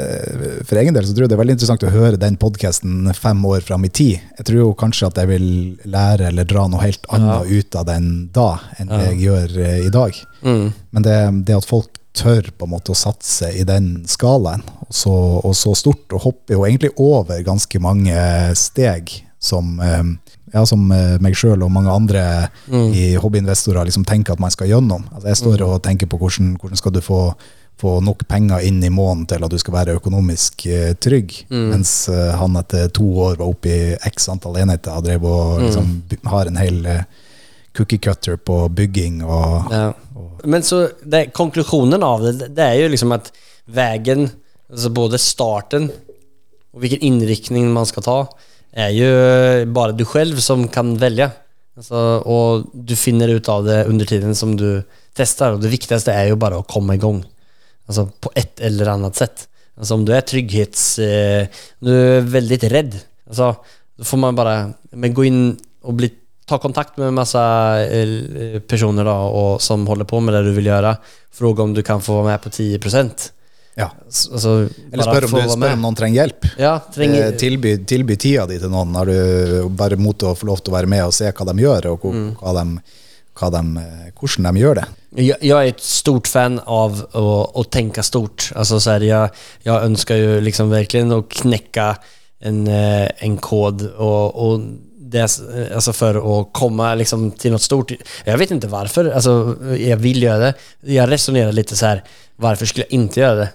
For 0.65 0.81
egen 0.81 0.97
del 0.97 1.05
så 1.05 1.13
tror 1.13 1.27
jeg 1.27 1.33
det 1.33 1.37
er 1.37 1.43
veldig 1.43 1.57
interessant 1.59 1.85
å 1.85 1.93
høre 1.93 2.21
den 2.21 2.39
podkasten 2.41 3.11
fem 3.17 3.43
år 3.49 3.65
fram 3.67 3.85
i 3.85 3.91
tid. 3.93 4.23
Jeg 4.39 4.49
tror 4.49 4.61
jo 4.63 4.71
kanskje 4.81 5.11
at 5.11 5.21
jeg 5.21 5.31
vil 5.35 5.49
lære 5.85 6.31
eller 6.31 6.49
dra 6.49 6.65
noe 6.71 6.85
helt 6.85 7.05
annet 7.13 7.51
ut 7.51 7.77
av 7.81 7.85
den 7.91 8.09
da, 8.35 8.49
enn 8.81 8.95
ja. 8.95 9.03
jeg 9.11 9.21
gjør 9.27 9.59
eh, 9.67 9.83
i 9.85 9.93
dag. 9.93 10.23
Men 10.97 11.05
det, 11.05 11.19
det 11.51 11.59
at 11.59 11.69
folk 11.69 12.01
tør 12.15 12.49
på 12.57 12.65
en 12.65 12.73
måte 12.77 12.95
å 12.95 12.97
satse 12.99 13.51
i 13.53 13.67
den 13.69 14.07
skalaen, 14.09 14.63
og 14.87 14.95
så, 14.95 15.15
og 15.43 15.53
så 15.59 15.75
stort, 15.77 16.07
og 16.15 16.25
hopper 16.29 16.57
jo 16.57 16.65
egentlig 16.65 16.95
over 17.03 17.43
ganske 17.45 17.81
mange 17.83 18.17
steg 18.57 19.13
som 19.45 19.77
eh, 19.83 20.15
ja, 20.55 20.63
som 20.69 20.87
eh, 20.95 21.17
meg 21.23 21.35
sjøl 21.37 21.65
og 21.67 21.73
mange 21.75 21.91
andre 21.91 22.23
i 22.71 23.17
hobbyinvestorer 23.19 23.89
liksom 23.89 24.07
tenker 24.07 24.37
at 24.37 24.43
man 24.43 24.53
skal 24.55 24.71
gjennom. 24.71 25.03
Altså, 25.11 25.27
jeg 25.33 25.41
står 25.43 25.65
og 25.67 25.83
tenker 25.85 26.09
på 26.11 26.21
hvordan, 26.21 26.55
hvordan 26.63 26.79
skal 26.79 26.95
du 26.95 27.01
få, 27.03 27.21
få 27.81 27.99
nok 28.05 28.23
penger 28.31 28.63
inn 28.67 28.79
i 28.85 28.93
måneden 28.93 29.27
til 29.31 29.45
at 29.45 29.53
du 29.53 29.59
skal 29.59 29.75
være 29.75 29.97
økonomisk 29.99 30.67
eh, 30.71 30.93
trygg, 30.95 31.35
mens 31.51 32.09
eh, 32.13 32.31
han 32.39 32.57
etter 32.61 32.89
to 32.95 33.07
år 33.27 33.39
var 33.41 33.51
oppe 33.51 33.73
i 33.73 33.93
x 34.13 34.29
antall 34.33 34.61
enheter 34.63 34.95
og 34.95 35.07
drev 35.09 35.27
og 35.29 35.65
liksom, 35.65 35.91
har 36.31 36.51
en 36.51 36.61
hel 36.61 36.81
eh, 36.87 37.05
cookie 37.75 37.99
cutter 37.99 38.39
på 38.39 38.65
bygging 38.71 39.23
og 39.25 39.73
Ja. 39.75 39.93
Men 40.45 40.63
så 40.63 40.91
det, 41.01 41.33
konklusjonen 41.33 42.03
av 42.05 42.23
det, 42.23 42.51
det 42.55 42.65
er 42.65 42.83
jo 42.83 42.89
liksom 42.93 43.15
at 43.17 43.31
veien, 43.65 44.27
altså 44.69 44.91
både 44.93 45.19
starten 45.19 45.89
og 46.75 46.83
hvilken 46.83 47.03
innriktning 47.07 47.71
man 47.73 47.89
skal 47.89 48.05
ta, 48.05 48.19
er 48.75 48.93
jo 48.93 49.09
bare 49.73 49.97
du 49.97 50.05
selv 50.05 50.41
som 50.45 50.67
kan 50.69 50.93
velge. 51.01 51.31
Altså, 51.79 52.21
og 52.27 52.69
du 52.75 52.95
finner 52.99 53.33
ut 53.33 53.49
av 53.49 53.65
det 53.67 53.85
under 53.91 54.07
tiden 54.07 54.35
som 54.35 54.57
du 54.59 54.83
testar. 55.15 55.53
og 55.53 55.61
det 55.63 55.69
viktigaste 55.69 56.13
är 56.13 56.27
ju 56.27 56.37
bara 56.37 56.59
att 56.59 56.69
komma 56.69 56.95
igång. 56.95 57.25
Alltså 57.87 58.07
på 58.21 58.31
et 58.35 58.61
eller 58.65 58.89
annet 58.95 59.17
sett. 59.19 59.47
Altså 59.77 59.95
om 59.99 60.05
du 60.07 60.13
er 60.17 60.23
trygghets... 60.25 60.85
Eh, 61.03 61.47
du 61.85 61.91
er 61.93 62.21
veldig 62.31 62.59
redd, 62.73 62.95
altså, 63.29 63.55
då 63.99 64.05
får 64.05 64.19
man 64.23 64.37
bare 64.39 64.55
men 64.93 65.15
gå 65.15 65.25
inn 65.29 65.41
og 65.85 65.97
bli, 65.99 66.09
ta 66.47 66.57
kontakt 66.63 66.97
med 67.01 67.13
masse 67.17 67.41
eh, 67.85 68.61
personer 68.71 69.05
da, 69.05 69.17
og, 69.29 69.61
som 69.63 69.85
holder 69.89 70.09
på 70.09 70.21
med 70.25 70.35
det 70.39 70.45
du 70.47 70.53
vil 70.57 70.71
gjøre. 70.71 70.95
Spørre 71.35 71.67
om 71.67 71.75
du 71.77 71.83
kan 71.85 72.01
få 72.05 72.21
være 72.23 72.31
med 72.37 72.45
på 72.47 72.51
10%. 72.55 73.31
ja. 73.77 73.89
Altså, 74.07 74.69
Eller 74.93 75.05
spør 75.11 75.27
om, 75.29 75.35
du, 75.35 75.53
spør 75.59 75.73
om 75.75 75.85
noen 75.89 75.97
trenger 75.99 76.21
hjelp. 76.23 76.49
Ja, 76.63 76.77
trenger... 76.95 77.33
Eh, 77.33 77.39
Tilby, 77.41 77.77
tilby 77.91 78.17
tida 78.17 78.47
di 78.47 78.61
til 78.63 78.71
noen. 78.73 78.95
Du 79.11 79.69
bare 79.75 79.99
mot 79.99 80.23
å 80.23 80.37
få 80.39 80.47
lov 80.53 80.63
til 80.63 80.73
å 80.73 80.79
være 80.79 80.91
med 80.95 81.05
og 81.09 81.13
se 81.17 81.29
hva 81.35 81.49
de 81.53 81.59
gjør, 81.67 81.91
og 81.93 82.07
hva, 82.07 82.15
Mm. 82.15 82.29
hva 82.41 82.53
de, 82.63 83.01
de, 83.35 83.85
hvordan 84.15 84.49
de 84.49 84.63
gjør 84.63 84.79
det? 84.79 84.87
Jeg, 85.19 85.39
jeg 85.43 85.55
er 85.55 85.71
et 85.73 85.83
stort 85.83 86.31
fan 86.31 86.61
av 86.61 87.01
å, 87.19 87.27
å 87.55 87.65
tenke 87.67 88.03
stort. 88.07 88.51
Altså, 88.55 88.81
så 88.83 88.95
här, 88.95 89.07
jeg, 89.09 89.45
jeg 89.67 89.91
ønsker 89.91 90.21
jo 90.21 90.41
liksom 90.45 90.73
virkelig 90.73 91.05
å 91.15 91.25
knekke 91.43 91.89
en, 92.45 92.65
eh, 92.71 93.09
en 93.27 93.39
kod 93.43 93.87
og, 93.95 94.39
og 94.45 94.67
det, 95.15 95.25
altså 95.75 95.93
for 95.95 96.19
å 96.19 96.37
komme 96.55 96.89
liksom 97.01 97.29
til 97.39 97.55
noe 97.55 97.63
stort. 97.63 97.95
Jeg 97.95 98.41
vet 98.41 98.55
ikke 98.55 98.71
hvorfor. 98.73 99.11
Altså, 99.15 99.35
jeg 99.79 99.99
vil 100.03 100.25
gjøre 100.27 100.49
det. 100.49 100.71
Jeg 100.97 101.11
resonnerer 101.11 101.55
litt 101.55 101.75
sånn 101.75 102.03
Hvorfor 102.41 102.67
skulle 102.67 102.89
jeg 102.89 103.05
ikke 103.05 103.21
gjøre 103.21 103.45
det? 103.45 103.51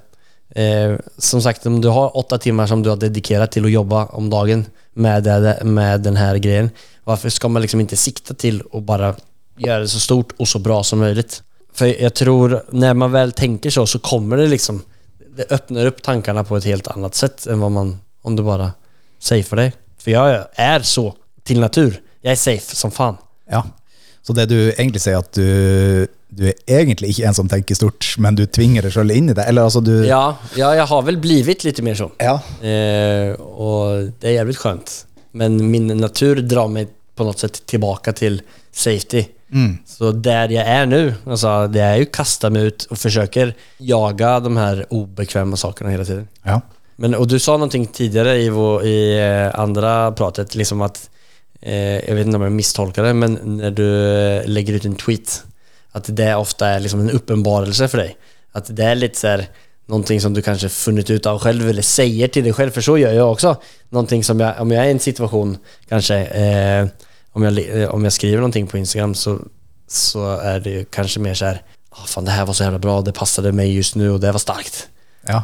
Eh, 0.55 0.93
som 1.21 1.41
sagt, 1.43 1.65
om 1.67 1.81
du 1.83 1.89
har 1.93 2.15
åtte 2.17 2.39
timer 2.41 2.69
som 2.69 2.81
du 2.81 2.89
har 2.89 3.01
dedikert 3.01 3.51
til 3.53 3.67
å 3.67 3.73
jobbe 3.73 4.05
om 4.17 4.29
dagen 4.31 4.63
med, 4.95 5.27
med 5.67 6.05
denne 6.05 6.29
greien, 6.41 6.71
hvorfor 7.05 7.33
skal 7.33 7.51
man 7.51 7.65
liksom 7.65 7.83
ikke 7.83 7.99
sikte 7.99 8.37
til 8.39 8.61
å 8.71 8.81
bara 8.85 9.11
göra 9.59 9.79
det 9.79 9.87
så 9.87 9.99
stort 9.99 10.31
och 10.37 10.47
så 10.47 10.59
bra 10.59 10.83
som 10.83 10.99
möjligt? 10.99 11.43
För 11.73 12.01
jag 12.01 12.13
tror, 12.13 12.63
när 12.69 12.93
man 12.93 13.11
väl 13.11 13.31
tänker 13.31 13.69
så, 13.69 13.87
så 13.87 13.99
kommer 13.99 14.37
det 14.37 14.47
liksom, 14.47 14.81
det 15.37 15.51
öppnar 15.51 15.85
upp 15.85 16.01
tankarna 16.03 16.43
på 16.43 16.57
ett 16.57 16.65
helt 16.65 16.87
annat 16.87 17.15
sätt 17.15 17.47
än 17.47 17.59
vad 17.59 17.71
man, 17.71 17.97
om 18.21 18.35
du 18.35 18.43
bara 18.43 18.71
for 19.45 19.55
dig. 19.55 19.73
För 19.97 20.11
jag 20.11 20.45
är 20.53 20.79
så 20.79 21.15
till 21.43 21.59
natur. 21.59 22.01
Jeg 22.21 22.31
er 22.31 22.35
safe 22.35 22.75
som 22.75 22.91
fan. 22.91 23.17
Ja. 23.51 23.63
Så 24.21 24.33
det 24.33 24.49
du 24.51 24.57
egentlig 24.71 25.01
sier, 25.01 25.21
at 25.23 25.31
du, 25.33 26.07
du 26.29 26.49
er 26.49 26.81
egentlig 26.81 27.13
ikke 27.13 27.29
en 27.29 27.37
som 27.37 27.47
tenker 27.49 27.77
stort, 27.77 28.11
men 28.19 28.35
du 28.35 28.43
tvinger 28.45 28.83
deg 28.85 28.93
sjøl 28.93 29.13
inn 29.15 29.31
i 29.31 29.35
det? 29.37 29.45
Eller 29.47 29.69
altså 29.69 29.81
du 29.81 29.93
Ja, 30.05 30.35
ja, 30.59 30.73
jeg 30.77 30.87
har 30.91 31.05
vel 31.07 31.19
blivit 31.21 31.63
litt 31.63 31.79
mer 31.85 31.95
sånn. 31.97 32.11
Ja. 32.19 32.35
Eh, 32.59 33.33
og 33.39 34.11
det 34.19 34.33
er 34.33 34.41
jævlig 34.41 34.57
skjønt. 34.59 34.95
Men 35.39 35.57
min 35.71 35.87
natur 35.97 36.43
drar 36.43 36.69
meg 36.71 36.91
på 37.15 37.27
noe 37.27 37.39
sett 37.39 37.61
tilbake 37.69 38.13
til 38.19 38.41
safety. 38.75 39.23
Så 39.85 40.11
där 40.11 40.49
jag 40.49 40.67
är 40.67 40.85
nu, 40.85 41.13
alltså, 41.25 41.67
det 41.67 41.81
är 41.81 41.95
ju 41.95 42.05
kasta 42.05 42.49
mig 42.49 42.63
ut 42.63 42.83
och 42.83 42.97
försöker 42.97 43.53
jaga 43.77 44.39
de 44.39 44.57
här 44.57 44.85
obekväma 44.89 45.55
sakerna 45.55 45.89
hela 45.89 46.05
tiden. 46.05 46.27
ja. 46.43 46.61
Men, 47.01 47.15
och 47.15 47.27
du 47.27 47.39
sa 47.39 47.51
någonting 47.51 47.85
tidigare 47.87 48.37
i, 48.37 48.49
vår, 48.49 48.83
i 48.85 49.19
eh, 49.19 49.59
andra 49.59 50.11
pratet, 50.11 50.55
liksom 50.55 50.81
att, 50.81 51.09
eh, 51.61 51.75
jag 51.75 52.15
vet 52.15 52.25
inte 52.25 52.37
om 52.37 52.43
jag 52.43 52.51
misstolkar 52.51 53.03
det, 53.03 53.13
men 53.13 53.39
när 53.43 53.71
du 53.71 54.17
eh, 54.17 54.47
lägger 54.47 54.73
ut 54.73 54.85
en 54.85 54.95
tweet, 54.95 55.43
att 55.91 56.05
det 56.07 56.35
ofta 56.35 56.67
är 56.67 56.79
liksom 56.79 56.99
en 56.99 57.11
uppenbarelse 57.11 57.87
för 57.87 57.97
dig. 57.97 58.17
Att 58.51 58.75
det 58.75 58.83
är 58.83 58.95
lite 58.95 59.19
så 59.19 59.27
här, 59.27 59.45
någonting 59.85 60.21
som 60.21 60.33
du 60.33 60.41
kanske 60.41 60.69
funnit 60.69 61.09
ut 61.09 61.25
av 61.25 61.39
själv 61.39 61.69
eller 61.69 61.81
säger 61.81 62.27
till 62.27 62.43
dig 62.43 62.53
själv, 62.53 62.71
för 62.71 62.81
så 62.81 62.97
gör 62.97 63.13
jag 63.13 63.31
också. 63.31 63.55
Någonting 63.89 64.23
som 64.23 64.39
jag, 64.39 64.61
om 64.61 64.71
jag 64.71 64.83
är 64.83 64.87
i 64.87 64.91
en 64.91 64.99
situation 64.99 65.57
kanske, 65.89 66.15
eh, 66.25 66.87
om, 67.31 67.43
jag, 67.43 67.81
eh, 67.81 67.89
om 67.89 68.03
jag 68.03 68.13
skriver 68.13 68.37
någonting 68.37 68.67
på 68.67 68.77
Instagram 68.77 69.15
så, 69.15 69.39
så 69.87 70.37
är 70.37 70.59
det 70.59 70.69
ju 70.69 70.85
kanske 70.85 71.19
mer 71.19 71.33
så 71.33 71.45
här, 71.45 71.61
ah, 71.89 72.05
fan 72.05 72.25
det 72.25 72.31
här 72.31 72.45
var 72.45 72.53
så 72.53 72.63
jävla 72.63 72.79
bra, 72.79 73.01
det 73.01 73.13
passade 73.13 73.51
mig 73.51 73.75
just 73.75 73.95
nu 73.95 74.11
och 74.11 74.19
det 74.19 74.31
var 74.31 74.39
starkt. 74.39 74.87
ja. 75.27 75.43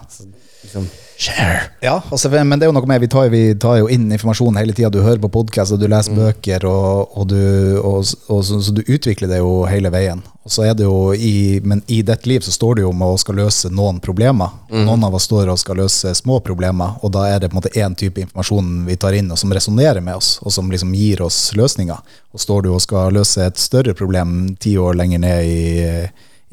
Liksom, 0.61 0.89
share. 1.17 1.61
Ja, 1.79 2.01
altså, 2.11 2.29
men 2.29 2.59
det 2.59 2.65
er 2.65 2.71
jo 2.71 2.75
noe 2.75 2.89
med, 2.89 3.01
vi 3.03 3.09
tar, 3.11 3.29
vi 3.31 3.43
tar 3.59 3.79
jo 3.79 3.89
inn 3.91 4.07
informasjon 4.11 4.57
hele 4.59 4.75
tida. 4.75 4.91
Du 4.93 5.01
hører 5.03 5.21
på 5.23 5.31
podkast, 5.31 5.73
og 5.75 5.81
du 5.81 5.87
leser 5.91 6.15
bøker, 6.17 6.65
og, 6.69 7.15
og, 7.17 7.27
du, 7.31 7.39
og, 7.79 8.03
og 8.27 8.41
så, 8.45 8.59
så 8.61 8.75
du 8.75 8.83
utvikler 8.85 9.31
det 9.31 9.39
jo 9.41 9.63
hele 9.69 9.91
veien. 9.93 10.23
Og 10.45 10.53
så 10.53 10.67
er 10.67 10.75
det 10.77 10.85
jo 10.85 11.09
i, 11.17 11.59
Men 11.65 11.81
i 11.89 12.03
ditt 12.05 12.27
liv 12.29 12.43
så 12.45 12.51
står 12.53 12.75
du 12.77 12.81
jo 12.83 12.91
med 12.93 13.15
å 13.15 13.17
skal 13.17 13.39
løse 13.39 13.71
noen 13.73 13.97
problemer. 14.03 14.53
Mm. 14.69 14.83
Noen 14.85 15.07
av 15.07 15.15
oss 15.17 15.25
står 15.25 15.49
og 15.49 15.61
skal 15.61 15.79
løse 15.81 16.13
små 16.19 16.37
problemer, 16.45 16.99
og 17.01 17.15
da 17.15 17.25
er 17.31 17.41
det 17.41 17.49
på 17.49 17.57
en 17.57 17.61
måte 17.63 17.73
én 17.79 17.97
type 17.97 18.21
informasjon 18.21 18.85
vi 18.85 18.99
tar 18.99 19.17
inn, 19.17 19.31
og 19.33 19.41
som 19.41 19.53
resonnerer 19.55 20.03
med 20.05 20.19
oss, 20.19 20.35
og 20.43 20.53
som 20.53 20.69
liksom 20.71 20.93
gir 20.97 21.23
oss 21.25 21.49
løsninger. 21.57 22.21
Og 22.35 22.43
står 22.43 22.65
du 22.65 22.73
og 22.75 22.83
skal 22.83 23.15
løse 23.15 23.47
et 23.47 23.61
større 23.61 23.95
problem 23.97 24.55
ti 24.61 24.75
år 24.77 24.99
lenger 24.99 25.23
ned 25.23 25.49
i 25.49 25.65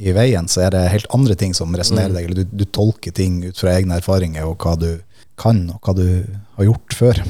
i 0.03 0.15
veien, 0.17 0.49
så 0.51 0.65
er 0.67 0.75
det 0.75 0.83
helt 0.93 1.11
andre 1.15 1.37
ting 1.39 1.55
som 1.57 1.73
resonnerer 1.79 2.15
deg. 2.17 2.29
Eller 2.29 2.43
du, 2.43 2.57
du 2.63 2.65
tolker 2.67 3.15
ting 3.15 3.41
ut 3.47 3.59
fra 3.59 3.77
egne 3.77 4.01
erfaringer 4.03 4.49
og 4.49 4.63
hva 4.63 4.75
du 4.81 4.91
kan, 5.41 5.65
og 5.73 5.83
hva 5.87 5.95
du 5.97 6.07
har 6.59 6.69
gjort 6.69 6.97
før. 6.99 7.23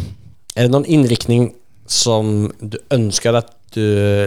Er 0.56 0.66
det 0.66 0.72
noen 0.72 0.88
innrikning 0.88 1.50
som 1.88 2.50
du 2.60 2.78
ønsker 2.94 3.36
at 3.38 3.52
du 3.72 3.84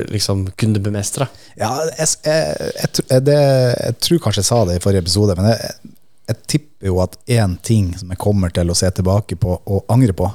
liksom 0.10 0.48
kunne 0.58 0.82
bemestre? 0.82 1.28
Ja, 1.60 1.72
jeg, 1.98 2.08
jeg, 2.26 2.72
jeg, 2.82 3.26
det, 3.28 3.38
jeg 3.38 4.00
tror 4.08 4.24
kanskje 4.24 4.42
jeg 4.42 4.50
sa 4.50 4.64
det 4.70 4.80
i 4.80 4.84
forrige 4.84 5.06
episode, 5.06 5.38
men 5.38 5.52
jeg, 5.52 5.76
jeg 6.32 6.42
tipper 6.56 6.90
jo 6.90 7.02
at 7.04 7.18
én 7.30 7.58
ting 7.66 7.92
som 7.98 8.14
jeg 8.14 8.22
kommer 8.22 8.54
til 8.54 8.72
å 8.72 8.78
se 8.78 8.90
tilbake 8.98 9.38
på 9.42 9.60
og 9.60 9.94
angre 9.94 10.16
på, 10.18 10.30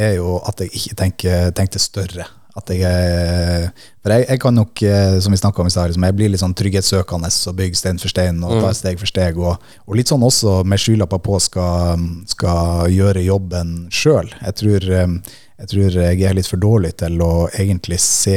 er 0.00 0.14
jo 0.16 0.38
at 0.48 0.62
jeg 0.64 0.72
ikke 0.78 0.98
tenker, 1.02 1.50
tenkte 1.56 1.82
større. 1.82 2.28
At 2.54 2.68
jeg, 2.68 2.82
er- 2.84 3.70
for 4.02 4.12
jeg, 4.12 4.26
jeg 4.28 4.40
kan 4.42 4.54
nok, 4.54 4.82
eh, 4.84 5.18
som 5.24 5.32
vi 5.32 5.38
snakka 5.40 5.62
om 5.62 5.66
i 5.66 5.70
stad, 5.72 5.88
liksom, 5.88 6.04
jeg 6.04 6.16
blir 6.18 6.28
litt 6.28 6.42
sånn 6.42 6.52
trygghetssøkende 6.58 7.30
og 7.48 7.56
bygger 7.56 7.78
stein 7.80 7.98
for 8.02 8.12
stein 8.12 8.42
og 8.44 8.58
tar 8.60 8.74
steg 8.76 8.98
for 9.00 9.08
steg. 9.08 9.38
Og, 9.40 9.56
og 9.86 9.96
litt 9.96 10.08
sånn 10.12 10.22
også 10.26 10.58
med 10.68 10.78
skylapper 10.82 11.22
på 11.24 11.38
skal, 11.40 12.02
skal 12.28 12.90
gjøre 12.92 13.24
jobben 13.24 13.88
sjøl. 13.90 14.28
Jeg, 14.42 14.84
eh, 14.90 15.16
jeg 15.62 15.68
tror 15.72 15.96
jeg 16.02 16.22
er 16.28 16.34
litt 16.36 16.50
for 16.50 16.60
dårlig 16.60 16.92
til 17.00 17.20
å 17.24 17.48
egentlig 17.56 18.00
se 18.04 18.36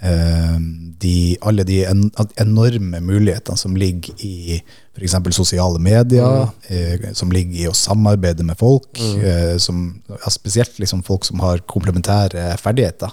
eh, 0.00 0.56
de, 0.98 1.36
alle 1.42 1.64
de 1.68 1.82
en, 1.90 2.06
enorme 2.40 3.00
mulighetene 3.04 3.58
som 3.60 3.76
ligger 3.76 4.14
i 4.24 4.62
f.eks. 4.96 5.16
sosiale 5.36 5.78
medier, 5.82 6.48
eh, 6.72 7.10
som 7.12 7.28
ligger 7.34 7.66
i 7.66 7.68
å 7.68 7.74
samarbeide 7.76 8.44
med 8.48 8.56
folk, 8.60 8.88
eh, 9.20 9.56
som, 9.60 10.00
ja, 10.08 10.30
spesielt 10.32 10.78
liksom 10.80 11.02
folk 11.04 11.24
som 11.28 11.40
har 11.44 11.60
komplementære 11.68 12.54
ferdigheter. 12.62 13.12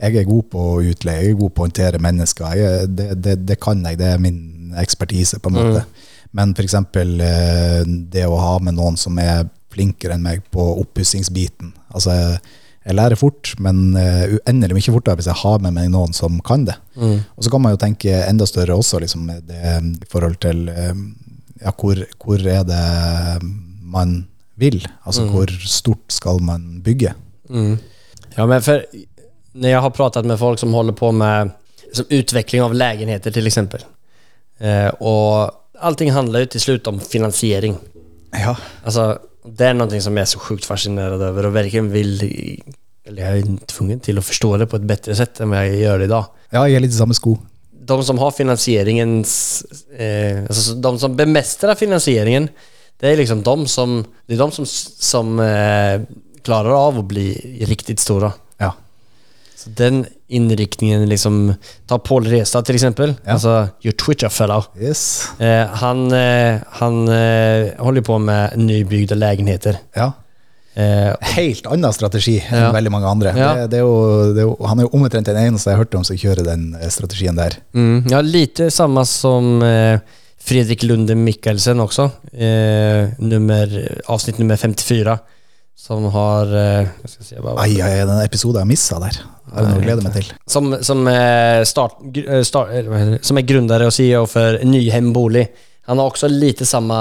Jeg 0.00 0.16
er 0.16 0.28
god 0.28 0.46
på 0.52 0.62
å 0.74 0.78
utleie, 0.80 1.24
jeg 1.26 1.34
er 1.34 1.40
god 1.40 1.52
på 1.52 1.62
å 1.62 1.66
håndtere 1.68 2.00
mennesker. 2.00 2.54
Jeg, 2.56 2.88
det, 2.96 3.08
det, 3.20 3.34
det 3.48 3.58
kan 3.60 3.82
jeg, 3.84 3.98
det 4.00 4.14
er 4.14 4.22
min 4.22 4.72
ekspertise, 4.80 5.40
på 5.42 5.50
en 5.50 5.58
måte. 5.58 5.84
Men 6.36 6.54
f.eks. 6.54 6.76
Eh, 6.78 7.82
det 8.12 8.24
å 8.26 8.38
ha 8.40 8.54
med 8.62 8.78
noen 8.78 8.96
som 9.00 9.18
er 9.20 9.44
flinkere 9.70 10.16
enn 10.16 10.24
meg 10.24 10.42
på 10.54 10.64
oppussingsbiten. 10.80 11.74
Altså, 11.94 12.14
jeg, 12.86 12.96
lærer 12.96 13.18
fort, 13.18 13.52
men 13.62 13.92
eh, 13.98 14.38
uendelig 14.38 14.78
mye 14.78 14.96
fortere 14.96 15.20
hvis 15.20 15.30
jeg 15.30 15.42
har 15.42 15.60
med 15.62 15.76
meg 15.76 15.90
noen 15.92 16.16
som 16.16 16.40
kan 16.46 16.64
det. 16.68 16.78
Og 17.36 17.44
så 17.44 17.52
kan 17.52 17.64
man 17.64 17.76
jo 17.76 17.82
tenke 17.82 18.22
enda 18.24 18.48
større 18.48 18.78
også, 18.78 19.02
liksom, 19.04 19.28
det, 19.46 19.60
i 19.60 20.10
forhold 20.10 20.40
til 20.42 20.64
eh, 20.72 20.94
ja, 21.60 21.74
hvor, 21.76 22.00
hvor 22.24 22.40
er 22.40 22.64
det 22.66 22.82
man 23.90 24.22
vil? 24.60 24.80
Altså 25.04 25.26
hvor 25.28 25.50
stort 25.64 26.12
skal 26.12 26.40
man 26.44 26.80
bygge? 26.84 27.14
Ja, 28.36 28.46
men 28.46 28.62
för 28.62 28.86
när 29.60 29.68
jag 29.68 29.80
har 29.80 29.90
pratat 29.90 30.26
med 30.26 30.38
folk 30.38 30.58
som 30.58 30.72
håller 30.74 30.92
på 30.92 31.12
med 31.12 31.50
som 31.92 32.04
utveckling 32.08 32.62
av 32.62 32.74
lägenheter 32.74 33.30
till 33.30 33.46
exempel. 33.46 33.80
Eh, 34.58 34.88
och 34.88 35.50
allting 35.78 36.10
handlar 36.10 36.40
ju 36.40 36.46
till 36.46 36.60
slut 36.60 36.86
om 36.86 37.00
finansiering. 37.00 37.76
Ja. 38.32 38.56
Alltså, 38.84 39.18
det 39.44 39.66
är 39.66 39.74
någonting 39.74 40.02
som 40.02 40.16
jag 40.16 40.22
är 40.22 40.26
så 40.26 40.38
sjukt 40.38 40.64
fascinerad 40.64 41.22
över 41.22 41.46
och 41.46 41.56
verkligen 41.56 41.90
vill, 41.90 42.22
eller 43.06 43.22
jag 43.22 43.38
är 43.38 43.66
tvungen 43.66 44.00
till 44.00 44.18
att 44.18 44.24
förstå 44.24 44.56
det 44.56 44.66
på 44.66 44.76
ett 44.76 44.82
bättre 44.82 45.14
sätt 45.14 45.40
än 45.40 45.50
vad 45.50 45.58
jag 45.58 45.76
gör 45.76 46.02
idag. 46.02 46.24
ja, 46.50 46.64
jeg 46.66 46.80
er 46.80 46.82
litt 46.82 46.94
i 46.94 46.98
samme 46.98 47.14
sko. 47.14 47.36
De 47.70 48.02
som 48.04 48.18
har 48.18 48.30
finansieringens, 48.30 49.62
eh, 49.98 50.42
alltså 50.42 50.74
de 50.74 50.98
som 50.98 51.16
bemästrar 51.16 51.74
finansieringen, 51.74 52.48
det 53.00 53.08
är 53.08 53.16
liksom 53.16 53.42
de 53.42 53.66
som, 53.66 54.04
det 54.26 54.34
är 54.34 54.38
de 54.38 54.50
som, 54.50 54.66
som 54.66 55.40
eh, 55.40 56.00
klarar 56.42 56.86
av 56.86 56.98
att 56.98 57.04
bli 57.04 57.34
riktigt 57.68 58.00
stora. 58.00 58.32
Så 59.60 59.70
den 59.76 60.06
innriktningen, 60.32 61.02
liksom 61.10 61.54
Ta 61.90 61.98
Paul 61.98 62.24
Restad 62.30 62.64
til 62.64 62.78
eksempel. 62.78 63.10
Ja. 63.26 63.34
Altså 63.34 63.54
your 63.84 63.92
Twitter 64.00 64.30
fellow. 64.32 64.64
Yes. 64.80 65.02
Eh, 65.38 65.66
han 65.82 66.06
eh, 66.16 66.62
han 66.80 67.02
eh, 67.12 67.74
holder 67.82 68.04
på 68.06 68.16
med 68.24 68.56
nybygde 68.56 69.18
lägenheter. 69.20 69.76
Ja. 69.98 70.12
Eh, 70.80 71.10
Helt 71.34 71.66
annen 71.66 71.92
strategi 71.92 72.38
enn 72.46 72.62
Ja. 72.62 72.70
veldig 72.72 72.92
mange 72.94 73.10
andre. 73.10 73.34
Ja. 73.36 73.50
Det, 73.58 73.66
det 73.74 73.80
er 73.80 73.84
jo, 73.84 74.32
det 74.32 74.40
er 74.44 74.48
jo, 74.48 74.56
han 74.70 74.78
er 74.80 74.86
jo 74.88 74.92
omtrent 74.96 75.26
den 75.28 75.36
eneste 75.42 75.68
jeg 75.72 75.76
har 75.76 75.84
hørt 75.84 75.98
om 75.98 76.04
som 76.08 76.16
kjører 76.16 76.46
den 76.46 76.70
eh, 76.80 76.88
strategien 76.94 77.36
der. 77.36 77.58
mm, 77.74 78.06
ja, 78.14 78.20
lite 78.24 78.70
samme 78.72 79.04
som 79.04 79.60
eh, 79.66 79.98
Fredrik 80.40 80.86
Lunde 80.88 81.12
Mikkelsen 81.18 81.82
også. 81.84 82.06
Nummer, 83.20 83.74
avsnitt 84.08 84.38
nummer 84.40 84.56
54. 84.56 85.18
Som 85.80 86.04
har... 86.04 86.46
Eh, 86.56 86.86
jag 87.00 87.10
ska 87.10 87.24
se, 87.24 87.36
vad 87.40 87.54
var 87.54 87.66
det? 87.66 87.82
Ai, 87.82 87.82
ai, 87.82 88.06
den 88.06 88.20
episoden 88.20 88.60
jeg 88.60 88.68
missa 88.68 88.98
der. 89.00 89.16
Det 89.48 89.62
er 89.62 89.64
noe 89.64 89.78
å 89.80 89.84
glede 89.86 90.02
meg 90.04 90.12
til. 90.12 90.26
Som, 90.44 90.74
som, 90.84 91.06
eh, 91.08 91.62
start, 91.64 92.02
eh, 92.20 92.42
start, 92.44 92.74
eh, 92.76 93.14
som 93.24 93.38
er 93.40 93.46
grundare 93.48 93.86
og 93.88 93.94
CEO 93.96 94.26
for 94.28 94.60
Nyhem 94.68 95.08
Bolig. 95.16 95.46
Han 95.88 95.98
har 95.98 96.10
også 96.10 96.28
lite 96.28 96.66
samme 96.68 96.98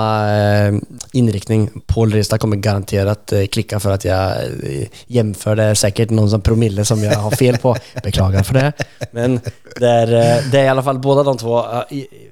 innriktning. 1.11 1.65
Pål 1.67 1.83
Paul 1.91 2.15
Rista 2.15 2.39
kommer 2.39 2.61
garantert 2.63 3.33
klikke 3.51 3.81
for 3.83 3.97
at 3.97 4.05
jeg. 4.07 4.87
Det 5.11 5.67
sikkert 5.77 6.13
noen 6.15 6.31
någon 6.31 6.41
promille 6.41 6.85
som 6.87 7.03
jeg 7.03 7.19
har 7.19 7.35
fel 7.35 7.59
på. 7.59 7.75
Beklager 8.07 8.47
for 8.47 8.61
det. 8.61 8.87
Men 9.11 9.41
det 9.75 9.91
eh, 10.07 10.47
det 10.47 10.61
er 10.61 10.69
i 10.69 10.71
alle 10.71 10.85
fall 10.87 11.03
både 11.03 11.27
de 11.27 11.35
to 11.43 11.59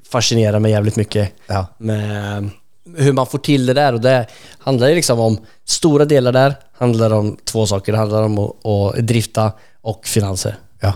fascinerer 0.07 0.63
meg 0.63 0.77
jævlig 0.77 0.95
mye. 1.03 1.27
Ja. 1.51 1.65
med 1.77 2.49
hur 2.97 3.13
man 3.13 3.27
får 3.27 3.39
till 3.39 3.65
det 3.65 3.73
där 3.73 3.93
och 3.93 4.01
det 4.01 4.27
handlar 4.59 4.87
ju 4.87 4.95
liksom 4.95 5.19
om 5.19 5.37
stora 5.65 6.05
delar 6.05 6.31
där 6.31 6.55
handlar 6.77 7.13
om 7.13 7.37
två 7.43 7.65
saker. 7.65 7.91
Det 7.91 7.97
handlar 7.97 8.23
om 8.23 8.39
att, 8.39 8.65
att 8.65 9.07
drifta 9.07 9.51
och 9.81 10.07
finanser. 10.07 10.55
ja. 10.79 10.93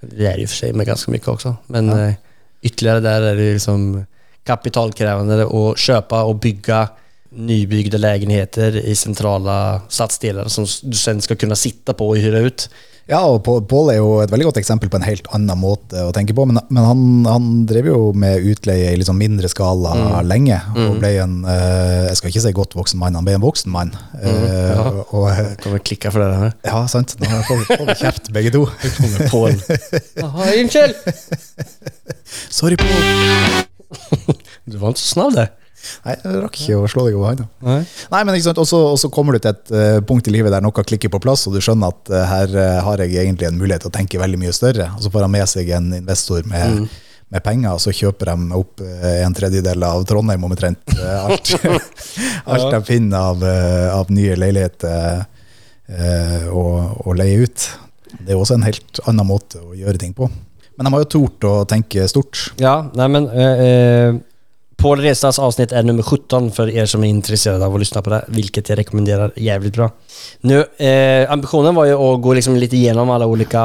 Det 0.00 0.26
är 0.26 0.38
ju 0.38 0.46
för 0.46 0.56
sig 0.56 0.72
med 0.72 0.86
ganska 0.86 1.10
mycket 1.10 1.28
också. 1.28 1.56
Men 1.66 1.88
ja. 1.88 2.12
ytterligare 2.60 3.00
där 3.00 3.22
är 3.22 3.36
det 3.36 3.52
liksom 3.52 4.06
kapitalkrävande 4.44 5.46
att 5.46 5.78
köpa 5.78 6.22
och 6.22 6.34
bygga 6.34 6.88
nybyggda 7.36 7.98
lägenheter 7.98 8.76
i 8.76 8.94
sentrale 8.94 9.80
stadsdelar 9.88 10.48
som 10.48 10.64
du 10.82 10.96
sen 10.96 11.20
skal 11.24 11.36
kunne 11.40 11.56
sitte 11.56 11.94
på 11.96 12.08
og 12.12 12.18
hyre 12.20 12.46
ut. 12.48 12.68
Ja, 13.10 13.18
og 13.26 13.40
Pål 13.42 13.64
Pål 13.66 13.88
er 13.90 13.96
jo 13.98 14.10
et 14.22 14.30
veldig 14.30 14.44
godt 14.46 14.58
eksempel 14.60 14.86
på 14.88 14.94
en 14.96 15.02
helt 15.02 15.26
annen 15.34 15.58
måte 15.58 16.04
å 16.06 16.12
tenke 16.14 16.36
på. 16.38 16.44
Men, 16.46 16.60
men 16.70 16.84
han, 16.86 17.00
han 17.26 17.48
drev 17.66 17.88
jo 17.90 17.96
med 18.14 18.44
utleie 18.46 18.92
i 18.92 18.96
litt 19.00 19.08
sånn 19.08 19.18
mindre 19.18 19.50
skala 19.50 19.90
Mm. 19.98 20.28
lenge, 20.30 20.58
og 20.78 21.00
ble 21.02 21.10
en 21.18 21.34
eh, 21.44 22.06
Jeg 22.12 22.16
skal 22.20 22.30
ikke 22.30 22.42
si 22.44 22.52
godt 22.54 22.76
voksen 22.78 23.00
mann, 23.02 23.18
han 23.18 23.26
ble 23.26 23.34
en 23.34 23.42
voksen 23.42 23.72
mann. 23.74 23.90
Eh, 24.22 24.30
Mm, 24.30 24.46
ja. 24.46 24.84
og, 24.86 25.10
og, 25.18 25.58
kommer 25.64 25.82
klikke 25.82 26.12
for 26.14 26.22
det 26.22 26.38
her. 26.44 26.54
ja, 26.70 26.84
sant. 26.86 27.16
Nå 27.20 27.42
får 27.48 27.64
vi, 27.64 27.94
kjeft, 28.04 28.30
begge 28.32 28.54
to. 28.54 28.62
Kommer 29.00 29.28
Paul. 29.34 29.58
Jaha, 30.22 30.52
unnskyld! 30.62 30.94
Sorry, 32.60 32.76
Pål. 32.76 32.92
Du 34.64 34.78
var 34.78 34.94
ikke 34.94 35.00
så 35.02 35.08
snabb 35.18 35.34
där. 35.34 35.50
Nei, 36.06 36.14
jeg 36.22 36.40
rakk 36.44 36.58
ikke 36.60 36.78
å 36.78 36.88
slå 36.90 37.04
deg 37.08 37.16
over 37.18 37.30
hånda. 37.32 37.46
Nei. 37.66 37.78
Nei, 38.12 38.20
men 38.24 38.36
ikke 38.38 38.48
sant, 38.48 38.58
Og 38.62 38.66
så- 38.68 38.80
og 38.92 39.12
kommer 39.14 39.32
du 39.34 39.38
til 39.42 39.50
et 39.54 39.72
uh, 39.74 40.00
punkt 40.06 40.28
i 40.28 40.34
livet 40.34 40.52
der 40.54 40.60
noe 40.64 40.72
klikker 40.72 41.10
på 41.10 41.20
plass, 41.20 41.46
og 41.46 41.54
du 41.56 41.60
skjønner 41.60 41.88
at 41.94 42.12
uh, 42.12 42.24
her 42.30 42.48
uh, 42.56 42.80
har 42.86 43.02
jeg 43.02 43.16
egentlig 43.24 43.48
en 43.48 43.58
mulighet 43.58 43.82
til 43.86 43.90
å 43.90 43.96
tenke 43.96 44.20
veldig 44.22 44.38
mye 44.38 44.52
større. 44.54 44.90
Og 44.96 45.02
så 45.02 45.10
får 45.10 45.26
han 45.26 45.34
med 45.34 45.48
seg 45.50 45.70
en 45.74 45.88
investor 45.98 46.46
med, 46.46 46.86
med 47.32 47.42
penger, 47.42 47.72
og 47.74 47.80
så 47.82 47.90
kjøper 47.96 48.30
de 48.32 48.54
opp 48.60 48.80
en 48.82 49.34
tredjedel 49.34 49.82
av 49.88 50.04
Trondheim 50.06 50.44
omtrent. 50.44 50.94
alt 51.00 51.54
alt 52.52 52.70
de 52.76 52.82
finner 52.86 53.18
av, 53.32 53.42
av 53.98 54.10
nye 54.12 54.36
leiligheter 54.36 55.24
å, 56.52 56.62
å 57.04 57.14
leie 57.16 57.42
ut. 57.44 57.68
Det 58.22 58.32
er 58.34 58.38
også 58.40 58.54
en 58.58 58.66
helt 58.66 59.00
annen 59.08 59.26
måte 59.28 59.60
å 59.60 59.74
gjøre 59.76 59.98
ting 60.00 60.12
på. 60.16 60.28
Men 60.76 60.86
de 60.88 60.92
har 60.94 61.02
jo 61.04 61.08
tort 61.12 61.44
å 61.48 61.52
tenke 61.68 62.04
stort. 62.08 62.46
Ja, 62.60 62.78
nei, 62.96 63.08
men 63.12 63.26
eh, 63.28 64.12
Paul 64.82 65.00
Restas 65.00 65.38
avsnitt 65.38 65.72
är 65.72 65.82
nummer 65.82 66.02
17 66.02 66.52
för 66.52 66.70
er 66.70 66.86
som 66.86 67.04
är 67.04 67.08
intresserade 67.08 67.66
av 67.66 67.74
att 67.74 67.78
lyssna 67.78 68.02
på 68.02 68.10
det, 68.10 68.24
vilket 68.28 68.68
jag 68.68 68.78
rekommenderar 68.78 69.32
jävligt 69.36 69.74
bra. 69.74 69.90
Nu, 70.40 70.64
eh, 70.76 71.32
ambitionen 71.32 71.74
var 71.74 71.84
ju 71.84 71.94
att 71.94 72.22
gå 72.22 72.32
liksom 72.32 72.56
lite 72.56 72.76
igenom 72.76 73.10
alla 73.10 73.26
olika 73.26 73.60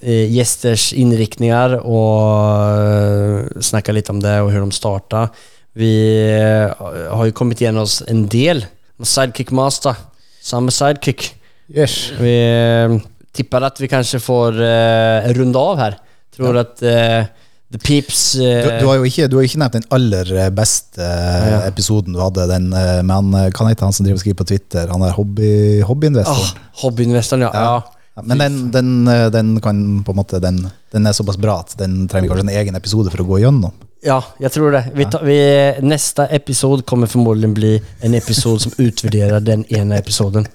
eh, 0.00 0.32
gästers 0.32 0.92
inriktningar 0.92 1.74
och 1.74 2.78
eh, 2.78 3.44
snacka 3.60 3.92
lite 3.92 4.12
om 4.12 4.20
det 4.20 4.40
och 4.40 4.50
hur 4.50 4.60
de 4.60 4.70
startar. 4.70 5.28
Vi 5.72 6.22
eh, 6.40 6.86
har 7.10 7.24
ju 7.24 7.32
kommit 7.32 7.60
igenom 7.60 7.82
oss 7.82 8.02
en 8.08 8.28
del. 8.28 8.66
Sidekick 9.02 9.50
Master, 9.50 9.94
samme 10.42 10.70
sidekick. 10.70 11.34
Yes. 11.68 12.12
Vi 12.20 12.84
eh, 12.84 13.10
tippar 13.32 13.62
att 13.62 13.80
vi 13.80 13.88
kanske 13.88 14.20
får 14.20 14.62
eh, 14.62 15.32
runda 15.32 15.58
av 15.58 15.76
här. 15.78 15.98
Tror 16.36 16.56
att 16.56 16.82
eh, 16.82 17.24
The 17.70 17.78
Peeps... 17.78 18.34
Uh, 18.34 18.40
Du, 18.64 18.70
du, 18.80 18.86
har 18.88 18.98
jo 18.98 19.06
ikke, 19.06 19.28
du 19.30 19.36
har 19.38 19.46
ikke 19.46 19.60
nevnt 19.62 19.76
den 19.78 19.86
aller 19.94 20.32
eh, 20.34 20.50
beste 20.54 20.98
uh, 20.98 21.46
Ja. 21.46 21.60
episoden 21.68 22.16
du 22.16 22.20
hadde. 22.22 22.48
Den, 22.50 22.72
uh, 22.74 22.98
men 23.06 23.30
eh, 23.38 23.50
kan 23.54 23.70
hete 23.70 23.86
han 23.86 23.94
som 23.94 24.06
driver 24.06 24.18
og 24.18 24.24
skriver 24.24 24.40
på 24.42 24.48
Twitter? 24.50 24.90
Han 24.90 25.04
er 25.06 25.14
hobby, 25.14 25.52
hobbyinvestoren. 25.86 26.50
Oh, 26.50 26.80
hobbyinvestoren, 26.82 27.46
ja. 27.46 27.52
Ja. 27.54 27.76
ja. 28.16 28.24
Men 28.26 28.42
den, 28.42 28.56
den, 28.74 28.90
eh, 29.08 29.28
den 29.30 29.52
kan 29.62 29.84
på 30.04 30.14
en 30.14 30.18
måte 30.18 30.40
den, 30.42 30.64
er 30.98 31.14
såpass 31.14 31.38
bra 31.40 31.60
at 31.62 31.76
den 31.78 32.08
trenger 32.10 32.32
kanskje 32.32 32.48
en 32.48 32.56
egen 32.58 32.78
episode 32.80 33.12
for 33.14 33.22
å 33.22 33.28
gå 33.28 33.38
gjennom. 33.44 33.76
Ja, 34.02 34.18
jeg 34.40 34.50
tror 34.56 34.74
det. 34.74 34.82
Vi 34.96 35.06
ta, 35.12 35.20
vi, 35.22 35.38
neste 35.84 36.26
episode 36.32 36.82
kommer 36.88 37.10
formodentlig 37.10 37.54
bli 37.54 37.72
en 38.08 38.16
episode 38.16 38.64
som 38.64 38.74
utvurderer 38.80 39.44
den 39.44 39.62
ene 39.68 40.00
episoden. 40.00 40.48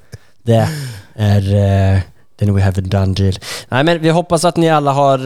Det 0.45 0.59
er 1.15 1.47
uh, 1.47 2.03
den 2.41 2.51
we 2.53 2.61
have 2.65 2.81
a 2.81 2.83
done 2.83 3.15
deal. 3.15 3.37
Nei, 3.71 3.83
men 3.87 4.01
vi 4.03 4.13
hoppas 4.13 4.43
at 4.49 4.57
ni 4.59 4.67
alle 4.73 4.91
har 4.97 5.23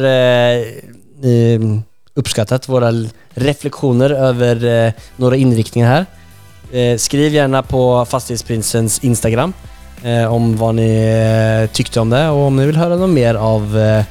eh, 1.23 1.79
uppskattat 2.13 2.69
våra 2.69 2.91
reflektioner 3.29 4.09
över 4.09 4.85
eh, 4.85 4.93
några 5.15 5.35
inriktningar 5.35 5.87
här. 5.87 6.05
Eh, 6.71 6.97
skriv 6.97 7.33
gärna 7.33 7.63
på 7.63 8.05
Fastighetsprinsens 8.05 8.99
Instagram 9.03 9.53
eh, 10.03 10.33
om 10.33 10.57
vad 10.57 10.75
ni 10.75 10.91
eh, 11.63 11.75
tyckte 11.75 11.99
om 11.99 12.09
det 12.09 12.29
och 12.29 12.41
om 12.41 12.55
ni 12.55 12.65
vill 12.65 12.77
höra 12.77 12.95
något 12.95 13.09
mer 13.09 13.35
av 13.35 13.77
eh, 13.77 14.03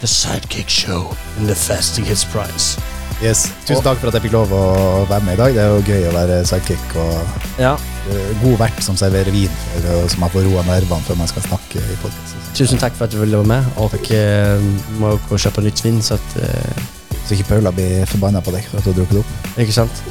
The 0.00 0.06
Sidekick 0.06 0.68
Show 0.68 1.16
and 1.38 1.48
the 1.48 1.54
Fastighetsprice. 1.54 2.95
Yes. 3.24 3.46
Tusen 3.64 3.84
takk 3.84 4.00
for 4.00 4.10
at 4.10 4.18
jeg 4.18 4.26
fikk 4.26 4.34
lov 4.34 4.50
å 4.52 4.64
være 5.08 5.24
med 5.24 5.38
i 5.38 5.40
dag. 5.40 5.54
Det 5.56 5.62
er 5.62 5.70
jo 5.72 5.84
gøy 5.86 6.08
å 6.10 6.16
være 6.16 6.40
sidekick 6.48 6.96
og 7.00 7.60
Ja, 7.62 7.72
eh, 8.12 8.32
god 8.42 8.58
vert 8.60 8.82
som 8.84 8.98
serverer 9.00 9.32
vin, 9.32 9.52
og 9.78 10.04
som 10.04 10.10
så 10.12 10.22
man 10.26 10.34
får 10.34 10.44
roa 10.50 10.64
nervene 10.68 11.08
før 11.08 11.20
man 11.22 11.32
skal 11.32 11.46
snakke 11.48 11.80
i 11.80 11.98
podcast. 12.02 12.36
Tusen 12.56 12.80
takk 12.80 12.96
for 12.96 13.08
at 13.08 13.12
du 13.12 13.18
ville 13.20 13.40
være 13.40 13.48
med 13.48 13.80
og 13.80 13.96
eh, 14.12 14.68
må 15.00 15.16
gå 15.28 15.36
og 15.36 15.42
kjøpe 15.42 15.64
nytt 15.64 15.84
vin 15.84 16.00
så 16.04 16.16
at 16.20 16.38
uh, 16.40 16.84
Så 17.26 17.34
ikke 17.34 17.48
Paula 17.56 17.72
blir 17.74 18.06
forbanna 18.06 18.38
på 18.40 18.54
deg 18.54 18.68
for 18.70 18.78
at 18.78 18.86
du 18.86 18.92
har 18.92 19.00
drukket 19.00 19.24
opp. 19.24 19.58
Ikke 19.58 19.74
sant? 19.74 20.02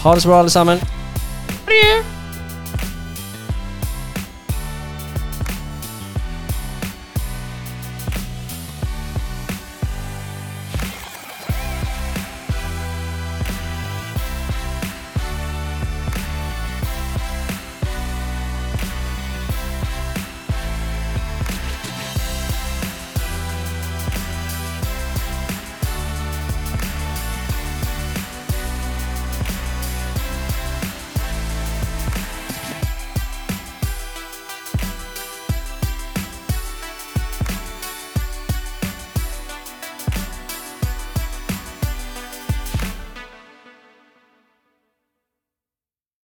Ha 0.00 0.14
det 0.14 0.24
så 0.24 0.32
bra 0.32 0.40
alle 0.40 0.54
sammen. 0.54 0.80
Adjø. 1.68 2.13